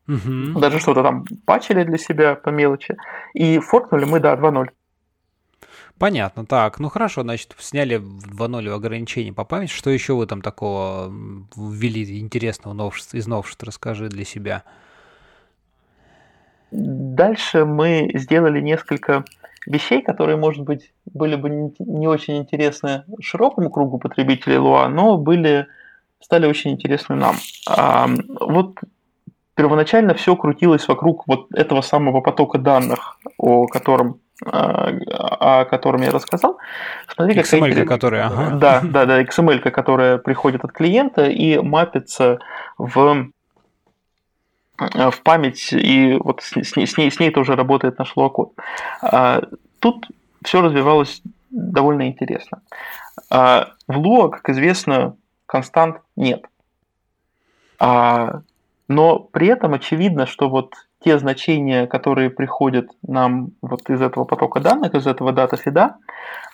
Угу. 0.07 0.59
Даже 0.59 0.79
что-то 0.79 1.03
там 1.03 1.25
пачили 1.45 1.83
для 1.83 1.97
себя 1.97 2.35
по 2.35 2.49
мелочи. 2.49 2.95
И 3.33 3.59
форкнули 3.59 4.05
мы, 4.05 4.19
да, 4.19 4.35
2.0. 4.35 4.69
Понятно, 5.97 6.45
так, 6.45 6.79
ну 6.79 6.89
хорошо, 6.89 7.21
значит, 7.21 7.55
сняли 7.57 7.95
в 7.95 8.41
2.0 8.41 8.69
ограничения 8.69 9.31
по 9.31 9.45
памяти. 9.45 9.71
Что 9.71 9.89
еще 9.89 10.13
вы 10.13 10.27
там 10.27 10.41
такого 10.41 11.11
ввели 11.55 12.19
интересного 12.19 12.73
новшества, 12.73 13.17
из 13.17 13.27
новшеств, 13.27 13.63
расскажи 13.63 14.09
для 14.09 14.25
себя. 14.25 14.63
Дальше 16.71 17.63
мы 17.63 18.11
сделали 18.13 18.59
несколько 18.59 19.23
вещей, 19.65 20.01
которые, 20.01 20.35
может 20.35 20.63
быть, 20.63 20.91
были 21.05 21.35
бы 21.35 21.49
не 21.79 22.07
очень 22.07 22.37
интересны 22.37 23.05
широкому 23.21 23.69
кругу 23.69 23.97
потребителей 23.97 24.57
Lua, 24.57 24.89
но 24.89 25.17
были 25.17 25.67
стали 26.19 26.45
очень 26.45 26.71
интересны 26.71 27.15
нам. 27.15 27.35
А, 27.67 28.09
вот 28.41 28.79
первоначально 29.55 30.13
все 30.13 30.35
крутилось 30.35 30.87
вокруг 30.87 31.27
вот 31.27 31.47
этого 31.53 31.81
самого 31.81 32.21
потока 32.21 32.57
данных, 32.57 33.17
о 33.37 33.67
котором 33.67 34.19
о 34.41 35.63
котором 35.63 36.01
я 36.01 36.11
рассказал. 36.11 36.57
Смотри, 37.07 37.39
XML, 37.39 37.69
какая... 37.69 37.85
которая, 37.85 38.25
ага. 38.25 38.55
Да, 38.57 38.81
да, 38.83 39.05
да, 39.05 39.23
XML, 39.23 39.59
которая 39.71 40.17
приходит 40.17 40.65
от 40.65 40.73
клиента 40.73 41.25
и 41.25 41.57
мапится 41.57 42.39
в 42.77 43.29
в 44.77 45.21
память, 45.23 45.71
и 45.71 46.17
вот 46.19 46.41
с, 46.41 46.51
с, 46.51 46.75
ней, 46.75 46.85
с, 46.85 46.97
ней, 46.97 47.09
с 47.09 47.17
ней 47.17 47.31
тоже 47.31 47.55
работает 47.55 47.97
наш 47.97 48.13
Lua 48.17 48.53
А, 49.01 49.41
тут 49.79 50.05
все 50.43 50.61
развивалось 50.61 51.21
довольно 51.49 52.07
интересно. 52.07 52.61
А, 53.29 53.69
в 53.87 53.97
Lua, 53.97 54.29
как 54.29 54.49
известно, 54.49 55.15
констант 55.45 56.01
нет. 56.17 56.45
А 57.79 58.41
но 58.87 59.19
при 59.19 59.47
этом 59.47 59.73
очевидно, 59.73 60.25
что 60.25 60.49
вот 60.49 60.73
те 61.03 61.17
значения, 61.19 61.87
которые 61.87 62.29
приходят 62.29 62.87
нам 63.07 63.51
вот 63.61 63.89
из 63.89 64.01
этого 64.01 64.25
потока 64.25 64.59
данных, 64.59 64.95
из 64.95 65.05
этого 65.07 65.31
дата 65.31 65.57
фида, 65.57 65.97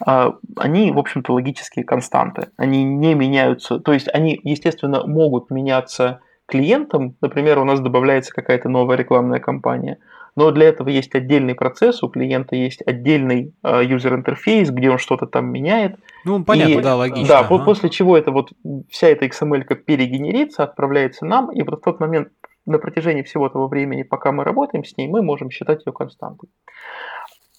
а, 0.06 0.36
они, 0.58 0.92
в 0.92 1.00
общем-то, 1.00 1.34
логические 1.34 1.86
константы. 1.86 2.50
Они 2.58 2.84
не 2.84 3.14
меняются, 3.14 3.80
то 3.80 3.94
есть 3.94 4.08
они, 4.14 4.40
естественно, 4.44 5.06
могут 5.06 5.52
меняться 5.52 6.20
клиентам. 6.48 7.16
Например, 7.22 7.60
у 7.60 7.64
нас 7.64 7.80
добавляется 7.80 8.34
какая-то 8.34 8.70
новая 8.70 8.98
рекламная 8.98 9.40
кампания– 9.40 9.98
но 10.36 10.52
для 10.52 10.68
этого 10.68 10.90
есть 10.90 11.14
отдельный 11.14 11.56
процесс, 11.56 12.04
у 12.04 12.10
клиента 12.10 12.56
есть 12.56 12.82
отдельный 12.86 13.54
юзер-интерфейс, 13.64 14.70
где 14.70 14.90
он 14.90 14.98
что-то 14.98 15.26
там 15.26 15.52
меняет. 15.52 15.98
Ну, 16.26 16.44
понятно, 16.44 16.80
и, 16.80 16.82
да, 16.82 16.96
логично. 16.96 17.28
Да, 17.28 17.40
ага. 17.40 17.66
после 17.66 17.90
чего 17.90 18.18
это 18.18 18.32
вот 18.32 18.52
вся 18.90 19.08
эта 19.08 19.26
XML 19.26 19.64
перегенерится, 19.76 20.64
отправляется 20.64 21.26
нам, 21.26 21.52
и 21.52 21.62
вот 21.64 21.80
в 21.80 21.84
тот 21.84 22.00
момент 22.00 22.30
на 22.66 22.78
протяжении 22.78 23.24
всего 23.24 23.50
того 23.50 23.68
времени, 23.68 24.04
пока 24.04 24.32
мы 24.32 24.44
работаем 24.44 24.84
с 24.84 24.96
ней, 24.98 25.08
мы 25.08 25.22
можем 25.22 25.50
считать 25.50 25.86
ее 25.86 25.94
константой. 25.94 26.50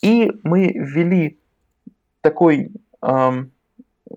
И 0.00 0.30
мы 0.42 0.72
ввели 0.74 1.38
такой, 2.20 2.70
эм, 3.02 3.50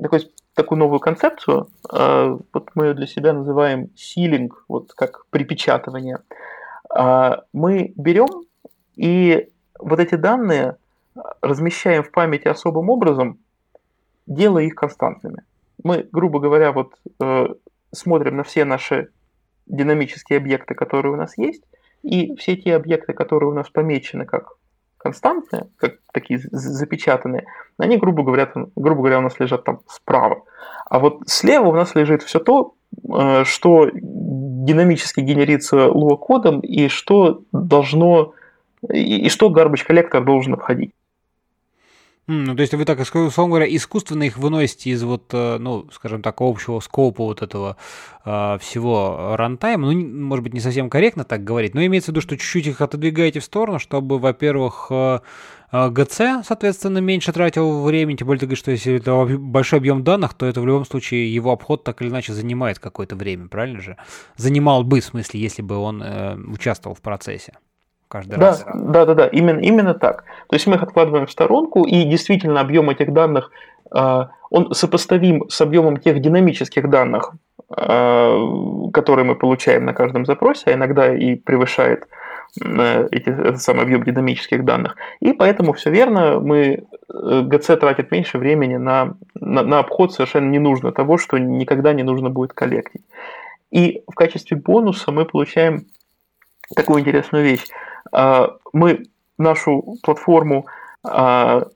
такой 0.01 0.21
такую 0.53 0.79
новую 0.79 0.99
концепцию, 0.99 1.69
э, 1.91 2.37
вот 2.53 2.69
мы 2.75 2.87
ее 2.87 2.93
для 2.93 3.07
себя 3.07 3.33
называем 3.33 3.89
силинг, 3.95 4.63
вот 4.69 4.93
как 4.93 5.25
припечатывание. 5.29 6.19
Э, 6.95 7.41
мы 7.51 7.93
берем 7.97 8.45
и 8.95 9.49
вот 9.77 9.99
эти 9.99 10.15
данные 10.15 10.77
размещаем 11.41 12.03
в 12.03 12.11
памяти 12.11 12.47
особым 12.47 12.89
образом, 12.89 13.39
делая 14.27 14.63
их 14.63 14.75
константными. 14.75 15.43
Мы, 15.83 16.07
грубо 16.11 16.39
говоря, 16.39 16.71
вот 16.71 16.93
э, 17.21 17.47
смотрим 17.91 18.37
на 18.37 18.43
все 18.43 18.65
наши 18.65 19.09
динамические 19.65 20.37
объекты, 20.37 20.73
которые 20.73 21.13
у 21.13 21.17
нас 21.17 21.37
есть, 21.37 21.63
и 22.03 22.35
все 22.35 22.55
те 22.55 22.75
объекты, 22.75 23.13
которые 23.13 23.49
у 23.49 23.53
нас 23.53 23.69
помечены 23.69 24.25
как 24.25 24.53
константные, 24.97 25.67
как 25.77 25.97
такие 26.11 26.39
запечатанные, 26.51 27.45
они, 27.77 27.97
грубо 27.97 28.23
говоря, 28.23 28.51
грубо 28.75 29.01
говоря, 29.01 29.19
у 29.19 29.21
нас 29.21 29.39
лежат 29.39 29.63
там 29.63 29.81
справа. 29.87 30.43
А 30.87 30.99
вот 30.99 31.21
слева 31.27 31.67
у 31.67 31.73
нас 31.73 31.93
лежит 31.95 32.23
все 32.23 32.39
то, 32.39 32.73
э, 33.13 33.43
что 33.43 33.89
динамически 33.93 35.19
генерится 35.19 35.87
Lua 35.87 36.17
кодом 36.17 36.59
и 36.59 36.87
что 36.87 37.43
должно 37.51 38.33
и, 38.91 39.25
и 39.25 39.29
что 39.29 39.51
garbage 39.51 39.85
коллектор 39.85 40.23
должен 40.23 40.53
обходить. 40.53 40.91
Ну, 42.27 42.55
то 42.55 42.61
есть 42.61 42.73
вы 42.73 42.85
так, 42.85 42.99
условно 42.99 43.49
говоря, 43.49 43.75
искусственно 43.75 44.23
их 44.23 44.37
выносите 44.37 44.89
из 44.89 45.03
вот, 45.03 45.25
э, 45.31 45.57
ну, 45.59 45.87
скажем 45.91 46.23
так, 46.23 46.37
общего 46.39 46.79
скопа 46.79 47.23
вот 47.23 47.43
этого 47.43 47.77
э, 48.25 48.57
всего 48.59 49.35
рантайма. 49.35 49.91
Ну, 49.91 50.25
может 50.25 50.43
быть, 50.43 50.53
не 50.53 50.59
совсем 50.59 50.89
корректно 50.89 51.23
так 51.23 51.43
говорить, 51.43 51.75
но 51.75 51.85
имеется 51.85 52.11
в 52.11 52.15
виду, 52.15 52.21
что 52.21 52.35
чуть-чуть 52.35 52.65
их 52.65 52.81
отодвигаете 52.81 53.41
в 53.41 53.43
сторону, 53.43 53.77
чтобы, 53.77 54.17
во-первых, 54.17 54.87
э, 54.89 55.19
ГЦ, 55.71 56.45
соответственно, 56.47 56.97
меньше 56.97 57.31
тратил 57.31 57.83
времени, 57.83 58.17
тем 58.17 58.27
более 58.27 58.39
ты 58.39 58.45
говоришь, 58.47 58.59
что 58.59 58.71
если 58.71 58.95
это 58.95 59.25
большой 59.37 59.77
объем 59.77 60.03
данных, 60.03 60.33
то 60.33 60.47
это 60.47 60.61
в 60.61 60.65
любом 60.65 60.85
случае 60.85 61.31
его 61.31 61.51
обход 61.51 61.83
так 61.83 62.01
или 62.01 62.09
иначе 62.09 62.33
занимает 62.33 62.79
какое-то 62.79 63.15
время, 63.15 63.49
правильно 63.49 63.81
же? 63.81 63.97
Занимал 64.35 64.83
бы, 64.83 64.99
в 64.99 65.05
смысле, 65.05 65.39
если 65.39 65.61
бы 65.61 65.75
он 65.75 66.01
э, 66.01 66.37
участвовал 66.37 66.95
в 66.95 67.01
процессе 67.01 67.53
каждый 68.07 68.37
да, 68.37 68.47
раз. 68.47 68.65
Да, 68.73 69.05
да, 69.05 69.13
да, 69.13 69.27
именно, 69.27 69.59
именно 69.59 69.93
так. 69.93 70.23
То 70.47 70.55
есть 70.55 70.67
мы 70.67 70.75
их 70.75 70.83
откладываем 70.83 71.25
в 71.25 71.31
сторонку, 71.31 71.85
и 71.85 72.03
действительно 72.03 72.61
объем 72.61 72.89
этих 72.89 73.13
данных, 73.13 73.51
а, 73.91 74.29
он 74.49 74.73
сопоставим 74.73 75.49
с 75.49 75.61
объемом 75.61 75.97
тех 75.97 76.19
динамических 76.21 76.89
данных, 76.89 77.33
а, 77.69 78.37
которые 78.93 79.25
мы 79.25 79.35
получаем 79.35 79.85
на 79.85 79.93
каждом 79.93 80.25
запросе, 80.25 80.63
а 80.67 80.73
иногда 80.73 81.13
и 81.13 81.35
превышает 81.35 82.07
э, 82.63 83.07
эти, 83.11 83.29
этот 83.29 83.61
самый 83.61 83.83
объем 83.83 84.03
динамических 84.03 84.63
данных. 84.63 84.95
И 85.19 85.33
поэтому 85.33 85.73
все 85.73 85.89
верно, 85.89 86.39
мы 86.39 86.85
э, 87.13 87.59
тратит 87.59 88.11
меньше 88.11 88.37
времени 88.37 88.77
на, 88.77 89.17
на, 89.33 89.63
на 89.63 89.79
обход 89.79 90.13
совершенно 90.13 90.49
не 90.49 90.59
нужно 90.59 90.91
того, 90.91 91.17
что 91.17 91.37
никогда 91.37 91.93
не 91.93 92.03
нужно 92.03 92.29
будет 92.29 92.53
коллектить. 92.53 93.03
И 93.71 94.03
в 94.07 94.15
качестве 94.15 94.57
бонуса 94.57 95.11
мы 95.11 95.25
получаем 95.25 95.87
такую 96.73 97.01
интересную 97.01 97.43
вещь. 97.43 97.65
А, 98.11 98.57
мы 98.73 99.03
нашу 99.37 99.97
платформу 100.03 100.67
а, 101.03 101.67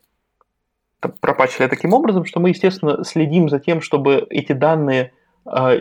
пропачили 1.21 1.67
таким 1.67 1.93
образом, 1.93 2.25
что 2.25 2.39
мы, 2.39 2.49
естественно, 2.49 3.03
следим 3.03 3.49
за 3.49 3.59
тем, 3.59 3.81
чтобы 3.81 4.25
эти 4.29 4.53
данные 4.53 5.13
а, 5.45 5.75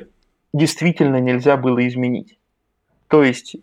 действительно 0.52 1.20
нельзя 1.20 1.56
было 1.56 1.86
изменить. 1.86 2.38
То 3.08 3.22
есть, 3.22 3.56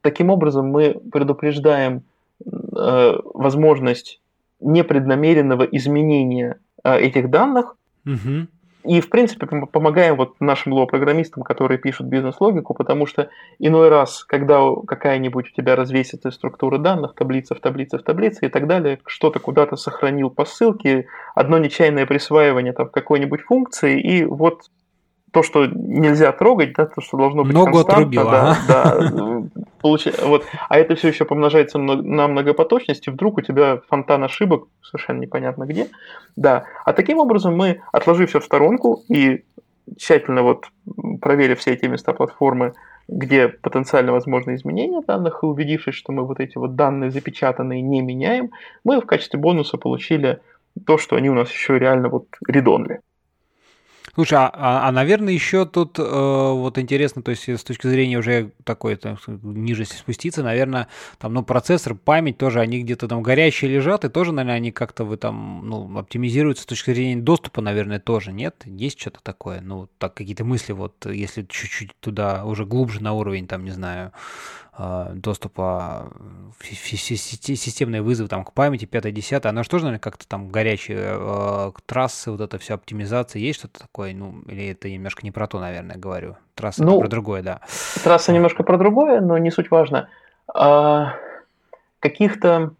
таким 0.00 0.30
образом 0.30 0.68
мы 0.68 0.94
предупреждаем 0.94 2.04
возможность 2.38 4.20
непреднамеренного 4.60 5.64
изменения 5.64 6.60
этих 6.84 7.30
данных, 7.30 7.76
угу. 8.06 8.46
И, 8.84 9.00
в 9.00 9.08
принципе, 9.08 9.46
помогаем 9.46 10.16
вот 10.16 10.34
нашим 10.40 10.74
лоу-программистам, 10.74 11.42
которые 11.42 11.78
пишут 11.78 12.06
бизнес-логику, 12.06 12.74
потому 12.74 13.06
что 13.06 13.30
иной 13.58 13.88
раз, 13.88 14.24
когда 14.24 14.60
какая-нибудь 14.86 15.50
у 15.50 15.54
тебя 15.54 15.74
развесится 15.74 16.30
структура 16.30 16.76
данных, 16.76 17.14
таблица 17.14 17.54
в 17.54 17.60
таблице 17.60 17.98
в 17.98 18.02
таблице 18.02 18.46
и 18.46 18.48
так 18.50 18.66
далее, 18.66 19.00
что-то 19.06 19.38
куда-то 19.38 19.76
сохранил 19.76 20.28
по 20.28 20.44
ссылке, 20.44 21.06
одно 21.34 21.58
нечаянное 21.58 22.04
присваивание 22.04 22.74
там 22.74 22.90
какой-нибудь 22.90 23.40
функции, 23.40 23.98
и 23.98 24.24
вот 24.24 24.64
то, 25.34 25.42
что 25.42 25.66
нельзя 25.66 26.30
трогать, 26.30 26.74
да, 26.74 26.86
то, 26.86 27.00
что 27.00 27.18
должно 27.18 27.42
быть 27.42 27.52
Ногу 27.52 27.80
отрубило, 27.80 28.30
да, 28.30 28.50
ага. 28.52 29.10
да, 29.10 29.42
получ... 29.82 30.06
вот, 30.22 30.44
а 30.68 30.78
это 30.78 30.94
все 30.94 31.08
еще 31.08 31.24
помножается 31.24 31.78
на 31.78 32.28
многопоточность, 32.28 33.08
и 33.08 33.10
вдруг 33.10 33.38
у 33.38 33.40
тебя 33.40 33.80
фонтан 33.88 34.22
ошибок 34.22 34.68
совершенно 34.80 35.20
непонятно 35.20 35.64
где, 35.64 35.88
да, 36.36 36.66
а 36.84 36.92
таким 36.92 37.18
образом 37.18 37.56
мы, 37.56 37.82
отложив 37.92 38.28
все 38.28 38.38
в 38.38 38.44
сторонку 38.44 39.02
и 39.08 39.44
тщательно 39.98 40.42
вот 40.42 40.66
проверив 41.20 41.58
все 41.58 41.72
эти 41.72 41.86
места 41.86 42.12
платформы, 42.12 42.74
где 43.08 43.48
потенциально 43.48 44.12
возможны 44.12 44.54
изменения 44.54 45.02
данных, 45.02 45.40
и 45.42 45.46
убедившись, 45.46 45.96
что 45.96 46.12
мы 46.12 46.24
вот 46.24 46.38
эти 46.38 46.58
вот 46.58 46.76
данные 46.76 47.10
запечатанные 47.10 47.82
не 47.82 48.02
меняем, 48.02 48.50
мы 48.84 49.00
в 49.00 49.06
качестве 49.06 49.40
бонуса 49.40 49.78
получили 49.78 50.38
то, 50.86 50.96
что 50.96 51.16
они 51.16 51.28
у 51.28 51.34
нас 51.34 51.50
еще 51.50 51.76
реально 51.76 52.08
вот 52.08 52.26
редонли. 52.46 53.00
Слушай, 54.14 54.38
а, 54.38 54.50
а, 54.54 54.88
а 54.88 54.92
наверное, 54.92 55.32
еще 55.32 55.66
тут 55.66 55.98
э, 55.98 56.02
вот 56.02 56.78
интересно, 56.78 57.20
то 57.22 57.32
есть 57.32 57.48
с 57.48 57.64
точки 57.64 57.88
зрения 57.88 58.16
уже 58.16 58.52
такой, 58.62 58.94
там, 58.94 59.18
ниже 59.42 59.84
спуститься, 59.86 60.44
наверное, 60.44 60.86
там, 61.18 61.34
ну, 61.34 61.42
процессор, 61.42 61.96
память 61.96 62.38
тоже, 62.38 62.60
они 62.60 62.82
где-то 62.82 63.08
там 63.08 63.22
горящие 63.22 63.72
лежат, 63.72 64.04
и 64.04 64.08
тоже, 64.08 64.30
наверное, 64.30 64.56
они 64.56 64.70
как-то 64.70 65.04
вы 65.04 65.16
там, 65.16 65.62
ну, 65.68 65.98
оптимизируются 65.98 66.62
с 66.62 66.66
точки 66.66 66.92
зрения 66.92 67.20
доступа, 67.20 67.60
наверное, 67.60 67.98
тоже, 67.98 68.32
нет? 68.32 68.62
Есть 68.66 69.00
что-то 69.00 69.18
такое? 69.20 69.60
Ну, 69.60 69.88
так, 69.98 70.14
какие-то 70.14 70.44
мысли, 70.44 70.72
вот, 70.72 71.06
если 71.06 71.42
чуть-чуть 71.42 71.90
туда, 71.98 72.44
уже 72.44 72.64
глубже 72.64 73.02
на 73.02 73.14
уровень, 73.14 73.48
там, 73.48 73.64
не 73.64 73.72
знаю, 73.72 74.12
Э, 74.73 74.73
доступа 74.76 76.12
системные 76.60 78.02
вызовы 78.02 78.28
там, 78.28 78.44
к 78.44 78.52
памяти 78.52 78.86
5-10, 78.86 79.46
оно 79.46 79.62
же 79.62 79.68
тоже, 79.68 79.84
наверное, 79.84 80.00
как-то 80.00 80.26
там 80.26 80.48
горячие 80.48 80.98
э, 81.00 81.70
трассы, 81.86 82.30
вот 82.30 82.40
это 82.40 82.58
все 82.58 82.74
оптимизация, 82.74 83.40
есть 83.40 83.60
что-то 83.60 83.80
такое? 83.80 84.14
Ну, 84.14 84.42
или 84.48 84.68
это 84.68 84.90
немножко 84.90 85.22
не 85.22 85.30
про 85.30 85.46
то, 85.46 85.60
наверное, 85.60 85.96
говорю. 85.96 86.36
Трасса 86.54 86.84
ну, 86.84 86.98
про 86.98 87.08
другое, 87.08 87.42
да. 87.42 87.60
Трасса 88.02 88.32
немножко 88.32 88.62
про 88.62 88.78
другое, 88.78 89.20
но 89.20 89.38
не 89.38 89.50
суть 89.50 89.70
важно. 89.70 90.08
А, 90.52 91.14
каких-то 92.00 92.74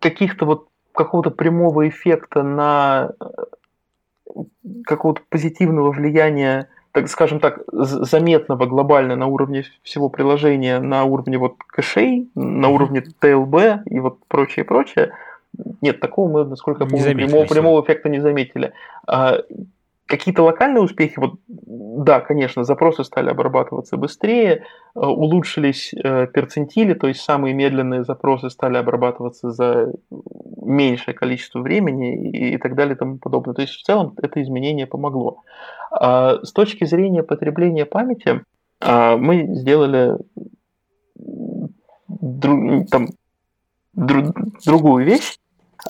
каких-то 0.00 0.44
вот 0.44 0.68
какого-то 0.92 1.30
прямого 1.30 1.88
эффекта 1.88 2.42
на 2.42 3.12
э, 3.20 4.42
какого-то 4.84 5.22
позитивного 5.28 5.92
влияния 5.92 6.68
так 7.00 7.10
скажем 7.10 7.40
так, 7.40 7.62
заметного 7.72 8.66
глобально 8.66 9.16
на 9.16 9.26
уровне 9.26 9.64
всего 9.82 10.08
приложения, 10.08 10.80
на 10.80 11.04
уровне 11.04 11.38
вот 11.38 11.54
кэшей, 11.66 12.28
на 12.34 12.68
уровне 12.68 13.04
TLB 13.20 13.82
и 13.86 14.00
вот 14.00 14.18
прочее, 14.28 14.64
прочее, 14.64 15.12
нет, 15.80 16.00
такого 16.00 16.30
мы, 16.30 16.44
насколько 16.44 16.84
я 16.84 16.90
помню, 16.90 17.14
прямого, 17.14 17.46
прямого 17.46 17.84
эффекта 17.84 18.08
не 18.08 18.20
заметили. 18.20 18.72
А, 19.06 19.38
Какие-то 20.08 20.42
локальные 20.42 20.82
успехи, 20.82 21.14
вот 21.18 21.34
да, 21.46 22.20
конечно, 22.20 22.64
запросы 22.64 23.04
стали 23.04 23.28
обрабатываться 23.28 23.96
быстрее, 23.96 24.64
э, 24.94 25.00
улучшились 25.00 25.92
э, 25.92 26.26
перцентили, 26.28 26.94
то 26.94 27.08
есть 27.08 27.20
самые 27.20 27.54
медленные 27.54 28.04
запросы 28.04 28.48
стали 28.50 28.78
обрабатываться 28.78 29.50
за 29.50 29.92
меньшее 30.62 31.14
количество 31.14 31.60
времени 31.60 32.30
и, 32.30 32.56
так 32.56 32.74
далее 32.74 32.94
и 32.94 32.98
тому 32.98 33.18
подобное. 33.18 33.54
То 33.54 33.62
есть 33.62 33.74
в 33.74 33.82
целом 33.82 34.14
это 34.16 34.42
изменение 34.42 34.86
помогло. 34.86 35.42
А 35.90 36.42
с 36.42 36.52
точки 36.52 36.84
зрения 36.84 37.22
потребления 37.22 37.84
памяти 37.84 38.42
а, 38.80 39.16
мы 39.16 39.46
сделали 39.54 40.16
там, 42.90 43.08
другую 43.94 45.04
вещь. 45.04 45.36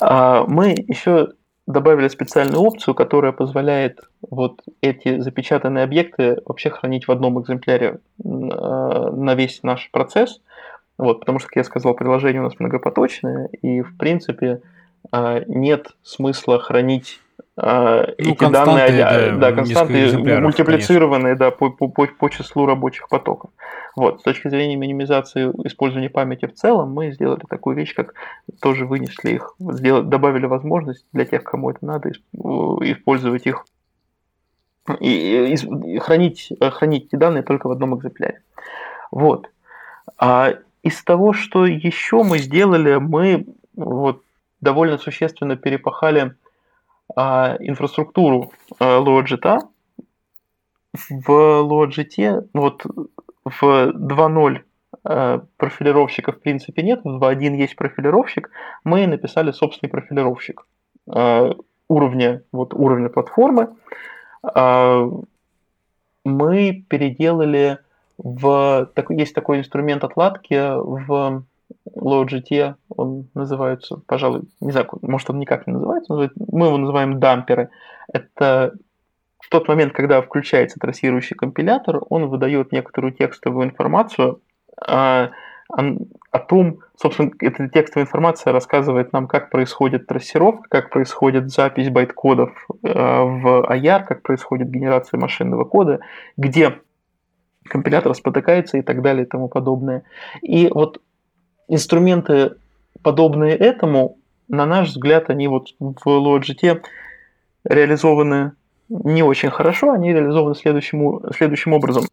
А, 0.01 0.45
мы 0.47 0.75
еще 0.87 1.29
добавили 1.69 2.09
специальную 2.09 2.63
опцию, 2.63 2.95
которая 2.95 3.33
позволяет 3.33 4.01
вот 4.23 4.63
эти 4.81 5.21
запечатанные 5.21 5.85
объекты 5.85 6.41
вообще 6.47 6.71
хранить 6.71 7.07
в 7.07 7.13
одном 7.13 7.41
экземпляре 7.41 7.99
э, 8.25 8.25
на 8.25 9.35
весь 9.35 9.63
наш 9.63 9.91
процесс. 9.91 10.41
Вот, 10.97 11.21
потому 11.21 11.39
что, 11.39 11.49
как 11.49 11.57
я 11.57 11.65
сказал, 11.65 11.95
приложение 11.95 12.41
у 12.41 12.45
нас 12.45 12.59
многопоточное, 12.59 13.51
и 13.61 13.83
в 13.83 13.97
принципе 13.99 14.63
э, 15.13 15.45
нет 15.47 15.89
смысла 16.03 16.59
хранить 16.59 17.21
э, 17.61 18.15
ну, 18.19 18.33
эти 18.33 18.51
данные, 18.51 19.33
да, 19.33 19.51
да 19.51 19.53
константы 19.53 20.19
мультиплицированные 20.41 21.35
да, 21.35 21.51
по, 21.51 21.71
по, 21.71 21.89
по 21.89 22.29
числу 22.29 22.67
рабочих 22.67 23.09
потоков. 23.09 23.51
Вот, 23.97 24.21
с 24.21 24.23
точки 24.23 24.49
зрения 24.49 24.77
минимизации 24.77 25.51
использования 25.65 26.11
памяти 26.11 26.47
в 26.47 26.55
целом, 26.55 26.93
мы 26.93 27.11
сделали 27.13 27.43
такую 27.49 27.77
вещь, 27.77 27.95
как 27.95 28.15
тоже 28.61 28.87
вынесли 28.87 29.33
их, 29.33 29.55
сделали, 29.59 30.05
добавили 30.05 30.47
возможность 30.47 31.05
для 31.13 31.25
тех, 31.25 31.43
кому 31.43 31.71
это 31.71 31.85
надо, 31.85 32.11
использовать 32.11 33.47
их 33.47 33.65
и, 35.01 35.55
и, 35.55 35.95
и 35.95 35.99
хранить, 35.99 36.53
хранить 36.61 37.07
эти 37.07 37.17
данные 37.17 37.43
только 37.43 37.67
в 37.67 37.73
одном 37.73 37.99
экземпляре. 37.99 38.43
Вот. 39.11 39.51
А 40.17 40.55
из 40.83 41.03
того, 41.03 41.33
что 41.33 41.67
еще 41.67 42.23
мы 42.23 42.39
сделали, 42.39 42.97
мы 42.97 43.47
вот 43.75 44.23
довольно 44.61 44.99
существенно 44.99 45.57
перепахали 45.57 46.35
а, 47.17 47.57
инфраструктуру 47.61 48.53
а, 48.79 49.01
LoadJet. 49.01 49.61
В 50.93 51.31
LoadJet, 51.31 52.49
вот 52.55 52.85
в 53.45 53.63
2.0 53.63 54.61
э, 55.05 55.41
профилировщика 55.57 56.33
в 56.33 56.41
принципе 56.41 56.83
нет, 56.83 57.01
в 57.05 57.23
2.1 57.23 57.57
есть 57.57 57.77
профилировщик, 57.77 58.51
мы 58.85 59.07
написали 59.07 59.51
собственный 59.51 59.91
профилировщик 59.91 60.67
э, 61.15 61.53
уровня, 61.89 62.43
вот 62.53 62.75
уровня 62.75 63.09
платформы. 63.09 63.77
Э, 64.55 65.11
мы 66.25 66.85
переделали 66.89 67.79
в... 68.19 68.91
Есть 69.11 69.35
такой 69.35 69.59
инструмент 69.61 70.05
отладки 70.05 70.55
в 70.55 71.45
LoadGT, 71.97 72.75
он 72.89 73.29
называется, 73.35 74.01
пожалуй, 74.07 74.43
не 74.61 74.73
знаю, 74.73 74.89
может 75.03 75.31
он 75.31 75.39
никак 75.39 75.67
не 75.67 75.73
называется, 75.73 76.13
мы 76.13 76.67
его 76.67 76.77
называем 76.77 77.21
дамперы. 77.21 77.71
Это 78.13 78.75
в 79.39 79.49
тот 79.51 79.69
момент, 79.69 79.93
когда 79.93 80.21
включается 80.23 80.79
трассирующий 80.81 81.37
компилятор, 81.37 82.01
он 82.09 82.29
выдает 82.29 82.73
некоторую 82.73 83.13
текстовую 83.13 83.67
информацию, 83.67 84.41
а, 84.87 85.31
о 85.71 86.39
том, 86.39 86.79
собственно, 86.97 87.31
эта 87.41 87.69
текстовая 87.69 88.07
информация 88.07 88.53
рассказывает 88.53 89.13
нам, 89.13 89.27
как 89.27 89.51
происходит 89.51 90.07
трассировка, 90.07 90.67
как 90.69 90.91
происходит 90.91 91.51
запись 91.51 91.91
байт-кодов 91.91 92.51
э, 92.83 92.89
в 92.89 93.71
AR, 93.71 94.05
как 94.05 94.23
происходит 94.23 94.71
генерация 94.71 95.21
машинного 95.21 95.65
кода, 95.65 96.01
где 96.39 96.81
компилятор 97.65 98.15
спотыкается 98.15 98.79
и 98.79 98.83
так 98.83 99.03
далее 99.03 99.27
и 99.27 99.29
тому 99.29 99.49
подобное. 99.49 100.05
И 100.41 100.71
вот 100.73 101.03
инструменты, 101.69 102.57
подобные 103.03 103.57
этому, 103.57 104.19
на 104.49 104.67
наш 104.67 104.89
взгляд, 104.89 105.31
они 105.31 105.49
вот 105.49 105.69
в 105.79 106.07
LoGT 106.07 106.83
реализованы 107.65 108.53
не 108.89 109.23
очень 109.23 109.51
хорошо, 109.51 109.93
они 109.93 110.13
реализованы 110.13 110.55
следующим, 110.55 111.21
следующим 111.37 111.75
образом. 111.75 112.05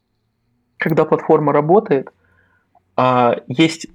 Когда 0.77 1.05
платформа 1.05 1.53
работает, 1.53 2.09
а, 2.97 3.37
есть 3.47 3.87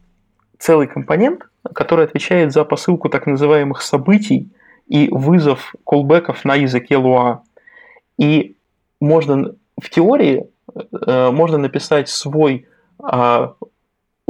целый 0.59 0.87
компонент, 0.87 1.49
который 1.75 2.07
отвечает 2.07 2.53
за 2.53 2.65
посылку 2.65 3.09
так 3.09 3.27
называемых 3.27 3.83
событий 3.83 4.51
и 4.89 5.09
вызов 5.11 5.75
колбеков 5.85 6.45
на 6.45 6.55
языке 6.55 6.95
Lua. 6.95 7.41
И 8.19 8.57
можно 9.01 9.55
в 9.81 9.89
теории 9.89 10.47
э, 10.77 11.31
можно 11.31 11.59
написать 11.59 12.09
свой 12.09 12.67
а, 12.99 13.55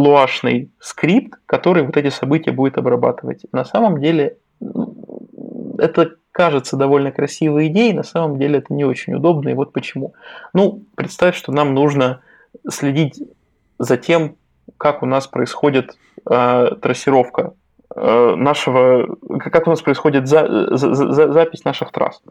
луашный 0.01 0.70
скрипт, 0.80 1.38
который 1.46 1.84
вот 1.84 1.96
эти 1.96 2.09
события 2.09 2.53
будет 2.53 2.78
обрабатывать. 2.78 3.44
На 3.53 3.64
самом 3.64 4.01
деле 4.01 4.38
это 5.78 6.14
кажется 6.32 6.76
довольно 6.76 7.12
красивой 7.12 7.68
идеей, 7.68 7.92
на 7.92 8.03
самом 8.03 8.38
деле 8.38 8.59
это 8.59 8.72
не 8.72 8.84
очень 8.84 9.14
удобно, 9.14 9.51
и 9.51 9.55
вот 9.55 9.72
почему. 9.72 10.14
Ну, 10.55 10.84
представь, 10.96 11.36
что 11.36 11.53
нам 11.53 11.74
нужно 11.74 12.22
следить 12.68 13.22
за 13.78 13.96
тем, 13.96 14.36
как 14.78 15.03
у 15.03 15.07
нас 15.07 15.26
происходит 15.26 15.96
э, 16.28 16.70
трассировка 16.80 17.55
нашего, 17.97 19.16
как 19.41 19.66
у 19.66 19.70
нас 19.70 19.82
происходит 19.82 20.28
за, 20.28 20.76
за, 20.76 20.95
за, 20.95 21.32
запись 21.32 21.64
наших 21.64 21.91
трасс. 21.91 22.22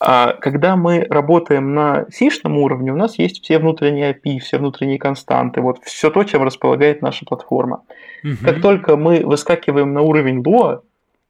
А 0.00 0.32
когда 0.32 0.74
мы 0.74 1.06
работаем 1.08 1.72
на 1.74 2.06
сишном 2.10 2.58
уровне, 2.58 2.92
у 2.92 2.96
нас 2.96 3.18
есть 3.18 3.42
все 3.42 3.58
внутренние 3.58 4.12
API, 4.12 4.40
все 4.40 4.58
внутренние 4.58 4.98
константы, 4.98 5.60
вот 5.60 5.78
все 5.84 6.10
то, 6.10 6.24
чем 6.24 6.42
располагает 6.42 7.00
наша 7.00 7.24
платформа. 7.24 7.82
Угу. 8.24 8.44
Как 8.44 8.60
только 8.60 8.96
мы 8.96 9.24
выскакиваем 9.24 9.92
на 9.92 10.02
уровень 10.02 10.42
Lua 10.42 10.82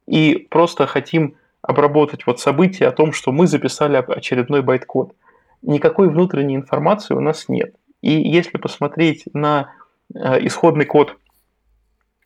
и 0.07 0.47
просто 0.51 0.87
хотим 0.87 1.35
обработать 1.61 2.27
вот 2.27 2.41
события 2.41 2.87
о 2.87 2.93
том, 2.93 3.13
что 3.13 3.33
мы 3.33 3.47
записали 3.47 3.97
очередной 3.97 4.63
байт-код, 4.63 5.13
никакой 5.61 6.09
внутренней 6.09 6.57
информации 6.57 7.15
у 7.15 7.21
нас 7.21 7.49
нет. 7.49 7.75
И 8.01 8.13
если 8.13 8.57
посмотреть 8.57 9.25
на 9.35 9.73
Э, 10.15 10.39
исходный 10.41 10.87
код 10.87 11.17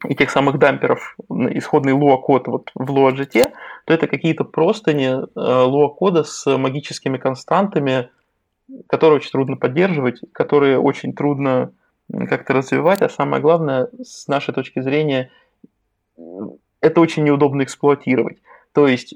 этих 0.04 0.30
самых 0.30 0.58
дамперов, 0.58 1.16
исходный 1.28 1.92
Lua 1.92 2.18
код 2.20 2.48
вот 2.48 2.70
в 2.74 2.90
LuaGT, 2.90 3.52
то 3.84 3.94
это 3.94 4.06
какие-то 4.06 4.44
простыни 4.44 5.08
э, 5.08 5.24
Lua 5.34 5.88
кода 5.94 6.24
с 6.24 6.46
магическими 6.56 7.18
константами, 7.18 8.10
которые 8.86 9.16
очень 9.16 9.30
трудно 9.30 9.56
поддерживать, 9.56 10.20
которые 10.32 10.78
очень 10.78 11.14
трудно 11.14 11.72
как-то 12.28 12.54
развивать, 12.54 13.02
а 13.02 13.08
самое 13.08 13.42
главное, 13.42 13.88
с 14.02 14.28
нашей 14.28 14.52
точки 14.52 14.80
зрения, 14.80 15.30
это 16.80 17.00
очень 17.00 17.24
неудобно 17.24 17.62
эксплуатировать. 17.62 18.38
То 18.72 18.86
есть 18.86 19.14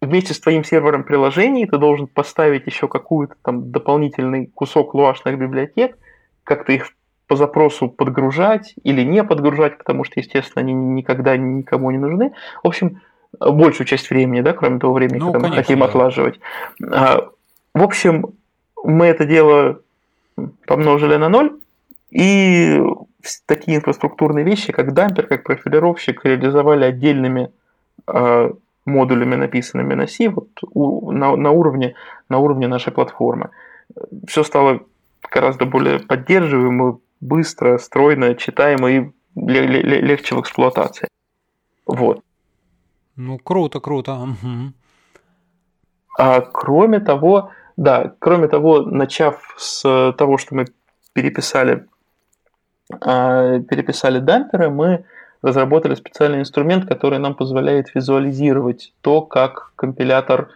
вместе 0.00 0.34
с 0.34 0.40
твоим 0.40 0.64
сервером 0.64 1.04
приложений 1.04 1.66
ты 1.66 1.78
должен 1.78 2.06
поставить 2.06 2.66
еще 2.66 2.88
какую-то 2.88 3.34
там 3.42 3.70
дополнительный 3.70 4.46
кусок 4.46 4.94
луашных 4.94 5.38
библиотек, 5.38 5.96
как-то 6.44 6.72
их 6.72 6.90
по 7.32 7.36
запросу 7.36 7.88
подгружать 7.88 8.74
или 8.84 9.00
не 9.02 9.24
подгружать, 9.24 9.78
потому 9.78 10.04
что, 10.04 10.20
естественно, 10.20 10.60
они 10.60 10.74
никогда 10.74 11.34
никому 11.34 11.90
не 11.90 11.96
нужны. 11.96 12.34
В 12.62 12.68
общем, 12.68 13.00
большую 13.40 13.86
часть 13.86 14.10
времени, 14.10 14.42
да, 14.42 14.52
кроме 14.52 14.78
того 14.78 14.92
времени, 14.92 15.18
ну, 15.18 15.32
когда 15.32 15.38
конечно, 15.38 15.56
мы 15.56 15.62
хотим 15.62 15.78
да. 15.78 15.84
отлаживать. 15.86 16.40
А, 16.92 17.28
в 17.72 17.82
общем, 17.82 18.34
мы 18.84 19.06
это 19.06 19.24
дело 19.24 19.80
помножили 20.66 21.16
на 21.16 21.30
ноль, 21.30 21.58
и 22.10 22.82
такие 23.46 23.78
инфраструктурные 23.78 24.44
вещи, 24.44 24.70
как 24.70 24.92
дампер, 24.92 25.26
как 25.26 25.44
профилировщик, 25.44 26.26
реализовали 26.26 26.84
отдельными 26.84 27.50
э, 28.08 28.50
модулями, 28.84 29.36
написанными 29.36 29.94
на 29.94 30.06
C, 30.06 30.28
вот 30.28 30.48
у, 30.74 31.12
на, 31.12 31.34
на, 31.34 31.50
уровне, 31.50 31.94
на 32.28 32.40
уровне 32.40 32.68
нашей 32.68 32.92
платформы. 32.92 33.48
Все 34.26 34.44
стало 34.44 34.80
гораздо 35.30 35.64
более 35.66 35.98
поддерживаемо, 35.98 36.98
быстро, 37.22 37.78
стройно, 37.78 38.34
читаемо 38.34 38.90
и 38.90 39.12
легче 39.34 40.34
в 40.34 40.40
эксплуатации. 40.40 41.08
Вот. 41.86 42.22
Ну, 43.16 43.38
круто, 43.38 43.80
круто. 43.80 44.14
Угу. 44.14 44.72
А 46.18 46.40
кроме 46.40 47.00
того, 47.00 47.50
да, 47.76 48.14
кроме 48.18 48.48
того, 48.48 48.82
начав 48.82 49.54
с 49.56 50.12
того, 50.18 50.36
что 50.36 50.54
мы 50.54 50.66
переписали, 51.14 51.86
а, 53.00 53.60
переписали 53.60 54.18
дамперы, 54.18 54.68
мы 54.68 55.04
разработали 55.42 55.94
специальный 55.94 56.40
инструмент, 56.40 56.86
который 56.86 57.18
нам 57.18 57.34
позволяет 57.34 57.94
визуализировать 57.94 58.92
то, 59.00 59.22
как 59.22 59.72
компилятор 59.76 60.50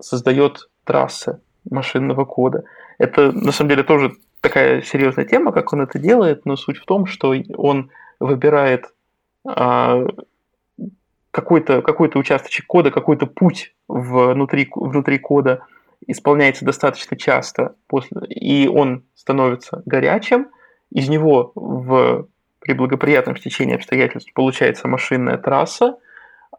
создает 0.00 0.68
трассы 0.84 1.40
машинного 1.70 2.24
кода. 2.24 2.64
Это 2.98 3.32
на 3.32 3.52
самом 3.52 3.70
деле 3.70 3.82
тоже 3.82 4.12
такая 4.40 4.82
серьезная 4.82 5.24
тема, 5.24 5.52
как 5.52 5.72
он 5.72 5.82
это 5.82 5.98
делает, 5.98 6.44
но 6.44 6.56
суть 6.56 6.78
в 6.78 6.84
том, 6.84 7.06
что 7.06 7.34
он 7.56 7.90
выбирает 8.20 8.86
а, 9.46 10.04
какой-то 11.30 11.82
какой 11.82 12.10
участочек 12.14 12.66
кода, 12.66 12.90
какой-то 12.90 13.26
путь 13.26 13.74
внутри, 13.86 14.68
внутри 14.74 15.18
кода 15.18 15.62
исполняется 16.06 16.64
достаточно 16.64 17.16
часто, 17.16 17.74
после, 17.86 18.20
и 18.28 18.68
он 18.68 19.04
становится 19.14 19.82
горячим, 19.84 20.48
из 20.90 21.08
него 21.08 21.52
в, 21.54 22.28
при 22.60 22.72
благоприятном 22.72 23.36
стечении 23.36 23.74
обстоятельств 23.74 24.32
получается 24.32 24.88
машинная 24.88 25.36
трасса, 25.36 25.98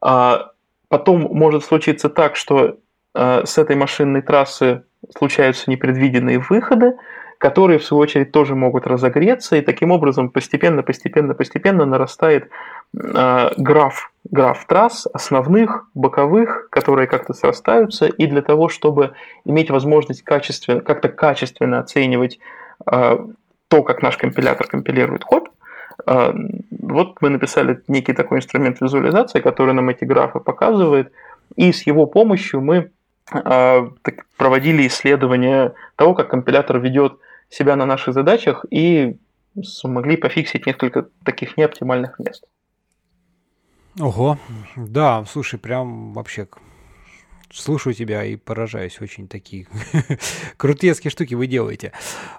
а 0.02 0.52
потом 0.88 1.22
может 1.32 1.64
случиться 1.64 2.10
так, 2.10 2.36
что 2.36 2.78
а, 3.14 3.46
с 3.46 3.58
этой 3.58 3.76
машинной 3.76 4.22
трассы 4.22 4.84
случаются 5.18 5.70
непредвиденные 5.70 6.40
выходы, 6.40 6.94
которые, 7.40 7.80
в 7.80 7.86
свою 7.86 8.02
очередь, 8.02 8.32
тоже 8.34 8.54
могут 8.54 8.86
разогреться, 8.86 9.56
и 9.56 9.62
таким 9.62 9.92
образом 9.92 10.30
постепенно, 10.30 10.84
постепенно, 10.84 11.34
постепенно 11.34 11.86
нарастает 11.86 12.50
э, 12.94 13.50
граф, 13.58 14.12
граф 14.30 14.66
трасс, 14.68 15.08
основных, 15.14 15.88
боковых, 15.94 16.68
которые 16.70 17.08
как-то 17.08 17.34
срастаются, 17.34 18.08
и 18.08 18.28
для 18.28 18.42
того, 18.42 18.68
чтобы 18.68 19.14
иметь 19.46 19.72
возможность 19.72 20.22
качественно, 20.22 20.82
как-то 20.82 21.08
качественно 21.08 21.80
оценивать 21.80 22.40
э, 22.86 23.18
то, 23.70 23.84
как 23.84 24.02
наш 24.02 24.18
компилятор 24.18 24.68
компилирует 24.68 25.24
код, 25.24 25.50
э, 26.08 26.34
вот 26.72 27.22
мы 27.22 27.30
написали 27.30 27.82
некий 27.88 28.12
такой 28.12 28.40
инструмент 28.40 28.82
визуализации, 28.82 29.40
который 29.40 29.74
нам 29.74 29.88
эти 29.88 30.04
графы 30.04 30.42
показывает, 30.42 31.14
и 31.56 31.72
с 31.72 31.84
его 31.84 32.06
помощью 32.06 32.60
мы 32.62 32.92
проводили 34.38 34.88
исследования 34.88 35.74
того, 35.96 36.16
как 36.16 36.30
компилятор 36.30 36.80
ведет 36.80 37.20
себя 37.50 37.76
на 37.76 37.86
наших 37.86 38.14
задачах 38.14 38.66
и 38.70 39.18
смогли 39.64 40.16
пофиксить 40.18 40.66
несколько 40.66 41.08
таких 41.24 41.58
неоптимальных 41.58 42.20
мест. 42.20 42.46
Ого, 44.00 44.38
да, 44.76 45.26
слушай, 45.26 45.60
прям 45.60 46.14
вообще 46.14 46.48
слушаю 47.52 47.94
тебя 47.94 48.24
и 48.24 48.36
поражаюсь. 48.36 49.02
Очень 49.02 49.28
такие 49.28 49.68
крутецкие 50.58 51.12
штуки 51.12 51.34
вы 51.34 51.48
делаете. 51.48 51.92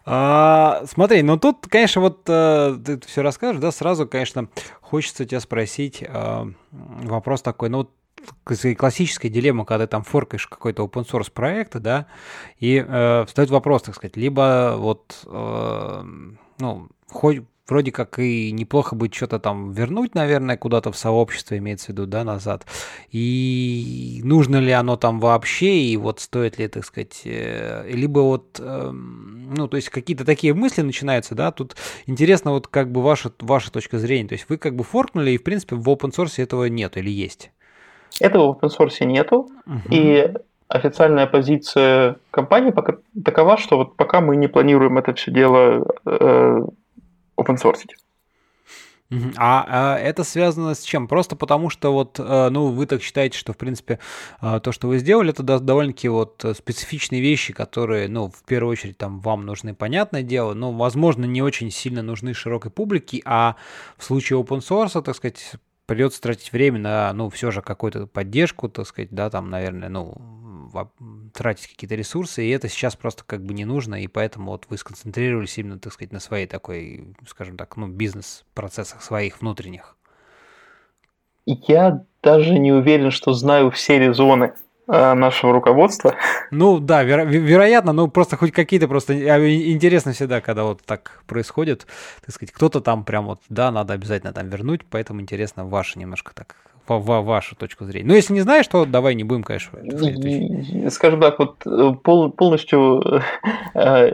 А, 0.05 0.83
смотри, 0.87 1.23
ну 1.23 1.39
тут, 1.39 1.67
конечно, 1.69 2.01
вот 2.01 2.23
а, 2.29 2.77
ты 2.77 3.01
все 3.07 3.23
расскажешь, 3.23 3.61
да, 3.61 3.73
сразу, 3.73 4.07
конечно, 4.07 4.49
хочется 4.81 5.27
тебя 5.27 5.41
спросить 5.41 6.05
а, 6.07 6.49
вопрос 6.71 7.43
такой, 7.43 7.69
ну 7.69 7.79
вот 7.79 7.91
классическая 8.45 9.29
дилемма, 9.29 9.65
когда 9.65 9.87
ты 9.87 9.91
там 9.91 10.03
форкаешь 10.03 10.47
какой-то 10.47 10.85
open 10.85 11.07
source 11.09 11.31
проект, 11.33 11.77
да, 11.79 12.07
и 12.59 12.85
э, 12.87 13.25
встает 13.27 13.51
вопрос, 13.51 13.83
так 13.83 13.95
сказать, 13.95 14.17
либо 14.17 14.75
вот, 14.77 15.23
э, 15.27 16.05
ну, 16.59 16.89
хоть 17.09 17.43
вроде 17.71 17.93
как 17.93 18.19
и 18.19 18.51
неплохо 18.53 18.97
бы 18.97 19.09
что-то 19.13 19.39
там 19.39 19.73
вернуть, 19.73 20.15
наверное, 20.15 20.57
куда-то 20.57 20.91
в 20.93 20.97
сообщество, 20.97 21.57
имеется 21.57 21.87
в 21.87 21.89
виду, 21.91 22.07
да, 22.07 22.25
назад. 22.25 22.67
И 23.11 24.21
нужно 24.25 24.57
ли 24.57 24.73
оно 24.73 24.97
там 24.97 25.21
вообще, 25.21 25.79
и 25.79 25.97
вот 25.97 26.21
стоит 26.21 26.59
ли, 26.59 26.69
так 26.69 26.85
сказать, 26.85 27.23
э, 27.25 27.89
либо 27.89 28.19
вот, 28.21 28.59
э, 28.59 28.91
ну, 28.91 29.69
то 29.69 29.77
есть 29.77 29.89
какие-то 29.89 30.25
такие 30.25 30.53
мысли 30.53 30.83
начинаются, 30.83 31.35
да, 31.35 31.53
тут 31.53 31.77
интересно 32.07 32.51
вот 32.51 32.67
как 32.67 32.91
бы 32.91 33.03
ваша, 33.03 33.33
ваша 33.39 33.71
точка 33.71 33.99
зрения, 33.99 34.29
то 34.29 34.35
есть 34.35 34.47
вы 34.49 34.59
как 34.59 34.75
бы 34.75 34.85
форкнули, 34.85 35.31
и 35.31 35.39
в 35.39 35.45
принципе 35.45 35.77
в 35.77 35.89
open 35.89 36.11
source 36.11 36.43
этого 36.43 36.65
нет 36.65 36.97
или 36.97 37.11
есть? 37.11 37.53
Этого 38.21 38.53
в 38.53 38.59
open 38.59 38.71
source 38.71 39.05
нету, 39.05 39.49
угу. 39.67 39.81
и 39.91 40.33
официальная 40.69 41.27
позиция 41.27 42.17
компании 42.31 42.71
пока, 42.71 42.97
такова, 43.25 43.57
что 43.59 43.77
вот 43.77 43.97
пока 43.97 44.21
мы 44.21 44.37
не 44.37 44.47
планируем 44.47 44.99
это 44.99 45.15
все 45.15 45.33
дело 45.33 45.87
э, 46.07 46.61
open 47.37 47.57
source. 47.57 47.87
А, 49.37 49.67
а 49.67 49.99
это 49.99 50.23
связано 50.23 50.75
с 50.75 50.83
чем? 50.83 51.09
Просто 51.09 51.35
потому 51.35 51.69
что 51.69 51.93
вот, 51.93 52.21
э, 52.21 52.49
ну, 52.51 52.69
вы 52.69 52.87
так 52.87 53.03
считаете, 53.03 53.37
что, 53.37 53.53
в 53.53 53.57
принципе, 53.57 53.99
э, 54.41 54.61
то, 54.63 54.71
что 54.71 54.87
вы 54.87 54.99
сделали, 54.99 55.31
это 55.31 55.43
довольно-таки 55.43 56.09
вот 56.09 56.45
специфичные 56.57 57.21
вещи, 57.21 57.53
которые, 57.53 58.07
ну, 58.09 58.31
в 58.31 58.45
первую 58.45 58.71
очередь, 58.71 58.99
там, 58.99 59.19
вам 59.19 59.47
нужны, 59.47 59.75
понятное 59.75 60.23
дело, 60.23 60.55
но, 60.55 60.71
возможно, 60.71 61.25
не 61.25 61.43
очень 61.43 61.73
сильно 61.73 62.03
нужны 62.03 62.35
широкой 62.35 62.71
публике, 62.71 63.21
а 63.25 63.57
в 63.99 64.05
случае 64.05 64.41
open 64.41 64.61
source, 64.61 65.03
так 65.03 65.17
сказать, 65.17 65.57
придется 65.91 66.21
тратить 66.23 66.53
время 66.53 66.79
на, 66.79 67.13
ну, 67.15 67.29
все 67.31 67.51
же 67.51 67.63
какую-то 67.63 68.07
поддержку, 68.07 68.69
так 68.69 68.87
сказать, 68.87 69.09
да, 69.11 69.29
там, 69.29 69.51
наверное, 69.51 69.89
ну, 69.89 70.15
тратить 71.35 71.67
какие-то 71.67 71.97
ресурсы, 71.97 72.45
и 72.45 72.51
это 72.51 72.69
сейчас 72.69 72.95
просто 72.95 73.25
как 73.27 73.43
бы 73.43 73.55
не 73.55 73.65
нужно, 73.65 74.01
и 74.01 74.07
поэтому 74.07 74.53
вот 74.53 74.67
вы 74.69 74.79
сконцентрировались 74.79 75.59
именно, 75.59 75.81
так 75.81 75.93
сказать, 75.93 76.13
на 76.13 76.21
своей 76.21 76.47
такой, 76.47 77.13
скажем 77.27 77.57
так, 77.57 77.77
ну, 77.77 77.89
бизнес-процессах 77.89 79.03
своих 79.03 79.41
внутренних. 79.41 79.97
Я 81.45 82.05
даже 82.23 82.57
не 82.57 82.71
уверен, 82.71 83.11
что 83.11 83.33
знаю 83.33 83.73
все 83.73 83.99
резоны 83.99 84.55
нашего 84.91 85.53
руководства. 85.53 86.15
Ну 86.51 86.79
да, 86.79 87.05
веро- 87.05 87.25
вероятно, 87.25 87.93
но 87.93 88.09
просто 88.09 88.37
хоть 88.37 88.53
какие-то 88.53 88.89
просто 88.89 89.13
а, 89.13 89.49
интересно 89.49 90.13
всегда, 90.13 90.41
когда 90.41 90.65
вот 90.65 90.83
так 90.85 91.23
происходит, 91.27 91.87
так 92.25 92.35
сказать, 92.35 92.53
кто-то 92.53 92.81
там 92.81 93.05
прям 93.05 93.27
вот, 93.27 93.41
да, 93.49 93.71
надо 93.71 93.95
обязательно 93.95 94.33
там 94.33 94.49
вернуть, 94.49 94.81
поэтому 94.89 95.21
интересно 95.21 95.65
ваше 95.65 95.99
немножко 95.99 96.33
так 96.35 96.57
в 96.99 97.23
вашу 97.23 97.55
точку 97.55 97.85
зрения. 97.85 98.09
Но 98.09 98.15
если 98.15 98.33
не 98.33 98.41
знаешь, 98.41 98.67
то 98.67 98.85
давай 98.85 99.15
не 99.15 99.25
будем, 99.25 99.43
конечно. 99.43 99.79
Скажем 100.91 101.21
так, 101.21 101.39
вот 101.39 101.65
э, 101.67 101.93
пол, 102.03 102.33
полностью, 102.33 103.23
э, 103.75 104.13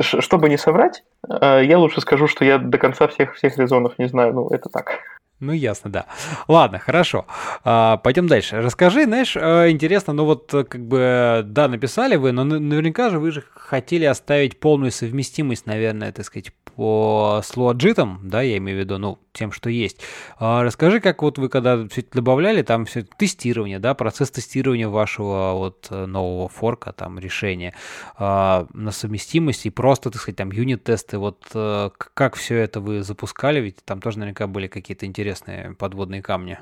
чтобы 0.00 0.48
не 0.48 0.58
соврать, 0.58 1.04
э, 1.28 1.62
я 1.64 1.78
лучше 1.78 2.00
скажу, 2.00 2.26
что 2.26 2.44
я 2.44 2.58
до 2.58 2.76
конца 2.78 3.08
всех, 3.08 3.34
всех 3.34 3.56
резонов 3.56 3.98
не 3.98 4.08
знаю. 4.08 4.34
Ну, 4.34 4.48
это 4.48 4.68
так. 4.68 4.98
Ну, 5.40 5.52
ясно, 5.52 5.90
да. 5.90 6.06
Ладно, 6.48 6.80
хорошо. 6.80 7.26
А, 7.62 7.98
пойдем 7.98 8.26
дальше. 8.26 8.60
Расскажи, 8.60 9.04
знаешь, 9.04 9.36
интересно, 9.36 10.12
ну 10.12 10.24
вот 10.24 10.50
как 10.50 10.84
бы, 10.84 11.42
да, 11.44 11.68
написали 11.68 12.16
вы, 12.16 12.32
но 12.32 12.42
наверняка 12.42 13.08
же 13.10 13.20
вы 13.20 13.30
же 13.30 13.44
хотели 13.54 14.04
оставить 14.04 14.58
полную 14.58 14.90
совместимость, 14.90 15.66
наверное, 15.66 16.10
так 16.10 16.24
сказать, 16.24 16.52
по 16.74 17.40
слоаджитам, 17.44 18.20
да, 18.24 18.42
я 18.42 18.56
имею 18.58 18.78
в 18.78 18.80
виду, 18.80 18.98
ну, 18.98 19.18
тем, 19.38 19.52
что 19.52 19.70
есть. 19.70 20.00
А 20.38 20.62
расскажи, 20.62 21.00
как 21.00 21.22
вот 21.22 21.38
вы 21.38 21.48
когда 21.48 21.86
все 21.88 22.00
это 22.00 22.10
добавляли, 22.14 22.62
там 22.62 22.84
все 22.84 23.02
тестирование, 23.02 23.78
да, 23.78 23.94
процесс 23.94 24.30
тестирования 24.30 24.88
вашего 24.88 25.52
вот 25.54 25.88
нового 25.90 26.48
форка, 26.48 26.92
там, 26.92 27.18
решения 27.18 27.74
а, 28.16 28.66
на 28.72 28.90
совместимость 28.90 29.66
и 29.66 29.70
просто, 29.70 30.10
так 30.10 30.20
сказать, 30.20 30.36
там, 30.36 30.50
юнит-тесты, 30.50 31.18
вот 31.18 31.38
а, 31.54 31.90
как 31.90 32.34
все 32.34 32.56
это 32.56 32.80
вы 32.80 33.02
запускали, 33.02 33.60
ведь 33.60 33.84
там 33.84 34.00
тоже 34.00 34.18
наверняка 34.18 34.46
были 34.46 34.66
какие-то 34.66 35.06
интересные 35.06 35.74
подводные 35.78 36.22
камни. 36.22 36.58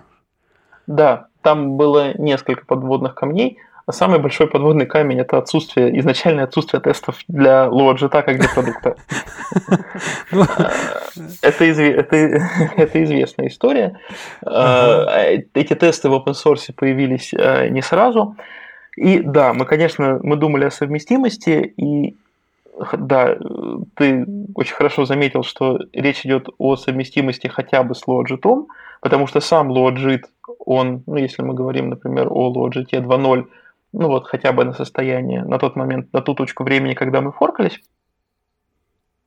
Да, 0.87 1.29
там 1.43 1.77
было 1.77 2.17
несколько 2.17 2.65
подводных 2.65 3.15
камней. 3.15 3.59
А 3.87 3.93
самый 3.93 4.19
большой 4.19 4.49
подводный 4.49 4.87
камень 4.87 5.21
это 5.21 5.39
отсутствие, 5.39 5.97
изначальное 6.01 6.45
отсутствие 6.45 6.81
тестов 6.81 7.21
для 7.29 7.67
LoadJet 7.67 8.11
как 8.11 8.37
для 8.37 8.49
продукта. 8.49 8.97
Ну. 10.33 10.45
Это, 11.41 11.65
это, 12.77 13.05
известная 13.05 13.47
история. 13.47 13.97
А, 14.45 15.23
эти 15.55 15.75
тесты 15.75 16.09
в 16.09 16.15
open 16.15 16.35
source 16.35 16.73
появились 16.75 17.33
а, 17.33 17.69
не 17.69 17.81
сразу. 17.81 18.37
И 18.97 19.21
да, 19.21 19.53
мы, 19.53 19.65
конечно, 19.67 20.19
мы 20.21 20.35
думали 20.37 20.65
о 20.65 20.71
совместимости, 20.71 21.73
и 21.77 22.17
да, 22.93 23.37
ты 23.95 24.27
очень 24.55 24.75
хорошо 24.75 25.05
заметил, 25.05 25.45
что 25.45 25.79
речь 25.93 26.27
идет 26.27 26.49
о 26.59 26.75
совместимости 26.77 27.47
хотя 27.47 27.85
бы 27.85 27.95
с 27.95 28.03
LoadJet, 28.07 28.67
потому 29.01 29.29
что 29.29 29.41
сам 29.41 29.71
LoadJet, 29.71 30.25
он, 30.59 31.05
ну, 31.07 31.17
если 31.17 31.43
мы 31.43 31.55
говорим, 31.55 31.91
например, 31.91 32.27
о 32.31 32.53
LoadJet 32.53 32.91
2.0, 32.91 33.47
ну 33.99 34.09
вот 34.09 34.27
хотя 34.27 34.53
бы 34.53 34.65
на 34.65 34.75
состояние, 34.75 35.43
на 35.45 35.59
тот 35.59 35.75
момент, 35.75 36.13
на 36.13 36.21
ту 36.21 36.35
точку 36.35 36.65
времени, 36.65 36.93
когда 36.93 37.23
мы 37.23 37.33
форкались, 37.33 37.81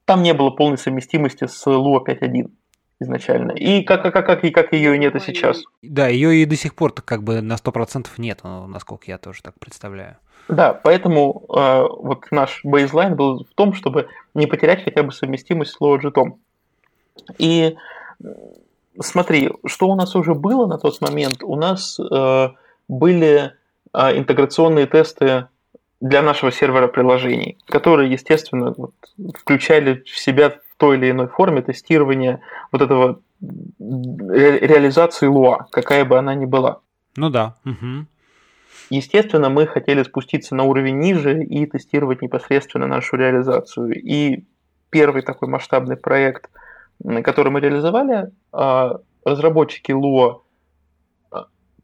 там 0.06 0.22
не 0.22 0.34
было 0.34 0.52
полной 0.52 0.78
совместимости 0.78 1.48
с 1.48 1.66
Lua 1.66 2.06
5.1 2.06 2.52
изначально. 3.00 3.54
И 3.54 3.82
как, 3.84 4.04
как, 4.04 4.14
как, 4.14 4.44
и 4.44 4.52
как 4.52 4.74
ее 4.74 4.96
и 4.96 5.00
нет 5.00 5.16
и 5.16 5.20
сейчас. 5.20 5.64
Да, 5.82 6.08
ее 6.08 6.36
и 6.36 6.46
до 6.46 6.56
сих 6.56 6.76
пор 6.76 6.94
как 6.94 7.24
бы 7.24 7.42
на 7.42 7.54
100% 7.54 8.08
нет, 8.18 8.42
насколько 8.44 9.06
я 9.08 9.18
тоже 9.18 9.42
так 9.42 9.58
представляю. 9.60 10.18
Да, 10.48 10.74
поэтому 10.74 11.46
э, 11.50 11.84
вот 12.02 12.26
наш 12.32 12.62
бейзлайн 12.64 13.16
был 13.16 13.46
в 13.46 13.54
том, 13.56 13.74
чтобы 13.74 14.08
не 14.36 14.46
потерять 14.46 14.84
хотя 14.84 15.02
бы 15.02 15.12
совместимость 15.12 15.72
с 15.72 15.82
LoJet. 15.82 16.38
И 17.40 17.76
смотри, 19.00 19.52
что 19.66 19.88
у 19.88 19.96
нас 19.96 20.16
уже 20.16 20.36
было 20.36 20.68
на 20.68 20.78
тот 20.78 21.02
момент? 21.02 21.44
У 21.44 21.56
нас 21.56 22.00
э, 22.00 22.50
были 22.88 23.54
интеграционные 23.94 24.86
тесты 24.86 25.48
для 26.02 26.22
нашего 26.22 26.52
сервера 26.52 26.88
приложений, 26.88 27.58
которые, 27.66 28.12
естественно, 28.12 28.74
вот, 28.78 28.94
включали 29.38 30.04
в 30.06 30.18
себя 30.18 30.52
в 30.52 30.76
той 30.78 30.98
или 30.98 31.12
иной 31.12 31.28
форме 31.28 31.62
тестирование 31.62 32.42
вот 32.72 32.82
этого 32.82 33.20
ре- 33.42 34.60
реализации 34.60 35.28
Луа, 35.28 35.68
какая 35.72 36.06
бы 36.06 36.18
она 36.18 36.36
ни 36.36 36.46
была. 36.46 36.80
Ну 37.18 37.30
да. 37.30 37.56
Угу. 37.66 38.06
Естественно, 38.92 39.50
мы 39.50 39.68
хотели 39.68 40.04
спуститься 40.04 40.56
на 40.56 40.64
уровень 40.64 41.00
ниже 41.00 41.44
и 41.44 41.66
тестировать 41.66 42.22
непосредственно 42.22 42.88
нашу 42.88 43.18
реализацию. 43.18 43.94
И 44.02 44.46
первый 44.90 45.22
такой 45.22 45.50
масштабный 45.50 45.98
проект, 45.98 46.50
который 47.24 47.52
мы 47.52 47.60
реализовали, 47.60 48.32
а, 48.52 49.00
разработчики 49.26 49.92
Lua 49.92 50.40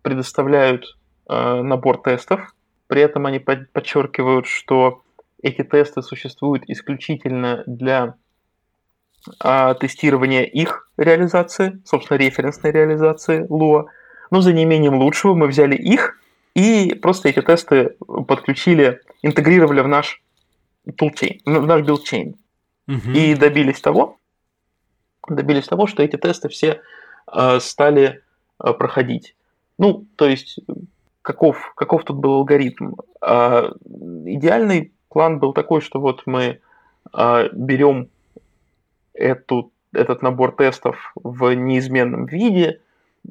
предоставляют 0.01 0.86
Э, 0.86 1.05
набор 1.28 2.01
тестов. 2.01 2.53
При 2.88 3.01
этом 3.01 3.26
они 3.26 3.39
подчеркивают, 3.39 4.45
что 4.47 5.03
эти 5.41 5.63
тесты 5.63 6.01
существуют 6.01 6.63
исключительно 6.67 7.63
для 7.65 8.15
а, 9.39 9.73
тестирования 9.73 10.43
их 10.43 10.89
реализации, 10.97 11.82
собственно, 11.86 12.17
референсной 12.17 12.71
реализации 12.71 13.45
Lua. 13.47 13.86
Но 14.32 14.41
за 14.41 14.53
неимением 14.53 14.95
лучшего 14.95 15.34
мы 15.34 15.47
взяли 15.47 15.76
их 15.76 16.19
и 16.55 16.95
просто 16.95 17.30
эти 17.30 17.41
тесты 17.41 17.95
подключили, 18.28 19.01
интегрировали 19.21 19.82
в 19.82 19.88
наш 19.88 20.23
toolchain, 20.88 21.41
в 21.45 21.67
наш 21.67 21.82
build 21.82 22.06
chain. 22.06 22.36
Uh-huh. 22.88 23.13
И 23.13 23.36
добились 23.36 23.82
того, 23.82 24.17
добились 25.28 25.65
того, 25.65 25.88
что 25.88 26.03
эти 26.03 26.15
тесты 26.17 26.49
все 26.49 26.82
э, 27.32 27.59
стали 27.59 28.21
э, 28.63 28.73
проходить. 28.73 29.36
Ну, 29.78 30.05
то 30.15 30.28
есть 30.28 30.59
каков, 31.26 31.73
каков 31.76 32.03
тут 32.03 32.17
был 32.17 32.36
алгоритм. 32.36 32.93
А, 33.19 33.71
идеальный 34.26 34.93
план 35.09 35.39
был 35.39 35.53
такой, 35.53 35.82
что 35.82 35.99
вот 35.99 36.21
мы 36.28 36.59
а, 37.11 37.49
берем 37.51 38.09
эту, 39.13 39.71
этот 39.91 40.21
набор 40.21 40.55
тестов 40.55 41.13
в 41.15 41.51
неизменном 41.51 42.28
виде, 42.28 42.80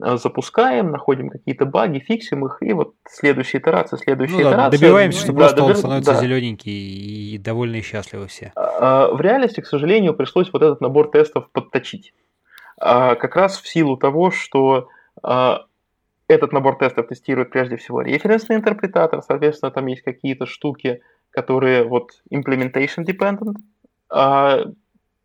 а, 0.01 0.16
запускаем, 0.16 0.90
находим 0.90 1.30
какие-то 1.30 1.66
баги, 1.66 2.01
фиксим 2.01 2.45
их, 2.45 2.59
и 2.62 2.72
вот 2.72 2.95
следующая 3.09 3.59
итерация, 3.59 3.97
следующая 3.97 4.42
ну, 4.42 4.51
итерация. 4.51 4.80
добиваемся, 4.80 5.20
чтобы 5.20 5.38
да, 5.38 5.45
просто 5.45 5.61
добив... 5.61 5.76
он 5.76 5.78
становится 5.78 6.12
да. 6.14 6.20
зелененький 6.20 7.34
и 7.34 7.38
довольны 7.38 7.76
и 7.76 7.82
счастливы 7.82 8.26
все. 8.26 8.53
В 8.57 9.20
реальности, 9.20 9.61
к 9.61 9.66
сожалению, 9.66 10.14
пришлось 10.14 10.53
вот 10.53 10.62
этот 10.62 10.80
набор 10.80 11.12
тестов 11.12 11.49
подточить. 11.53 12.12
Как 12.76 13.36
раз 13.36 13.61
в 13.61 13.68
силу 13.68 13.97
того, 13.97 14.32
что 14.32 14.88
этот 16.29 16.53
набор 16.53 16.77
тестов 16.79 17.09
тестирует 17.09 17.51
прежде 17.51 17.77
всего 17.77 18.03
референсный 18.03 18.57
интерпретатор, 18.57 19.22
соответственно, 19.22 19.70
там 19.70 19.87
есть 19.87 20.03
какие-то 20.03 20.47
штуки, 20.47 21.01
которые 21.31 21.85
вот 21.85 22.11
implementation 22.33 23.05
dependent, 23.05 23.57
а, 24.09 24.64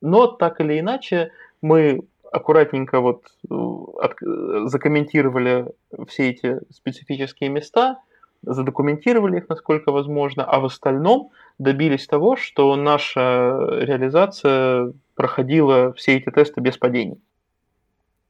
но 0.02 0.28
так 0.28 0.60
или 0.62 0.80
иначе 0.80 1.32
мы 1.62 2.02
аккуратненько 2.32 3.00
вот 3.00 3.26
э, 3.50 3.54
от, 3.54 4.16
закомментировали 4.70 5.66
все 6.08 6.30
эти 6.30 6.60
специфические 6.72 7.50
места, 7.50 8.00
задокументировали 8.43 9.38
их 9.38 9.50
насколько 9.50 9.91
возможно, 9.91 10.43
а 10.43 10.60
в 10.60 10.66
остальном 10.66 11.32
добились 11.58 12.08
того, 12.08 12.36
что 12.36 12.76
наша 12.76 13.58
реализация 13.82 14.93
проходила 15.16 15.93
все 15.93 16.18
эти 16.18 16.30
тесты 16.30 16.62
без 16.62 16.78
падений. 16.78 17.20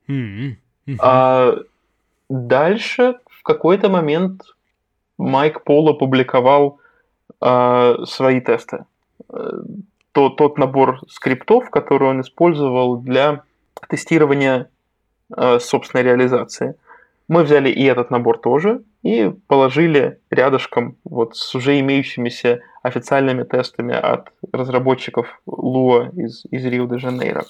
Mm-hmm. 0.07 0.55
Mm-hmm. 0.87 0.97
А, 1.01 1.57
Дальше 2.29 3.15
в 3.29 3.43
какой-то 3.43 3.89
момент 3.89 4.43
Майк 5.17 5.63
Пол 5.63 5.89
опубликовал 5.89 6.79
э, 7.41 7.95
свои 8.05 8.39
тесты. 8.39 8.85
Э, 9.31 9.49
тот, 10.11 10.37
тот 10.37 10.57
набор 10.57 10.99
скриптов, 11.07 11.69
который 11.69 12.07
он 12.09 12.21
использовал 12.21 12.97
для 12.97 13.43
тестирования 13.89 14.69
э, 15.35 15.59
собственной 15.59 16.03
реализации. 16.03 16.75
Мы 17.27 17.43
взяли 17.43 17.69
и 17.69 17.83
этот 17.83 18.11
набор 18.11 18.39
тоже 18.39 18.81
и 19.03 19.31
положили 19.47 20.19
рядышком 20.29 20.97
вот 21.03 21.35
с 21.35 21.55
уже 21.55 21.79
имеющимися 21.79 22.61
официальными 22.81 23.43
тестами 23.43 23.93
от 23.93 24.31
разработчиков 24.51 25.39
Lua 25.47 26.11
из, 26.15 26.45
из 26.49 26.65
Рио-де-Жанейро. 26.65 27.43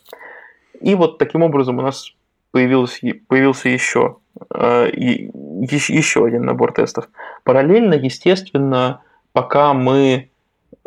И 0.81 0.95
вот 0.95 1.17
таким 1.17 1.43
образом 1.43 1.79
у 1.79 1.81
нас 1.81 2.13
появился, 2.51 2.99
появился 3.27 3.69
еще, 3.69 4.17
э, 4.53 4.89
еще 4.93 6.25
один 6.25 6.45
набор 6.45 6.73
тестов. 6.73 7.09
Параллельно, 7.43 7.93
естественно, 7.93 9.01
пока 9.33 9.73
мы 9.73 10.29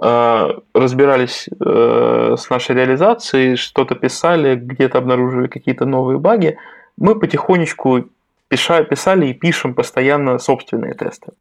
э, 0.02 0.48
разбирались 0.74 1.48
э, 1.48 2.36
с 2.38 2.50
нашей 2.50 2.76
реализацией, 2.76 3.56
что-то 3.56 3.94
писали, 3.94 4.56
где-то 4.56 4.98
обнаружили 4.98 5.46
какие-то 5.46 5.84
новые 5.86 6.18
баги, 6.18 6.58
мы 6.96 7.18
потихонечку 7.18 8.08
писали 8.48 9.26
и 9.26 9.34
пишем 9.34 9.74
постоянно 9.74 10.38
собственные 10.38 10.94
тесты. 10.94 11.32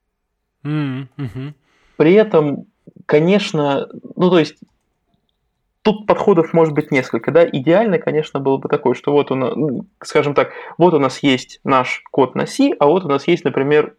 Mm-hmm. 0.63 1.53
При 1.97 2.13
этом, 2.13 2.65
конечно, 3.05 3.88
ну 4.15 4.30
то 4.30 4.39
есть 4.39 4.55
тут 5.84 6.05
подходов 6.05 6.53
может 6.53 6.73
быть 6.73 6.91
несколько, 6.91 7.32
да. 7.32 7.45
Идеально, 7.45 7.97
конечно, 7.97 8.39
было 8.39 8.57
бы 8.57 8.69
такое, 8.69 8.93
что 8.93 9.11
вот 9.11 9.32
у 9.32 9.36
нас, 9.36 9.55
ну, 9.55 9.86
скажем 10.01 10.34
так, 10.34 10.51
вот 10.77 10.93
у 10.93 10.99
нас 10.99 11.23
есть 11.23 11.59
наш 11.63 12.03
код 12.11 12.36
на 12.36 12.45
C, 12.45 12.71
а 12.79 12.88
вот 12.88 13.05
у 13.05 13.09
нас 13.09 13.27
есть, 13.27 13.43
например, 13.43 13.95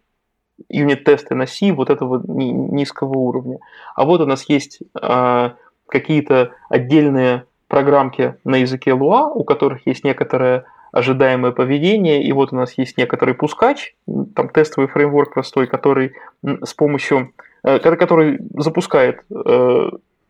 юнит-тесты 0.69 1.35
на 1.35 1.45
C 1.45 1.71
вот 1.71 1.89
этого 1.89 2.21
низкого 2.25 3.17
уровня. 3.17 3.59
А 3.95 4.05
вот 4.05 4.21
у 4.21 4.25
нас 4.25 4.47
есть 4.49 4.79
э, 5.01 5.49
какие-то 5.87 6.51
отдельные 6.69 7.45
программки 7.67 8.35
на 8.43 8.57
языке 8.57 8.91
Lua, 8.91 9.31
у 9.33 9.43
которых 9.43 9.85
есть 9.87 10.03
некоторое 10.03 10.65
ожидаемое 10.91 11.51
поведение, 11.51 12.23
и 12.23 12.31
вот 12.31 12.53
у 12.53 12.55
нас 12.55 12.77
есть 12.77 12.97
некоторый 12.97 13.33
пускач, 13.33 13.95
там 14.35 14.47
тестовый 14.49 14.87
фреймворк 14.87 15.33
простой, 15.33 15.65
который 15.65 16.13
с 16.43 16.73
помощью, 16.75 17.33
э, 17.63 17.79
который 17.79 18.39
запускает 18.55 19.23
э, 19.31 19.89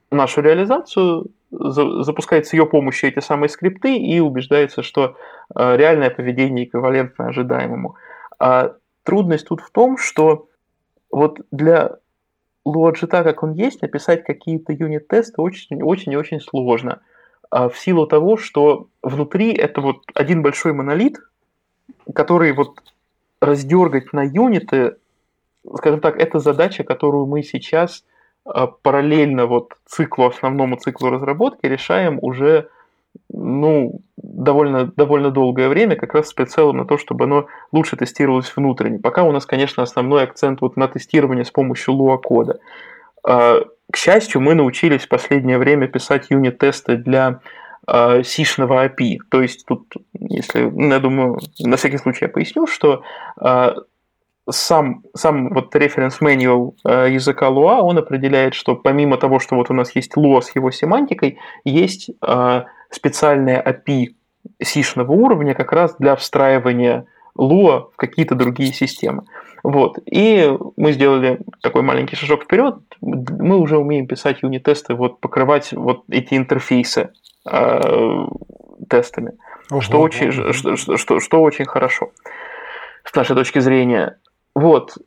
нашу 0.09 0.41
реализацию, 0.41 1.25
запускает 1.59 2.47
с 2.47 2.53
ее 2.53 2.65
помощью 2.65 3.09
эти 3.09 3.19
самые 3.19 3.49
скрипты 3.49 3.97
и 3.97 4.19
убеждается, 4.19 4.81
что 4.83 5.15
э, 5.55 5.77
реальное 5.77 6.09
поведение 6.09 6.65
эквивалентно 6.65 7.27
ожидаемому. 7.27 7.95
А 8.39 8.73
трудность 9.03 9.47
тут 9.47 9.61
в 9.61 9.69
том, 9.71 9.97
что 9.97 10.47
вот 11.11 11.39
для 11.51 11.97
Lua.jit, 12.67 13.07
как 13.07 13.43
он 13.43 13.53
есть, 13.53 13.81
написать 13.81 14.23
какие-то 14.23 14.73
юнит-тесты 14.73 15.41
очень-очень 15.41 16.15
очень 16.15 16.39
сложно– 16.39 17.01
а, 17.53 17.69
в 17.69 17.77
силу 17.77 18.07
того, 18.07 18.35
что 18.35 18.87
внутри 19.03 19.53
это 19.53 19.79
вот 19.79 19.97
один 20.15 20.41
большой 20.41 20.73
монолит, 20.73 21.19
который 22.15 22.51
вот 22.51 22.81
раздергать 23.41 24.11
на 24.11 24.23
юниты, 24.23 24.95
скажем 25.75 26.01
так, 26.01 26.17
это 26.17 26.39
задача, 26.39 26.83
которую 26.83 27.27
мы 27.27 27.43
сейчас 27.43 28.05
параллельно 28.43 29.45
вот 29.45 29.73
циклу, 29.85 30.25
основному 30.25 30.75
циклу 30.77 31.09
разработки 31.09 31.65
решаем 31.65 32.19
уже 32.21 32.69
ну, 33.31 34.01
довольно, 34.17 34.85
довольно 34.85 35.31
долгое 35.31 35.69
время, 35.69 35.95
как 35.95 36.13
раз 36.13 36.29
с 36.29 36.33
прицелом 36.33 36.77
на 36.77 36.85
то, 36.85 36.97
чтобы 36.97 37.25
оно 37.25 37.47
лучше 37.71 37.95
тестировалось 37.95 38.55
внутренне. 38.55 38.99
Пока 38.99 39.23
у 39.23 39.31
нас, 39.31 39.45
конечно, 39.45 39.83
основной 39.83 40.23
акцент 40.23 40.61
вот 40.61 40.77
на 40.77 40.87
тестирование 40.87 41.45
с 41.45 41.51
помощью 41.51 41.93
Lua-кода. 41.93 42.59
А, 43.27 43.61
к 43.91 43.97
счастью, 43.97 44.41
мы 44.41 44.55
научились 44.55 45.03
в 45.03 45.09
последнее 45.09 45.57
время 45.57 45.87
писать 45.87 46.27
юнит-тесты 46.29 46.97
для 46.97 47.39
сишного 48.23 48.85
API. 48.85 49.17
То 49.29 49.41
есть 49.41 49.65
тут, 49.65 49.93
если, 50.17 50.61
ну, 50.61 50.93
я 50.93 50.99
думаю, 50.99 51.39
на 51.59 51.75
всякий 51.75 51.97
случай 51.97 52.25
я 52.25 52.29
поясню, 52.29 52.65
что 52.65 53.03
сам, 54.49 55.03
сам 55.15 55.49
вот 55.53 55.75
референс 55.75 56.19
manual 56.21 56.73
э, 56.85 57.11
языка 57.11 57.47
Lua, 57.47 57.79
он 57.79 57.97
определяет, 57.97 58.53
что 58.53 58.75
помимо 58.75 59.17
того, 59.17 59.39
что 59.39 59.55
вот 59.55 59.69
у 59.69 59.73
нас 59.73 59.95
есть 59.95 60.15
Lua 60.17 60.41
с 60.41 60.53
его 60.55 60.71
семантикой, 60.71 61.37
есть 61.63 62.09
э, 62.21 62.63
специальная 62.89 63.61
API 63.61 64.15
сишного 64.61 65.11
уровня 65.11 65.53
как 65.53 65.71
раз 65.71 65.95
для 65.97 66.15
встраивания 66.15 67.05
Lua 67.37 67.91
в 67.91 67.95
какие-то 67.95 68.35
другие 68.35 68.73
системы. 68.73 69.23
Вот. 69.63 69.97
И 70.05 70.51
мы 70.75 70.91
сделали 70.91 71.39
такой 71.61 71.83
маленький 71.83 72.17
шажок 72.17 72.43
вперед. 72.43 72.75
Мы 72.99 73.57
уже 73.57 73.77
умеем 73.77 74.07
писать 74.07 74.41
юнит-тесты, 74.41 74.93
вот, 74.93 75.21
покрывать 75.21 75.71
вот 75.71 76.03
эти 76.09 76.33
интерфейсы 76.33 77.11
э, 77.49 78.27
тестами, 78.89 79.31
ого, 79.71 79.79
что, 79.79 80.01
очень, 80.01 80.29
ого. 80.29 80.51
Что, 80.51 80.75
что, 80.75 80.97
что, 80.97 81.19
что 81.21 81.41
очень 81.41 81.65
хорошо 81.65 82.11
с 83.05 83.15
нашей 83.15 83.35
точки 83.35 83.59
зрения. 83.59 84.17
Вот. 84.55 84.97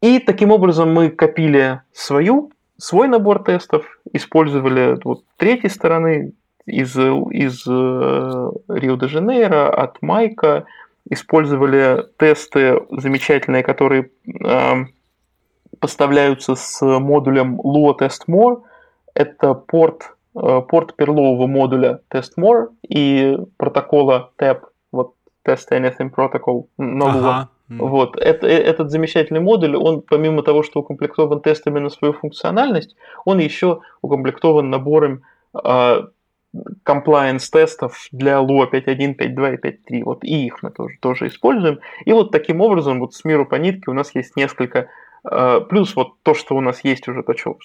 И 0.00 0.18
таким 0.18 0.50
образом 0.50 0.92
мы 0.92 1.10
копили 1.10 1.80
свою, 1.92 2.52
свой 2.76 3.08
набор 3.08 3.42
тестов, 3.42 3.84
использовали 4.12 4.98
вот 5.04 5.24
третьей 5.36 5.70
стороны 5.70 6.32
из, 6.66 6.96
из 6.96 7.66
э, 7.66 8.50
Рио-де-Жанейро, 8.68 9.70
от 9.70 10.02
Майка, 10.02 10.66
использовали 11.08 12.06
тесты 12.18 12.80
замечательные, 12.90 13.62
которые 13.62 14.10
э, 14.26 14.74
поставляются 15.78 16.54
с 16.56 16.84
модулем 16.84 17.60
Lua 17.60 17.96
Test 17.98 18.26
More. 18.28 18.62
Это 19.14 19.54
порт, 19.54 20.16
э, 20.34 20.60
порт 20.68 20.96
перлового 20.96 21.46
модуля 21.46 22.00
Test 22.10 22.32
More 22.38 22.68
и 22.86 23.38
протокола 23.56 24.30
TAP, 24.38 24.62
вот 24.92 25.14
Test 25.46 25.70
Anything 25.70 26.10
Protocol 26.14 26.66
на 26.76 27.04
Lua. 27.04 27.18
Ага. 27.18 27.48
Вот. 27.68 28.16
Это, 28.16 28.46
э, 28.46 28.58
этот 28.58 28.90
замечательный 28.90 29.40
модуль, 29.40 29.76
он 29.76 30.02
помимо 30.02 30.42
того, 30.42 30.62
что 30.62 30.80
укомплектован 30.80 31.40
тестами 31.40 31.80
на 31.80 31.90
свою 31.90 32.14
функциональность, 32.14 32.96
он 33.24 33.38
еще 33.38 33.80
укомплектован 34.02 34.70
набором 34.70 35.22
э, 35.64 36.02
compliance 36.84 37.50
тестов 37.50 38.08
для 38.12 38.38
Lua 38.38 38.70
5.1, 38.70 39.16
5.2 39.16 39.54
и 39.54 39.56
5.3. 39.56 40.02
Вот 40.04 40.24
и 40.24 40.46
их 40.46 40.62
мы 40.62 40.70
тоже, 40.70 40.96
тоже 41.00 41.26
используем. 41.26 41.80
И 42.04 42.12
вот 42.12 42.30
таким 42.30 42.60
образом 42.60 43.00
вот 43.00 43.14
с 43.14 43.24
миру 43.24 43.46
по 43.46 43.56
нитке 43.56 43.90
у 43.90 43.94
нас 43.94 44.14
есть 44.14 44.36
несколько 44.36 44.88
э, 45.28 45.60
Плюс 45.68 45.96
вот 45.96 46.14
то, 46.22 46.34
что 46.34 46.54
у 46.54 46.60
нас 46.60 46.84
есть 46.84 47.08
уже, 47.08 47.22
то, 47.24 47.36
что, 47.36 47.58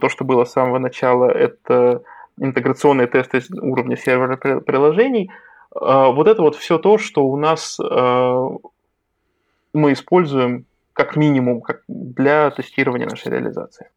то, 0.00 0.08
что 0.08 0.24
было 0.24 0.44
с 0.44 0.52
самого 0.52 0.78
начала, 0.78 1.28
это 1.28 2.02
интеграционные 2.38 3.08
тесты 3.08 3.42
уровня 3.60 3.96
сервера 3.96 4.36
приложений. 4.60 5.30
Э, 5.74 6.12
вот 6.12 6.28
это 6.28 6.40
вот 6.40 6.54
все 6.54 6.78
то, 6.78 6.98
что 6.98 7.26
у 7.26 7.36
нас 7.36 7.80
мы 9.74 9.92
используем 9.92 10.66
как 10.94 11.16
минимум 11.16 11.60
как 11.60 11.82
для 11.88 12.50
тестирования 12.50 13.06
нашей 13.06 13.30
реализации. 13.32 13.88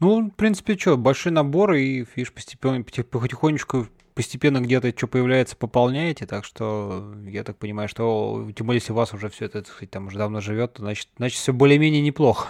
Ну, 0.00 0.30
в 0.30 0.34
принципе, 0.34 0.76
что, 0.76 0.96
большой 0.96 1.32
набор, 1.32 1.74
и, 1.74 2.04
видишь, 2.16 2.32
постепенно, 2.32 2.82
потихонечку 2.82 3.88
постепенно 4.14 4.60
где-то 4.60 4.92
что 4.96 5.06
появляется, 5.06 5.56
пополняете, 5.56 6.26
так 6.26 6.44
что 6.44 7.12
я 7.26 7.44
так 7.44 7.56
понимаю, 7.56 7.88
что 7.88 8.46
тем 8.56 8.66
более 8.66 8.80
если 8.80 8.92
у 8.92 8.96
вас 8.96 9.12
уже 9.14 9.28
все 9.28 9.46
это, 9.46 9.62
так 9.62 9.72
сказать, 9.72 9.90
там 9.90 10.06
уже 10.06 10.18
давно 10.18 10.40
живет, 10.40 10.74
то 10.74 10.82
значит, 10.82 11.08
значит 11.16 11.38
все 11.38 11.52
более-менее 11.52 12.02
неплохо. 12.02 12.48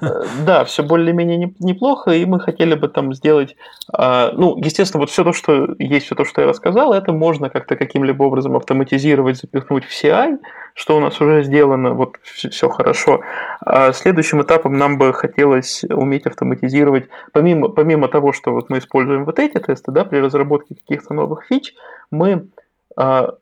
Э, 0.00 0.24
да, 0.44 0.64
все 0.64 0.82
более-менее 0.82 1.54
неплохо, 1.58 2.10
и 2.12 2.24
мы 2.24 2.40
хотели 2.40 2.74
бы 2.74 2.88
там 2.88 3.14
сделать, 3.14 3.56
а, 3.92 4.32
ну, 4.32 4.56
естественно, 4.56 5.00
вот 5.00 5.10
все 5.10 5.24
то, 5.24 5.32
что 5.32 5.74
есть, 5.78 6.06
все 6.06 6.14
то, 6.14 6.24
что 6.24 6.40
я 6.40 6.48
рассказал, 6.48 6.92
это 6.92 7.12
можно 7.12 7.50
как-то 7.50 7.76
каким-либо 7.76 8.24
образом 8.24 8.56
автоматизировать, 8.56 9.38
запихнуть 9.38 9.84
в 9.84 9.90
CI, 9.90 10.38
что 10.74 10.96
у 10.96 11.00
нас 11.00 11.20
уже 11.20 11.42
сделано, 11.42 11.92
вот 11.92 12.16
все 12.22 12.68
хорошо. 12.68 13.20
А 13.60 13.92
следующим 13.92 14.42
этапом 14.42 14.78
нам 14.78 14.98
бы 14.98 15.12
хотелось 15.12 15.84
уметь 15.84 16.26
автоматизировать, 16.26 17.08
помимо, 17.32 17.68
помимо 17.68 18.08
того, 18.08 18.32
что 18.32 18.52
вот 18.52 18.70
мы 18.70 18.78
используем 18.78 19.24
вот 19.24 19.38
эти 19.38 19.58
тесты, 19.58 19.92
да, 19.92 20.04
при 20.04 20.18
разработке 20.18 20.71
каких-то 20.74 21.14
новых 21.14 21.44
фич, 21.44 21.74
мы 22.10 22.48
а, 22.96 23.34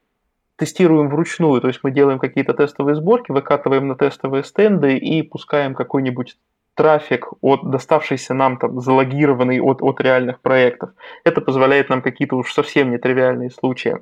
тестируем 0.57 1.09
вручную, 1.09 1.61
то 1.61 1.69
есть 1.69 1.81
мы 1.83 1.91
делаем 1.91 2.19
какие-то 2.19 2.53
тестовые 2.53 2.95
сборки, 2.95 3.33
выкатываем 3.33 3.89
на 3.89 3.95
тестовые 3.95 4.45
стенды 4.45 4.97
и 4.97 5.23
пускаем 5.23 5.75
какой-нибудь 5.75 6.37
трафик, 6.75 7.29
от 7.41 7.71
доставшийся 7.71 8.35
нам 8.35 8.59
там 8.59 8.81
залогированный 8.81 9.61
от, 9.61 9.83
от 9.83 10.01
реальных 10.01 10.41
проектов. 10.41 10.91
Это 11.25 11.41
позволяет 11.41 11.89
нам 11.89 12.03
какие-то 12.03 12.37
уж 12.37 12.53
совсем 12.53 12.91
нетривиальные 12.91 13.51
случаи 13.51 13.99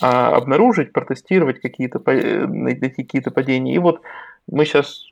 а, 0.00 0.36
обнаружить, 0.36 0.92
протестировать 0.92 1.60
какие-то, 1.60 2.00
э, 2.10 2.46
найти 2.46 3.02
какие-то 3.02 3.30
падения. 3.30 3.74
И 3.74 3.78
вот 3.78 4.02
мы 4.46 4.64
сейчас 4.64 5.04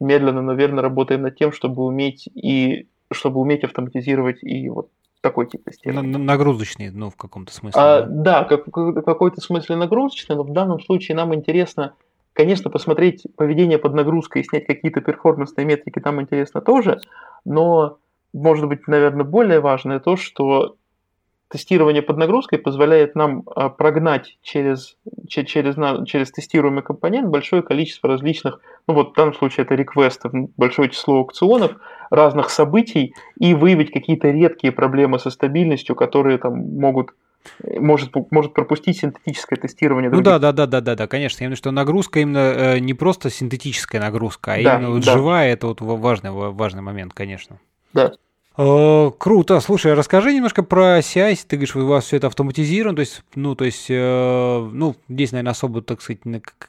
медленно, 0.00 0.42
наверное, 0.42 0.82
работаем 0.82 1.22
над 1.22 1.36
тем, 1.36 1.52
чтобы 1.52 1.84
уметь 1.84 2.28
и 2.34 2.88
чтобы 3.12 3.40
уметь 3.40 3.64
автоматизировать 3.64 4.42
и 4.42 4.68
вот 4.70 4.88
такой 5.24 5.46
тип 5.46 5.64
тестирования. 5.64 6.18
Нагрузочный, 6.18 6.90
ну, 6.90 7.08
в 7.08 7.16
каком-то 7.16 7.52
смысле. 7.52 7.80
А, 7.80 8.02
да, 8.02 8.42
да 8.42 8.44
как, 8.44 8.66
в 8.68 9.00
какой-то 9.00 9.40
смысле 9.40 9.76
нагрузочный, 9.76 10.36
но 10.36 10.42
в 10.42 10.52
данном 10.52 10.80
случае 10.80 11.16
нам 11.16 11.34
интересно, 11.34 11.94
конечно, 12.34 12.70
посмотреть 12.70 13.26
поведение 13.34 13.78
под 13.78 13.94
нагрузкой 13.94 14.42
и 14.42 14.44
снять 14.44 14.66
какие-то 14.66 15.00
перформансные 15.00 15.64
метрики, 15.64 15.98
там 15.98 16.20
интересно 16.20 16.60
тоже, 16.60 17.00
но, 17.46 17.96
может 18.34 18.68
быть, 18.68 18.86
наверное, 18.86 19.24
более 19.24 19.60
важное 19.60 19.98
то, 19.98 20.16
что 20.16 20.76
тестирование 21.48 22.02
под 22.02 22.16
нагрузкой 22.16 22.58
позволяет 22.58 23.14
нам 23.14 23.44
а, 23.46 23.68
прогнать 23.68 24.38
через, 24.42 24.96
через, 25.28 25.76
через 26.06 26.32
тестируемый 26.32 26.82
компонент 26.82 27.28
большое 27.28 27.62
количество 27.62 28.08
различных, 28.08 28.60
ну 28.88 28.94
вот 28.94 29.12
в 29.12 29.14
данном 29.14 29.34
случае 29.34 29.64
это 29.64 29.74
реквестов, 29.74 30.32
большое 30.56 30.90
число 30.90 31.18
аукционов, 31.18 31.76
разных 32.10 32.50
событий 32.50 33.14
и 33.38 33.54
выявить 33.54 33.92
какие-то 33.92 34.30
редкие 34.30 34.72
проблемы 34.72 35.18
со 35.18 35.30
стабильностью, 35.30 35.94
которые 35.94 36.38
там 36.38 36.54
могут 36.78 37.10
может, 37.78 38.10
может 38.30 38.54
пропустить 38.54 38.98
синтетическое 38.98 39.58
тестирование. 39.58 40.10
Ну 40.10 40.22
да, 40.22 40.38
да, 40.38 40.52
да, 40.52 40.66
да, 40.66 40.80
да, 40.80 40.94
да, 40.94 41.06
конечно. 41.06 41.44
Виду, 41.44 41.56
что 41.56 41.70
нагрузка 41.70 42.20
именно 42.20 42.38
э, 42.38 42.78
не 42.78 42.94
просто 42.94 43.28
синтетическая 43.28 44.00
нагрузка, 44.00 44.54
а 44.54 44.62
да, 44.62 44.76
именно 44.76 44.90
вот 44.90 45.04
да. 45.04 45.12
живая, 45.12 45.52
это 45.52 45.66
вот 45.66 45.82
важный, 45.82 46.30
важный 46.30 46.80
момент, 46.80 47.12
конечно. 47.12 47.58
Да. 47.92 48.12
Э, 48.56 49.10
круто. 49.18 49.58
Слушай, 49.58 49.94
расскажи 49.94 50.32
немножко 50.32 50.62
про 50.62 51.00
CI. 51.00 51.36
Ты 51.46 51.56
говоришь, 51.56 51.74
у 51.74 51.86
вас 51.86 52.04
все 52.04 52.18
это 52.18 52.28
автоматизировано, 52.28 52.96
то 52.96 53.00
есть, 53.00 53.22
ну, 53.34 53.56
то 53.56 53.64
есть, 53.64 53.86
э, 53.88 54.68
ну, 54.72 54.94
здесь, 55.08 55.32
наверное, 55.32 55.50
особо, 55.50 55.82
так 55.82 56.00
сказать, 56.00 56.20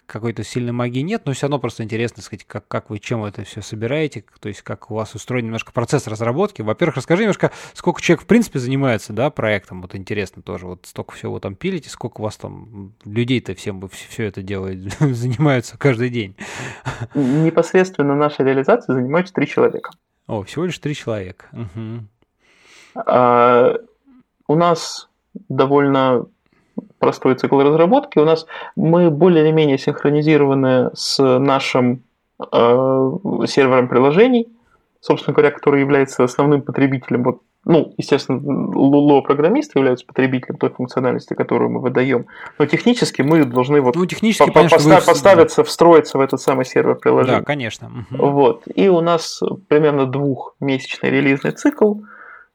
какой-то 0.07 0.43
сильной 0.43 0.71
магии 0.71 1.01
нет, 1.01 1.23
но 1.25 1.33
все 1.33 1.43
равно 1.43 1.59
просто 1.59 1.83
интересно, 1.83 2.23
сказать, 2.23 2.43
как, 2.45 2.67
как 2.67 2.89
вы, 2.89 2.97
чем 2.97 3.21
вы 3.21 3.27
это 3.27 3.43
все 3.43 3.61
собираете, 3.61 4.23
то 4.39 4.49
есть, 4.49 4.63
как 4.63 4.89
у 4.89 4.95
вас 4.95 5.13
устроен 5.13 5.45
немножко 5.45 5.71
процесс 5.73 6.07
разработки. 6.07 6.63
Во-первых, 6.63 6.95
расскажи 6.95 7.21
немножко, 7.23 7.51
сколько 7.73 8.01
человек, 8.01 8.23
в 8.23 8.27
принципе, 8.27 8.57
занимается, 8.57 9.13
да, 9.13 9.29
проектом, 9.29 9.83
вот 9.83 9.93
интересно 9.93 10.41
тоже, 10.41 10.65
вот 10.65 10.87
столько 10.87 11.13
всего 11.13 11.39
там 11.39 11.55
пилите, 11.55 11.91
сколько 11.91 12.21
у 12.21 12.23
вас 12.23 12.35
там 12.37 12.93
людей-то 13.05 13.53
всем 13.53 13.87
все 13.89 14.23
это 14.23 14.41
делает, 14.41 14.91
занимаются 14.99 15.77
каждый 15.77 16.09
день. 16.09 16.35
Непосредственно 17.13 18.15
нашей 18.15 18.43
реализацией 18.43 18.95
занимаются 18.95 19.35
три 19.35 19.45
человека. 19.45 19.91
О, 20.27 20.43
всего 20.43 20.65
лишь 20.65 20.79
три 20.79 20.95
человека. 20.95 21.45
Угу. 21.53 23.03
А, 23.05 23.75
у 24.47 24.55
нас 24.55 25.09
довольно 25.49 26.25
простой 26.99 27.35
цикл 27.35 27.59
разработки. 27.61 28.19
У 28.19 28.25
нас 28.25 28.45
мы 28.75 29.11
более 29.11 29.43
или 29.43 29.51
менее 29.51 29.77
синхронизированы 29.77 30.91
с 30.93 31.21
нашим 31.39 32.03
э, 32.39 32.45
сервером 33.47 33.87
приложений, 33.87 34.47
собственно 34.99 35.33
говоря, 35.33 35.51
который 35.51 35.81
является 35.81 36.23
основным 36.23 36.61
потребителем 36.61 37.23
вот 37.23 37.41
ну, 37.65 37.93
естественно, 37.97 38.37
Lua-программисты 38.37 39.79
являются 39.79 40.05
потребителем 40.05 40.57
той 40.57 40.69
функциональности, 40.69 41.33
которую 41.33 41.71
мы 41.71 41.81
выдаем, 41.81 42.27
но 42.59 42.65
технически 42.67 43.23
мы 43.23 43.43
должны 43.43 43.81
вот 43.81 43.95
ну, 43.95 44.05
технически, 44.05 44.47
по 44.47 44.53
конечно, 44.53 44.77
поста- 44.77 45.05
поставиться, 45.05 45.63
встроиться 45.63 46.17
в 46.17 46.21
этот 46.21 46.39
самый 46.39 46.65
сервер 46.65 46.95
приложения. 46.95 47.39
Да, 47.39 47.43
конечно. 47.43 47.91
Угу. 48.11 48.25
Вот. 48.25 48.63
И 48.73 48.87
у 48.87 49.01
нас 49.01 49.41
примерно 49.67 50.05
двухмесячный 50.05 51.09
релизный 51.09 51.51
цикл. 51.51 51.95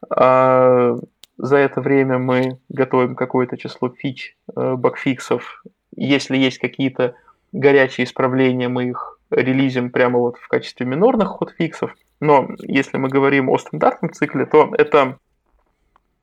А 0.08 0.96
за 1.38 1.56
это 1.56 1.80
время 1.80 2.18
мы 2.18 2.58
готовим 2.68 3.16
какое-то 3.16 3.56
число 3.56 3.88
фич, 3.90 4.36
э, 4.54 4.74
багфиксов. 4.76 5.64
Если 5.96 6.36
есть 6.36 6.58
какие-то 6.58 7.14
горячие 7.52 8.04
исправления, 8.04 8.68
мы 8.68 8.90
их 8.90 9.18
релизим 9.30 9.90
прямо 9.90 10.18
вот 10.18 10.36
в 10.36 10.48
качестве 10.48 10.86
минорных 10.86 11.28
ходфиксов. 11.28 11.94
Но 12.20 12.48
если 12.58 12.98
мы 12.98 13.08
говорим 13.08 13.48
о 13.48 13.58
стандартном 13.58 14.12
цикле, 14.12 14.44
то 14.46 14.72
это 14.76 15.18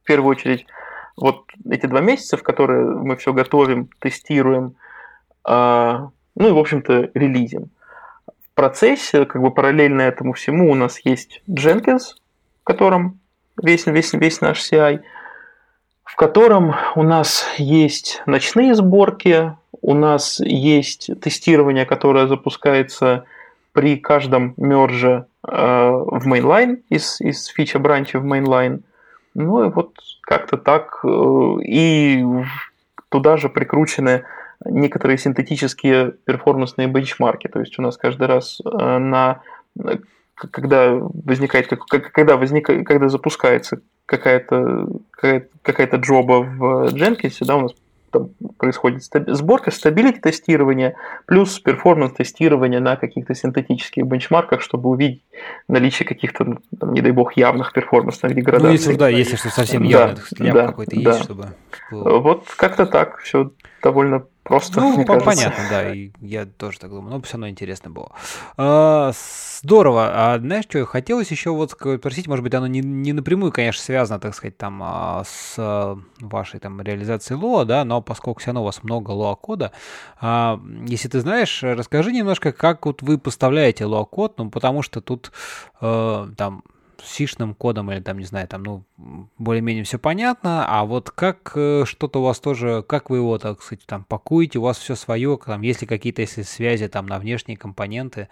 в 0.03 0.05
первую 0.05 0.31
очередь 0.31 0.65
вот 1.17 1.45
эти 1.69 1.87
два 1.87 2.01
месяца, 2.01 2.37
в 2.37 2.43
которые 2.43 2.85
мы 2.85 3.15
все 3.17 3.33
готовим, 3.33 3.89
тестируем, 3.99 4.75
а, 5.43 6.09
ну 6.35 6.49
и, 6.49 6.51
в 6.51 6.57
общем-то, 6.57 7.09
релизим. 7.15 7.71
В 8.27 8.55
процессе, 8.55 9.25
как 9.25 9.41
бы 9.41 9.51
параллельно 9.51 10.01
этому 10.01 10.33
всему, 10.33 10.71
у 10.71 10.75
нас 10.75 10.99
есть 11.03 11.41
Jenkins, 11.49 12.15
в 12.61 12.63
котором 12.63 13.19
весь, 13.61 13.87
весь, 13.87 14.13
весь 14.13 14.41
наш 14.41 14.71
CI, 14.71 15.01
в 16.03 16.15
котором 16.15 16.75
у 16.95 17.03
нас 17.03 17.45
есть 17.57 18.21
ночные 18.25 18.75
сборки, 18.75 19.55
у 19.81 19.93
нас 19.93 20.39
есть 20.39 21.09
тестирование, 21.21 21.85
которое 21.85 22.27
запускается 22.27 23.25
при 23.77 23.95
каждом 23.95 24.55
мерже 24.57 25.27
э, 25.47 25.51
в 25.51 26.27
mainline, 26.27 26.81
из, 26.89 27.21
из 27.21 27.45
фича 27.45 27.77
бранча 27.77 28.19
в 28.19 28.25
mainline. 28.25 28.81
Ну 29.35 29.63
и 29.63 29.69
вот 29.69 29.93
как-то 30.21 30.57
так. 30.57 31.01
Э, 31.03 31.07
и 31.63 32.25
туда 33.09 33.37
же 33.37 33.49
прикручены 33.49 34.23
некоторые 34.65 35.19
синтетические 35.19 36.13
перформансные 36.25 36.87
бенчмарки. 36.87 37.49
То 37.49 37.59
есть 37.59 37.77
у 37.77 37.83
нас 37.83 37.97
каждый 37.97 38.25
раз 38.25 38.59
э, 38.65 38.97
на 38.97 39.41
когда 40.35 40.93
возникает, 40.93 41.67
когда 41.67 42.35
возникает, 42.35 42.83
когда 42.83 43.09
запускается 43.09 43.81
какая-то 44.07 44.87
какая-то, 45.11 45.49
какая-то 45.61 45.97
джоба 45.97 46.41
в 46.41 46.85
Jenkins, 46.95 47.45
да, 47.45 47.57
у 47.57 47.61
нас 47.61 47.73
там 48.11 48.29
происходит 48.57 49.03
сборка, 49.27 49.71
stability 49.71 50.19
тестирование, 50.19 50.95
плюс 51.25 51.59
performance 51.59 52.13
тестирование 52.13 52.79
на 52.79 52.95
каких-то 52.95 53.35
синтетических 53.35 54.05
бенчмарках, 54.05 54.61
чтобы 54.61 54.89
увидеть 54.89 55.23
наличие 55.67 56.07
каких-то, 56.07 56.43
ну, 56.43 56.57
там, 56.79 56.93
не 56.93 57.01
дай 57.01 57.11
бог, 57.11 57.35
явных 57.37 57.73
перформансных 57.73 58.33
деградаций. 58.33 58.67
Ну, 58.67 58.73
если, 58.73 58.93
да, 58.95 59.09
если 59.09 59.35
что 59.35 59.49
совсем 59.49 59.83
явно, 59.83 60.17
да, 60.39 60.53
да, 60.53 60.67
какой-то 60.67 60.95
да. 60.95 61.11
есть, 61.11 61.23
чтобы... 61.23 61.47
Вот 61.91 62.47
как-то 62.55 62.85
так, 62.85 63.19
все 63.19 63.51
довольно 63.81 64.25
Просто, 64.47 64.79
ну, 64.79 65.03
понятно, 65.05 65.63
да, 65.69 65.93
и 65.93 66.11
я 66.21 66.45
тоже 66.45 66.79
так 66.79 66.89
думаю, 66.89 67.15
но 67.15 67.21
все 67.21 67.33
равно 67.33 67.49
интересно 67.49 67.89
было. 67.89 68.11
А, 68.55 69.11
здорово. 69.61 70.09
А 70.13 70.39
знаешь, 70.39 70.63
что 70.69 70.85
хотелось 70.85 71.31
еще 71.31 71.51
вот 71.51 71.71
спросить, 71.71 72.27
может 72.27 72.43
быть, 72.43 72.53
оно 72.53 72.67
не, 72.67 72.79
не 72.79 73.11
напрямую, 73.11 73.51
конечно, 73.51 73.83
связано, 73.83 74.19
так 74.19 74.33
сказать, 74.33 74.57
там 74.57 74.81
а, 74.81 75.23
с 75.25 75.97
вашей 76.21 76.61
там 76.61 76.81
реализацией 76.81 77.37
лоа, 77.37 77.65
да, 77.65 77.83
но 77.83 78.01
поскольку 78.01 78.39
все 78.39 78.47
равно 78.47 78.61
у 78.61 78.65
вас 78.65 78.83
много 78.83 79.11
лоа-кода, 79.11 79.73
а, 80.21 80.61
если 80.85 81.09
ты 81.09 81.19
знаешь, 81.19 81.61
расскажи 81.61 82.13
немножко, 82.13 82.53
как 82.53 82.85
вот 82.85 83.01
вы 83.01 83.17
поставляете 83.17 83.83
лоа-код, 83.85 84.37
ну, 84.37 84.49
потому 84.49 84.81
что 84.81 85.01
тут 85.01 85.33
а, 85.81 86.29
там 86.37 86.63
сишным 87.03 87.53
кодом 87.53 87.91
или 87.91 87.99
там, 87.99 88.17
не 88.19 88.25
знаю, 88.25 88.47
там, 88.47 88.63
ну, 88.63 88.83
более-менее 89.37 89.83
все 89.83 89.99
понятно, 89.99 90.65
а 90.67 90.85
вот 90.85 91.11
как 91.11 91.51
э, 91.55 91.83
что-то 91.85 92.19
у 92.19 92.23
вас 92.23 92.39
тоже, 92.39 92.83
как 92.87 93.09
вы 93.09 93.17
его, 93.17 93.37
так 93.37 93.61
сказать, 93.61 93.85
там 93.85 94.03
пакуете, 94.03 94.59
у 94.59 94.63
вас 94.63 94.77
все 94.77 94.95
свое, 94.95 95.37
там, 95.45 95.61
есть 95.61 95.81
ли 95.81 95.87
какие-то 95.87 96.21
если 96.21 96.41
связи 96.41 96.87
там 96.87 97.05
на 97.05 97.19
внешние 97.19 97.57
компоненты. 97.57 98.29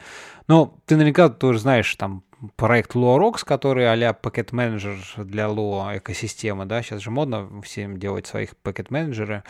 Ну, 0.47 0.77
ты 0.85 0.95
наверняка 0.95 1.29
тоже 1.29 1.59
знаешь, 1.59 1.93
там, 1.95 2.23
проект 2.55 2.95
LuaRox, 2.95 3.45
который 3.45 3.89
а-ля 3.89 4.13
пакет 4.13 4.51
менеджер 4.51 4.97
для 5.17 5.45
Lua 5.45 5.97
экосистемы, 5.97 6.65
да, 6.65 6.81
сейчас 6.81 7.01
же 7.01 7.11
модно 7.11 7.49
всем 7.63 7.97
делать 7.97 8.27
своих 8.27 8.55
пакет 8.57 8.91
менеджеры, 8.91 9.43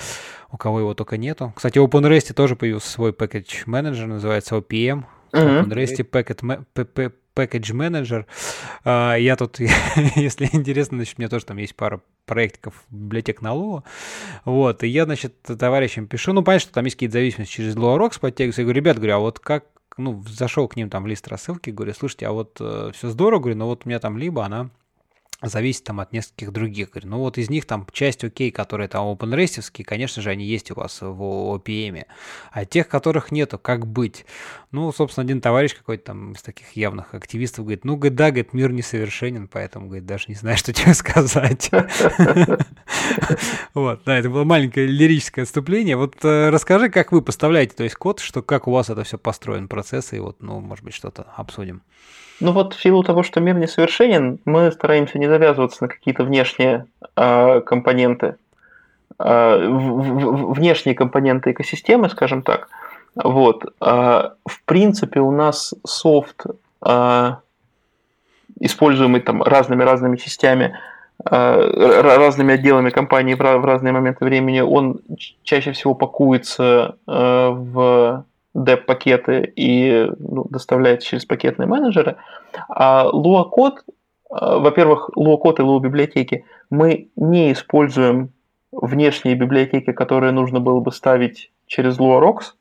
у 0.52 0.58
кого 0.58 0.80
его 0.80 0.94
только 0.94 1.18
нету. 1.18 1.54
Кстати, 1.56 1.80
в 1.80 1.86
OpenRest 1.86 2.34
тоже 2.34 2.56
появился 2.56 2.90
свой 2.90 3.14
пакет 3.14 3.48
менеджер, 3.66 4.08
называется 4.08 4.56
OPM. 4.56 5.06
OpenRest 5.34 6.10
Packet, 6.10 6.64
Package 7.36 7.74
Manager. 7.74 8.26
А, 8.84 9.16
я 9.16 9.36
тут, 9.36 9.60
если 10.16 10.50
интересно, 10.52 10.98
значит, 10.98 11.16
у 11.18 11.22
меня 11.22 11.30
тоже 11.30 11.46
там 11.46 11.58
есть 11.58 11.76
пара 11.76 12.02
проектиков 12.26 12.84
библиотек 12.90 13.42
на 13.42 13.50
Lua. 13.54 13.84
Вот, 14.46 14.84
и 14.84 14.88
я, 14.88 15.06
значит, 15.06 15.42
товарищам 15.44 16.08
пишу, 16.08 16.34
ну, 16.34 16.44
понятно, 16.44 16.64
что 16.64 16.74
там 16.74 16.86
есть 16.86 16.96
какие-то 16.96 17.14
зависимости 17.14 17.52
через 17.52 17.76
LuaRox 17.76 18.20
подтягиваются. 18.20 18.62
Я 18.62 18.66
говорю, 18.66 18.78
ребят, 18.78 18.98
говорю, 18.98 19.16
а 19.16 19.20
вот 19.20 19.40
как, 19.40 19.66
ну, 19.98 20.24
зашел 20.28 20.68
к 20.68 20.76
ним 20.76 20.90
там 20.90 21.04
в 21.04 21.08
лист 21.08 21.28
рассылки, 21.28 21.70
говорю, 21.70 21.94
слушайте, 21.94 22.28
а 22.28 22.32
вот 22.32 22.58
э, 22.60 22.92
все 22.94 23.10
здорово, 23.10 23.42
говорю, 23.42 23.58
но 23.58 23.68
вот 23.68 23.84
у 23.86 23.90
меня 23.90 24.00
там 24.00 24.18
либо 24.18 24.44
она 24.44 24.70
зависит 25.50 25.84
там 25.84 26.00
от 26.00 26.12
нескольких 26.14 26.52
других. 26.52 26.92
Говорю, 26.92 27.10
ну 27.10 27.20
вот 27.20 27.38
из 27.38 27.50
них 27.50 27.66
там 27.66 27.88
часть 27.92 28.24
окей, 28.24 28.52
которые 28.52 28.88
там 28.88 29.06
OpenREST, 29.08 29.84
конечно 29.84 30.22
же, 30.22 30.30
они 30.30 30.46
есть 30.46 30.72
у 30.72 30.76
вас 30.76 31.02
в 31.02 31.22
OPM. 31.56 32.06
А 32.52 32.66
тех, 32.66 32.88
которых 32.88 33.32
нету, 33.32 33.58
как 33.60 33.86
быть? 33.86 34.26
Ну, 34.72 34.92
собственно, 34.92 35.24
один 35.24 35.42
товарищ 35.42 35.74
какой-то 35.76 36.06
там 36.06 36.34
из 36.34 36.42
таких 36.42 36.76
явных 36.76 37.14
активистов 37.14 37.66
говорит, 37.66 37.86
ну, 37.86 37.96
говорит, 37.96 38.16
да, 38.16 38.30
говорит, 38.30 38.54
мир 38.54 38.72
несовершенен, 38.72 39.48
поэтому, 39.48 39.88
говорит, 39.88 40.06
даже 40.06 40.26
не 40.28 40.36
знаю, 40.36 40.58
что 40.60 40.74
тебе 40.74 40.94
сказать. 40.94 41.72
Вот, 43.74 44.02
да, 44.06 44.18
это 44.18 44.30
было 44.30 44.46
маленькое 44.46 44.88
лирическое 44.88 45.44
отступление. 45.44 45.96
Вот 45.96 46.16
э, 46.24 46.50
расскажи, 46.50 46.90
как 46.90 47.12
вы 47.12 47.22
поставляете, 47.22 47.76
то 47.76 47.84
есть 47.84 47.96
код, 47.96 48.20
что 48.20 48.42
как 48.42 48.68
у 48.68 48.72
вас 48.72 48.90
это 48.90 49.04
все 49.04 49.18
построен, 49.18 49.68
процессы, 49.68 50.18
и 50.18 50.20
вот, 50.20 50.42
ну, 50.42 50.60
может 50.60 50.84
быть, 50.84 50.94
что-то 50.94 51.24
обсудим. 51.36 51.84
Ну 52.42 52.52
вот 52.52 52.74
в 52.74 52.82
силу 52.82 53.04
того, 53.04 53.24
что 53.24 53.40
мир 53.40 53.56
несовершенен, 53.56 54.40
мы 54.46 54.72
стараемся 54.72 55.20
не 55.20 55.28
завязываться 55.28 55.84
на 55.84 55.88
какие-то 55.88 56.24
внешние 56.24 56.86
э, 57.16 57.62
компоненты, 57.62 58.36
э, 59.20 59.68
в, 59.70 60.02
в, 60.02 60.54
внешние 60.54 60.96
компоненты 60.96 61.52
экосистемы, 61.52 62.10
скажем 62.10 62.42
так. 62.42 62.68
Вот. 63.16 63.66
Э, 63.82 64.32
в 64.46 64.64
принципе, 64.66 65.22
у 65.22 65.32
нас 65.32 65.74
софт, 65.86 66.46
э, 66.86 67.36
используемый 68.60 69.22
там 69.22 69.42
разными-разными 69.42 70.18
частями, 70.18 70.78
э, 71.24 72.02
разными 72.02 72.56
отделами 72.56 72.90
компании 72.90 73.36
в, 73.36 73.40
в 73.40 73.66
разные 73.66 73.94
моменты 73.94 74.26
времени, 74.26 74.60
он 74.60 75.00
чаще 75.44 75.72
всего 75.72 75.94
пакуется 75.94 76.98
э, 77.08 77.50
в 77.50 78.26
деп-пакеты 78.56 79.54
и 79.56 80.10
ну, 80.18 80.46
доставляется 80.50 81.08
через 81.08 81.26
пакетные 81.26 81.68
менеджеры. 81.68 82.16
А 82.70 83.06
Lua 83.12 83.48
код, 83.50 83.84
э, 83.86 83.86
во-первых, 84.30 85.12
Lua 85.16 85.38
код 85.38 85.60
и 85.60 85.64
Lua 85.64 85.80
библиотеки 85.80 86.46
мы 86.70 87.10
не 87.16 87.52
используем 87.52 88.30
внешние 88.72 89.36
библиотеки, 89.36 89.92
которые 89.92 90.32
нужно 90.32 90.60
было 90.60 90.80
бы 90.80 90.92
ставить 90.92 91.52
через 91.68 92.00
LuaRox. 92.00 92.54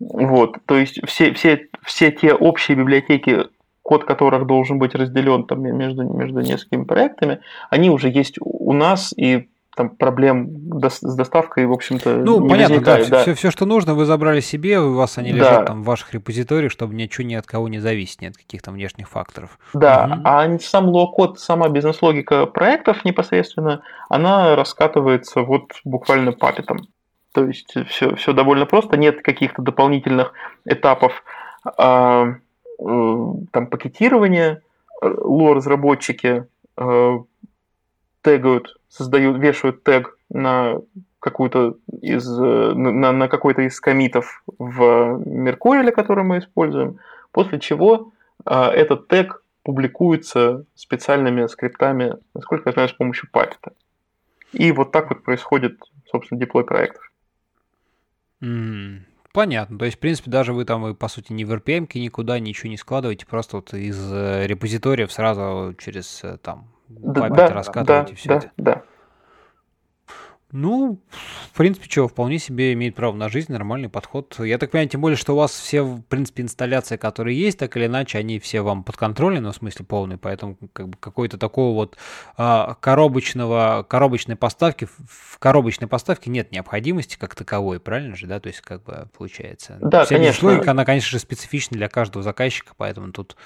Вот, 0.00 0.58
то 0.66 0.76
есть 0.76 1.00
все, 1.06 1.32
все, 1.34 1.68
все 1.82 2.10
те 2.10 2.34
общие 2.34 2.76
библиотеки, 2.76 3.46
код 3.82 4.04
которых 4.04 4.46
должен 4.46 4.78
быть 4.78 4.94
разделен 4.94 5.44
там, 5.44 5.62
между, 5.62 6.02
между 6.02 6.40
несколькими 6.40 6.84
проектами, 6.84 7.40
они 7.70 7.90
уже 7.90 8.08
есть 8.08 8.36
у 8.40 8.72
нас, 8.72 9.14
и 9.16 9.48
там 9.74 9.90
проблем 9.90 10.80
с 10.82 11.00
доставкой, 11.00 11.66
в 11.66 11.72
общем-то, 11.72 12.16
ну, 12.16 12.40
не 12.40 12.48
понятно, 12.48 12.76
возникает. 12.76 13.08
Да, 13.08 13.16
да. 13.16 13.22
Все, 13.22 13.34
все, 13.34 13.50
что 13.50 13.66
нужно, 13.66 13.94
вы 13.94 14.04
забрали 14.04 14.40
себе, 14.40 14.78
у 14.78 14.94
вас 14.94 15.18
они 15.18 15.32
лежат 15.32 15.60
да. 15.60 15.64
там 15.64 15.82
в 15.82 15.86
ваших 15.86 16.14
репозиториях, 16.14 16.70
чтобы 16.70 16.94
ничего 16.94 17.26
ни 17.26 17.34
от 17.34 17.46
кого 17.46 17.68
не 17.68 17.80
зависеть, 17.80 18.22
ни 18.22 18.26
от 18.26 18.36
каких-то 18.36 18.70
внешних 18.70 19.08
факторов. 19.08 19.58
Да, 19.72 20.04
угу. 20.04 20.20
а 20.24 20.58
сам 20.60 20.88
Lua-код, 20.88 21.40
сама 21.40 21.68
бизнес-логика 21.68 22.46
проектов 22.46 23.04
непосредственно, 23.04 23.82
она 24.08 24.54
раскатывается 24.54 25.40
вот 25.40 25.72
буквально 25.84 26.32
Puppet 26.32 26.68
ом. 26.68 26.86
То 27.32 27.44
есть 27.46 27.74
все, 27.88 28.14
все 28.14 28.32
довольно 28.32 28.66
просто, 28.66 28.96
нет 28.96 29.22
каких-то 29.22 29.60
дополнительных 29.60 30.32
этапов 30.64 31.24
а, 31.64 32.26
э, 32.26 32.32
там 32.78 33.66
пакетирования, 33.66 34.62
Lua-разработчики 35.02 36.46
э, 36.76 37.18
тегают, 38.24 38.76
создают, 38.88 39.38
вешают 39.38 39.84
тег 39.84 40.18
на 40.30 40.80
какую-то 41.20 41.76
из, 42.02 42.26
на, 42.28 43.12
на 43.12 43.28
какой-то 43.28 43.62
из 43.62 43.80
комитов 43.80 44.42
в 44.58 45.22
Меркуриле, 45.24 45.92
который 45.92 46.24
мы 46.24 46.38
используем, 46.38 46.98
после 47.30 47.60
чего 47.60 48.12
э, 48.44 48.54
этот 48.54 49.08
тег 49.08 49.42
публикуется 49.62 50.64
специальными 50.74 51.46
скриптами, 51.46 52.16
насколько 52.34 52.68
я 52.68 52.72
знаю, 52.72 52.88
с 52.88 52.92
помощью 52.92 53.28
Puppet. 53.32 53.72
И 54.52 54.70
вот 54.72 54.92
так 54.92 55.08
вот 55.08 55.22
происходит, 55.22 55.80
собственно, 56.10 56.38
деплой 56.38 56.64
проектов. 56.64 57.10
Mm, 58.42 59.00
понятно. 59.32 59.78
То 59.78 59.86
есть, 59.86 59.96
в 59.96 60.00
принципе, 60.00 60.30
даже 60.30 60.52
вы 60.52 60.64
там, 60.64 60.82
вы, 60.82 60.94
по 60.94 61.08
сути, 61.08 61.32
не 61.32 61.44
в 61.44 61.52
RPM 61.52 61.88
никуда 61.94 62.38
ничего 62.38 62.68
не 62.68 62.76
складываете, 62.76 63.26
просто 63.26 63.56
вот 63.56 63.72
из 63.72 63.98
э, 64.12 64.46
репозиториев 64.46 65.10
сразу 65.10 65.74
через 65.78 66.22
э, 66.22 66.36
там 66.36 66.73
да, 66.88 67.28
да, 67.28 67.48
раскатываете 67.48 68.12
да, 68.12 68.16
все 68.16 68.28
да, 68.28 68.36
это. 68.36 68.50
Да, 68.56 68.82
ну, 70.54 71.00
в 71.52 71.56
принципе, 71.56 71.90
что, 71.90 72.06
вполне 72.06 72.38
себе 72.38 72.72
имеет 72.74 72.94
право 72.94 73.12
на 73.12 73.28
жизнь, 73.28 73.52
нормальный 73.52 73.88
подход. 73.88 74.36
Я 74.38 74.56
так 74.56 74.70
понимаю, 74.70 74.88
тем 74.88 75.00
более, 75.00 75.16
что 75.16 75.32
у 75.32 75.36
вас 75.36 75.50
все, 75.50 75.82
в 75.82 76.02
принципе, 76.02 76.44
инсталляции, 76.44 76.96
которые 76.96 77.38
есть, 77.38 77.58
так 77.58 77.76
или 77.76 77.86
иначе, 77.86 78.18
они 78.18 78.38
все 78.38 78.60
вам 78.60 78.84
подконтрольны, 78.84 79.40
ну, 79.40 79.50
в 79.50 79.56
смысле, 79.56 79.84
полный, 79.84 80.16
поэтому 80.16 80.56
как 80.72 80.90
бы 80.90 80.96
какой-то 80.96 81.38
такого 81.38 81.74
вот 81.74 81.98
а, 82.36 82.76
коробочного, 82.80 83.84
коробочной 83.88 84.36
поставки, 84.36 84.86
в 85.08 85.40
коробочной 85.40 85.88
поставке 85.88 86.30
нет 86.30 86.52
необходимости 86.52 87.16
как 87.18 87.34
таковой, 87.34 87.80
правильно 87.80 88.14
же, 88.14 88.28
да, 88.28 88.38
то 88.38 88.46
есть, 88.46 88.60
как 88.60 88.84
бы, 88.84 89.08
получается. 89.18 89.78
Да, 89.80 90.04
Вся 90.04 90.14
конечно. 90.14 90.48
Логика, 90.48 90.70
она, 90.70 90.84
конечно 90.84 91.10
же, 91.10 91.18
специфична 91.18 91.76
для 91.76 91.88
каждого 91.88 92.22
заказчика, 92.22 92.74
поэтому 92.76 93.10
тут 93.10 93.36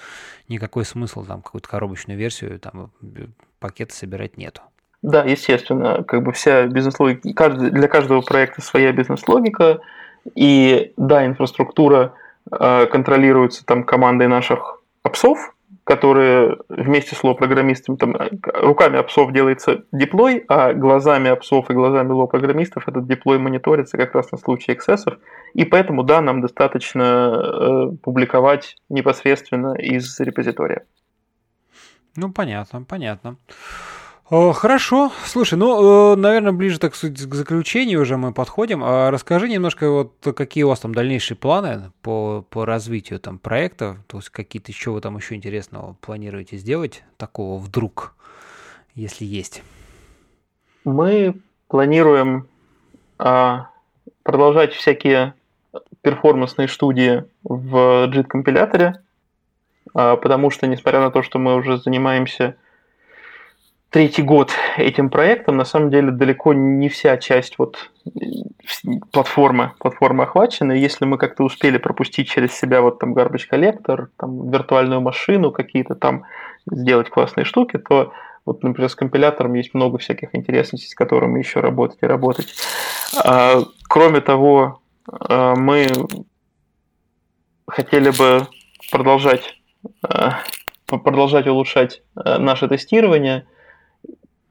никакой 0.47 0.85
смысл 0.85 1.25
там 1.25 1.41
какую-то 1.41 1.71
коробочную 1.71 2.19
версию, 2.19 2.61
там, 2.61 2.93
пакеты 3.61 3.95
собирать 3.95 4.37
нету. 4.37 4.61
Да, 5.03 5.23
естественно, 5.25 6.03
как 6.03 6.23
бы 6.25 6.33
вся 6.33 6.67
бизнес-логика, 6.67 7.33
каждый, 7.35 7.71
для 7.71 7.87
каждого 7.87 8.21
проекта 8.21 8.61
своя 8.63 8.93
бизнес-логика, 8.93 9.81
и 10.35 10.93
да, 10.97 11.25
инфраструктура 11.25 12.15
э, 12.51 12.87
контролируется 12.87 13.65
там 13.65 13.85
командой 13.85 14.27
наших 14.27 14.83
апсов, 15.05 15.55
которые 15.85 16.59
вместе 16.69 17.15
с 17.15 17.25
ло-программистами, 17.25 17.97
там, 17.97 18.15
руками 18.43 18.99
апсов 18.99 19.33
делается 19.33 19.85
деплой, 19.93 20.45
а 20.49 20.75
глазами 20.75 21.31
апсов 21.31 21.71
и 21.71 21.75
глазами 21.75 22.13
ло-программистов 22.13 22.89
этот 22.89 23.07
деплой 23.07 23.39
мониторится 23.39 23.97
как 23.97 24.15
раз 24.15 24.31
на 24.33 24.37
случай 24.37 24.73
эксцессов, 24.73 25.15
и 25.55 25.65
поэтому, 25.65 26.03
да, 26.03 26.21
нам 26.21 26.43
достаточно 26.43 27.03
э, 27.03 27.97
публиковать 28.03 28.77
непосредственно 28.89 29.75
из 29.75 30.21
репозитория. 30.21 30.85
Ну, 32.17 32.33
понятно, 32.33 32.83
понятно. 32.83 33.37
Хорошо. 34.31 35.11
Слушай, 35.25 35.55
ну, 35.55 36.13
э, 36.13 36.17
наверное, 36.17 36.53
ближе 36.53 36.79
так 36.79 36.93
к 36.93 36.97
заключению 36.97 38.03
уже 38.03 38.19
мы 38.19 38.35
подходим. 38.35 38.83
А 38.85 39.11
расскажи 39.11 39.49
немножко, 39.49 39.91
вот 39.91 40.13
какие 40.37 40.65
у 40.65 40.69
вас 40.69 40.81
там 40.81 40.95
дальнейшие 40.95 41.35
планы 41.37 41.93
по, 42.03 42.45
по 42.51 42.67
развитию 42.67 43.21
там 43.21 43.39
проекта, 43.39 43.97
то 44.07 44.19
есть 44.19 44.29
какие-то 44.29 44.71
еще 44.71 44.91
вы 44.91 45.01
там 45.01 45.17
еще 45.17 45.35
интересного 45.35 45.97
планируете 46.03 46.59
сделать, 46.59 47.05
такого 47.17 47.59
вдруг, 47.59 48.15
если 48.95 49.25
есть? 49.25 49.63
Мы 50.85 51.41
планируем 51.69 52.49
а, 53.19 53.71
продолжать 54.25 54.75
всякие 54.75 55.33
перформансные 56.03 56.69
студии 56.69 57.25
в 57.45 58.11
JIT-компиляторе, 58.11 59.01
а, 59.95 60.17
потому 60.17 60.51
что, 60.51 60.67
несмотря 60.67 61.01
на 61.01 61.11
то, 61.11 61.23
что 61.23 61.39
мы 61.39 61.55
уже 61.55 61.79
занимаемся 61.79 62.57
третий 63.91 64.23
год 64.23 64.53
этим 64.77 65.09
проектом, 65.09 65.57
на 65.57 65.65
самом 65.65 65.91
деле 65.91 66.11
далеко 66.11 66.53
не 66.53 66.89
вся 66.89 67.17
часть 67.17 67.59
вот 67.59 67.91
платформы, 69.13 69.73
платформы 69.79 70.25
охвачена. 70.25 70.73
Если 70.73 71.05
мы 71.05 71.19
как-то 71.19 71.45
успели 71.45 71.79
пропустить 71.79 72.29
через 72.29 72.55
себя 72.55 72.83
вот 72.83 72.99
там 72.99 73.15
garbage 73.15 73.47
коллектор, 73.49 74.11
там 74.17 74.51
виртуальную 74.51 75.01
машину, 75.01 75.53
какие-то 75.53 75.95
там 75.95 76.25
сделать 76.71 77.09
классные 77.09 77.45
штуки, 77.45 77.79
то 77.79 78.13
вот, 78.45 78.63
например, 78.63 78.91
с 78.91 78.95
компилятором 78.95 79.55
есть 79.55 79.75
много 79.75 79.99
всяких 79.99 80.35
интересностей, 80.35 80.89
с 80.89 80.95
которыми 80.95 81.39
еще 81.39 81.61
работать 81.61 81.99
и 82.03 82.07
работать. 82.07 82.55
А, 83.25 83.63
кроме 83.89 84.21
того, 84.21 84.81
а, 85.11 85.55
мы 85.55 85.87
хотели 87.67 88.11
бы 88.11 88.47
продолжать, 88.91 89.59
а, 90.03 90.41
продолжать 90.87 91.47
улучшать 91.47 92.03
наше 92.15 92.69
тестирование– 92.69 93.47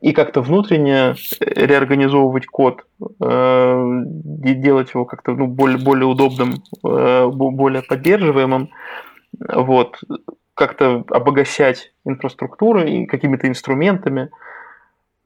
и 0.01 0.13
как-то 0.13 0.41
внутренне 0.41 1.15
реорганизовывать 1.39 2.45
код, 2.45 2.85
э, 3.19 4.01
делать 4.05 4.93
его 4.93 5.05
как-то 5.05 5.33
ну, 5.33 5.47
более, 5.47 5.77
более 5.77 6.05
удобным, 6.05 6.63
э, 6.85 7.27
более 7.27 7.81
поддерживаемым, 7.81 8.69
вот, 9.39 9.99
как-то 10.53 11.03
обогащать 11.09 11.93
инфраструктуру 12.05 12.83
и 12.83 13.05
какими-то 13.05 13.47
инструментами. 13.47 14.29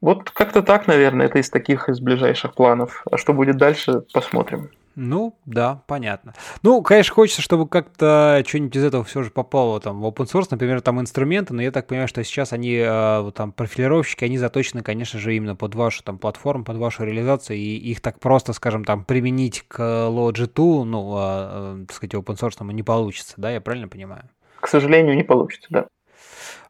Вот 0.00 0.30
как-то 0.30 0.62
так, 0.62 0.86
наверное, 0.86 1.26
это 1.26 1.38
из 1.38 1.48
таких 1.48 1.88
из 1.88 2.00
ближайших 2.00 2.54
планов. 2.54 3.02
А 3.10 3.16
что 3.16 3.32
будет 3.32 3.56
дальше, 3.56 4.02
посмотрим. 4.12 4.70
Ну, 4.94 5.38
да, 5.46 5.82
понятно. 5.86 6.34
Ну, 6.62 6.82
конечно, 6.82 7.14
хочется, 7.14 7.40
чтобы 7.40 7.66
как-то 7.66 8.42
что-нибудь 8.46 8.76
из 8.76 8.84
этого 8.84 9.04
все 9.04 9.22
же 9.22 9.30
попало 9.30 9.80
там 9.80 10.00
в 10.00 10.06
open 10.06 10.26
source, 10.26 10.48
например, 10.50 10.80
там 10.82 11.00
инструменты, 11.00 11.54
но 11.54 11.62
я 11.62 11.70
так 11.70 11.86
понимаю, 11.86 12.08
что 12.08 12.22
сейчас 12.24 12.52
они, 12.52 12.76
э, 12.84 13.30
там, 13.34 13.52
профилировщики, 13.52 14.24
они 14.24 14.38
заточены, 14.38 14.82
конечно 14.82 15.18
же, 15.18 15.34
именно 15.34 15.56
под 15.56 15.74
вашу 15.74 16.02
там 16.02 16.18
платформу, 16.18 16.64
под 16.64 16.76
вашу 16.76 17.04
реализацию, 17.04 17.56
и 17.56 17.76
их 17.76 18.00
так 18.00 18.20
просто, 18.20 18.52
скажем, 18.52 18.84
там, 18.84 19.04
применить 19.04 19.64
к 19.66 19.80
Logitech, 19.80 20.84
ну, 20.84 21.14
а, 21.16 21.76
э, 21.80 21.86
так 21.86 21.96
сказать, 21.96 22.14
open 22.14 22.38
source 22.38 22.72
не 22.72 22.82
получится, 22.82 23.34
да, 23.38 23.50
я 23.50 23.60
правильно 23.60 23.88
понимаю? 23.88 24.28
К 24.60 24.68
сожалению, 24.68 25.16
не 25.16 25.24
получится, 25.24 25.66
да. 25.70 25.86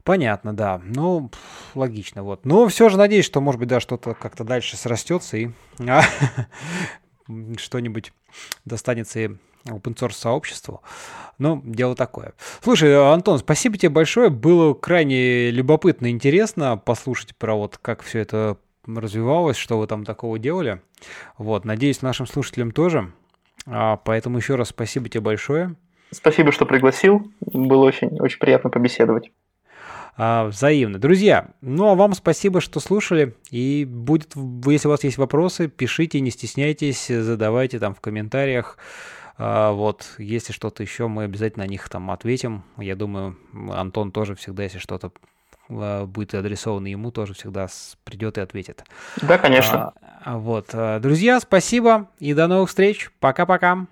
Понятно, 0.05 0.53
да. 0.53 0.81
Ну, 0.85 1.31
логично, 1.75 2.25
вот. 2.25 2.45
Но 2.45 2.67
все 2.67 2.89
же 2.89 2.99
надеюсь, 2.99 3.25
что, 3.25 3.41
может 3.41 3.61
быть, 3.61 3.69
да, 3.69 3.79
что-то 3.79 4.15
как-то 4.15 4.43
дальше 4.43 4.77
срастется 4.77 5.37
и 5.37 5.51
а, 5.87 6.03
что-нибудь 7.59 8.13
достанется 8.65 9.21
и 9.21 9.29
open 9.67 9.95
source 9.95 10.13
сообществу. 10.13 10.83
Ну, 11.39 11.61
дело 11.65 11.95
такое. 11.95 12.35
Слушай, 12.63 12.95
Антон, 13.13 13.39
спасибо 13.39 13.77
тебе 13.77 13.91
большое. 13.91 14.31
Было 14.31 14.75
крайне 14.75 15.51
любопытно 15.51 16.11
интересно 16.11 16.77
послушать 16.77 17.37
про 17.37 17.55
вот 17.55 17.79
как 17.79 18.03
все 18.03 18.21
это 18.21 18.57
развивалось, 18.87 19.57
что 19.57 19.79
вы 19.79 19.87
там 19.87 20.05
такого 20.05 20.39
делали. 20.39 20.83
Вот, 21.39 21.65
надеюсь, 21.65 22.03
нашим 22.03 22.27
слушателям 22.27 22.73
тоже. 22.73 23.13
А, 23.67 23.97
поэтому 23.97 24.39
еще 24.39 24.57
раз 24.57 24.69
спасибо 24.69 25.09
тебе 25.09 25.21
большое. 25.21 25.77
Спасибо, 26.11 26.53
что 26.53 26.67
пригласил. 26.67 27.33
Было 27.41 27.87
очень, 27.87 28.21
очень 28.21 28.39
приятно 28.39 28.71
побеседовать 28.71 29.31
а, 30.17 30.47
взаимно. 30.47 30.99
Друзья, 30.99 31.49
ну 31.61 31.89
а 31.89 31.95
вам 31.95 32.15
спасибо, 32.15 32.61
что 32.61 32.81
слушали. 32.81 33.35
И 33.51 33.87
будет, 33.89 34.35
если 34.67 34.89
у 34.89 34.91
вас 34.91 35.05
есть 35.05 35.19
вопросы, 35.19 35.69
пишите, 35.69 36.21
не 36.21 36.31
стесняйтесь, 36.31 37.07
задавайте 37.07 37.79
там 37.79 37.95
в 37.95 38.01
комментариях. 38.01 38.77
А, 39.39 39.73
вот, 39.73 40.15
если 40.19 40.53
что-то 40.53 40.83
еще, 40.83 41.09
мы 41.09 41.25
обязательно 41.25 41.65
на 41.65 41.69
них 41.69 41.89
там 41.89 42.11
ответим. 42.11 42.65
Я 42.77 42.95
думаю, 42.95 43.39
Антон 43.71 44.13
тоже 44.13 44.35
всегда, 44.35 44.65
если 44.65 44.79
что-то 44.79 45.13
а, 45.71 46.05
будет 46.05 46.35
адресовано 46.35 46.89
ему, 46.89 47.11
тоже 47.11 47.33
всегда 47.33 47.69
придет 48.05 48.37
и 48.37 48.43
ответит. 48.43 48.85
Да, 49.23 49.39
конечно. 49.39 49.95
А, 50.25 50.37
вот, 50.37 50.75
друзья, 51.01 51.41
спасибо 51.41 52.11
и 52.19 52.35
до 52.35 52.47
новых 52.47 52.69
встреч. 52.69 53.11
Пока-пока. 53.19 53.87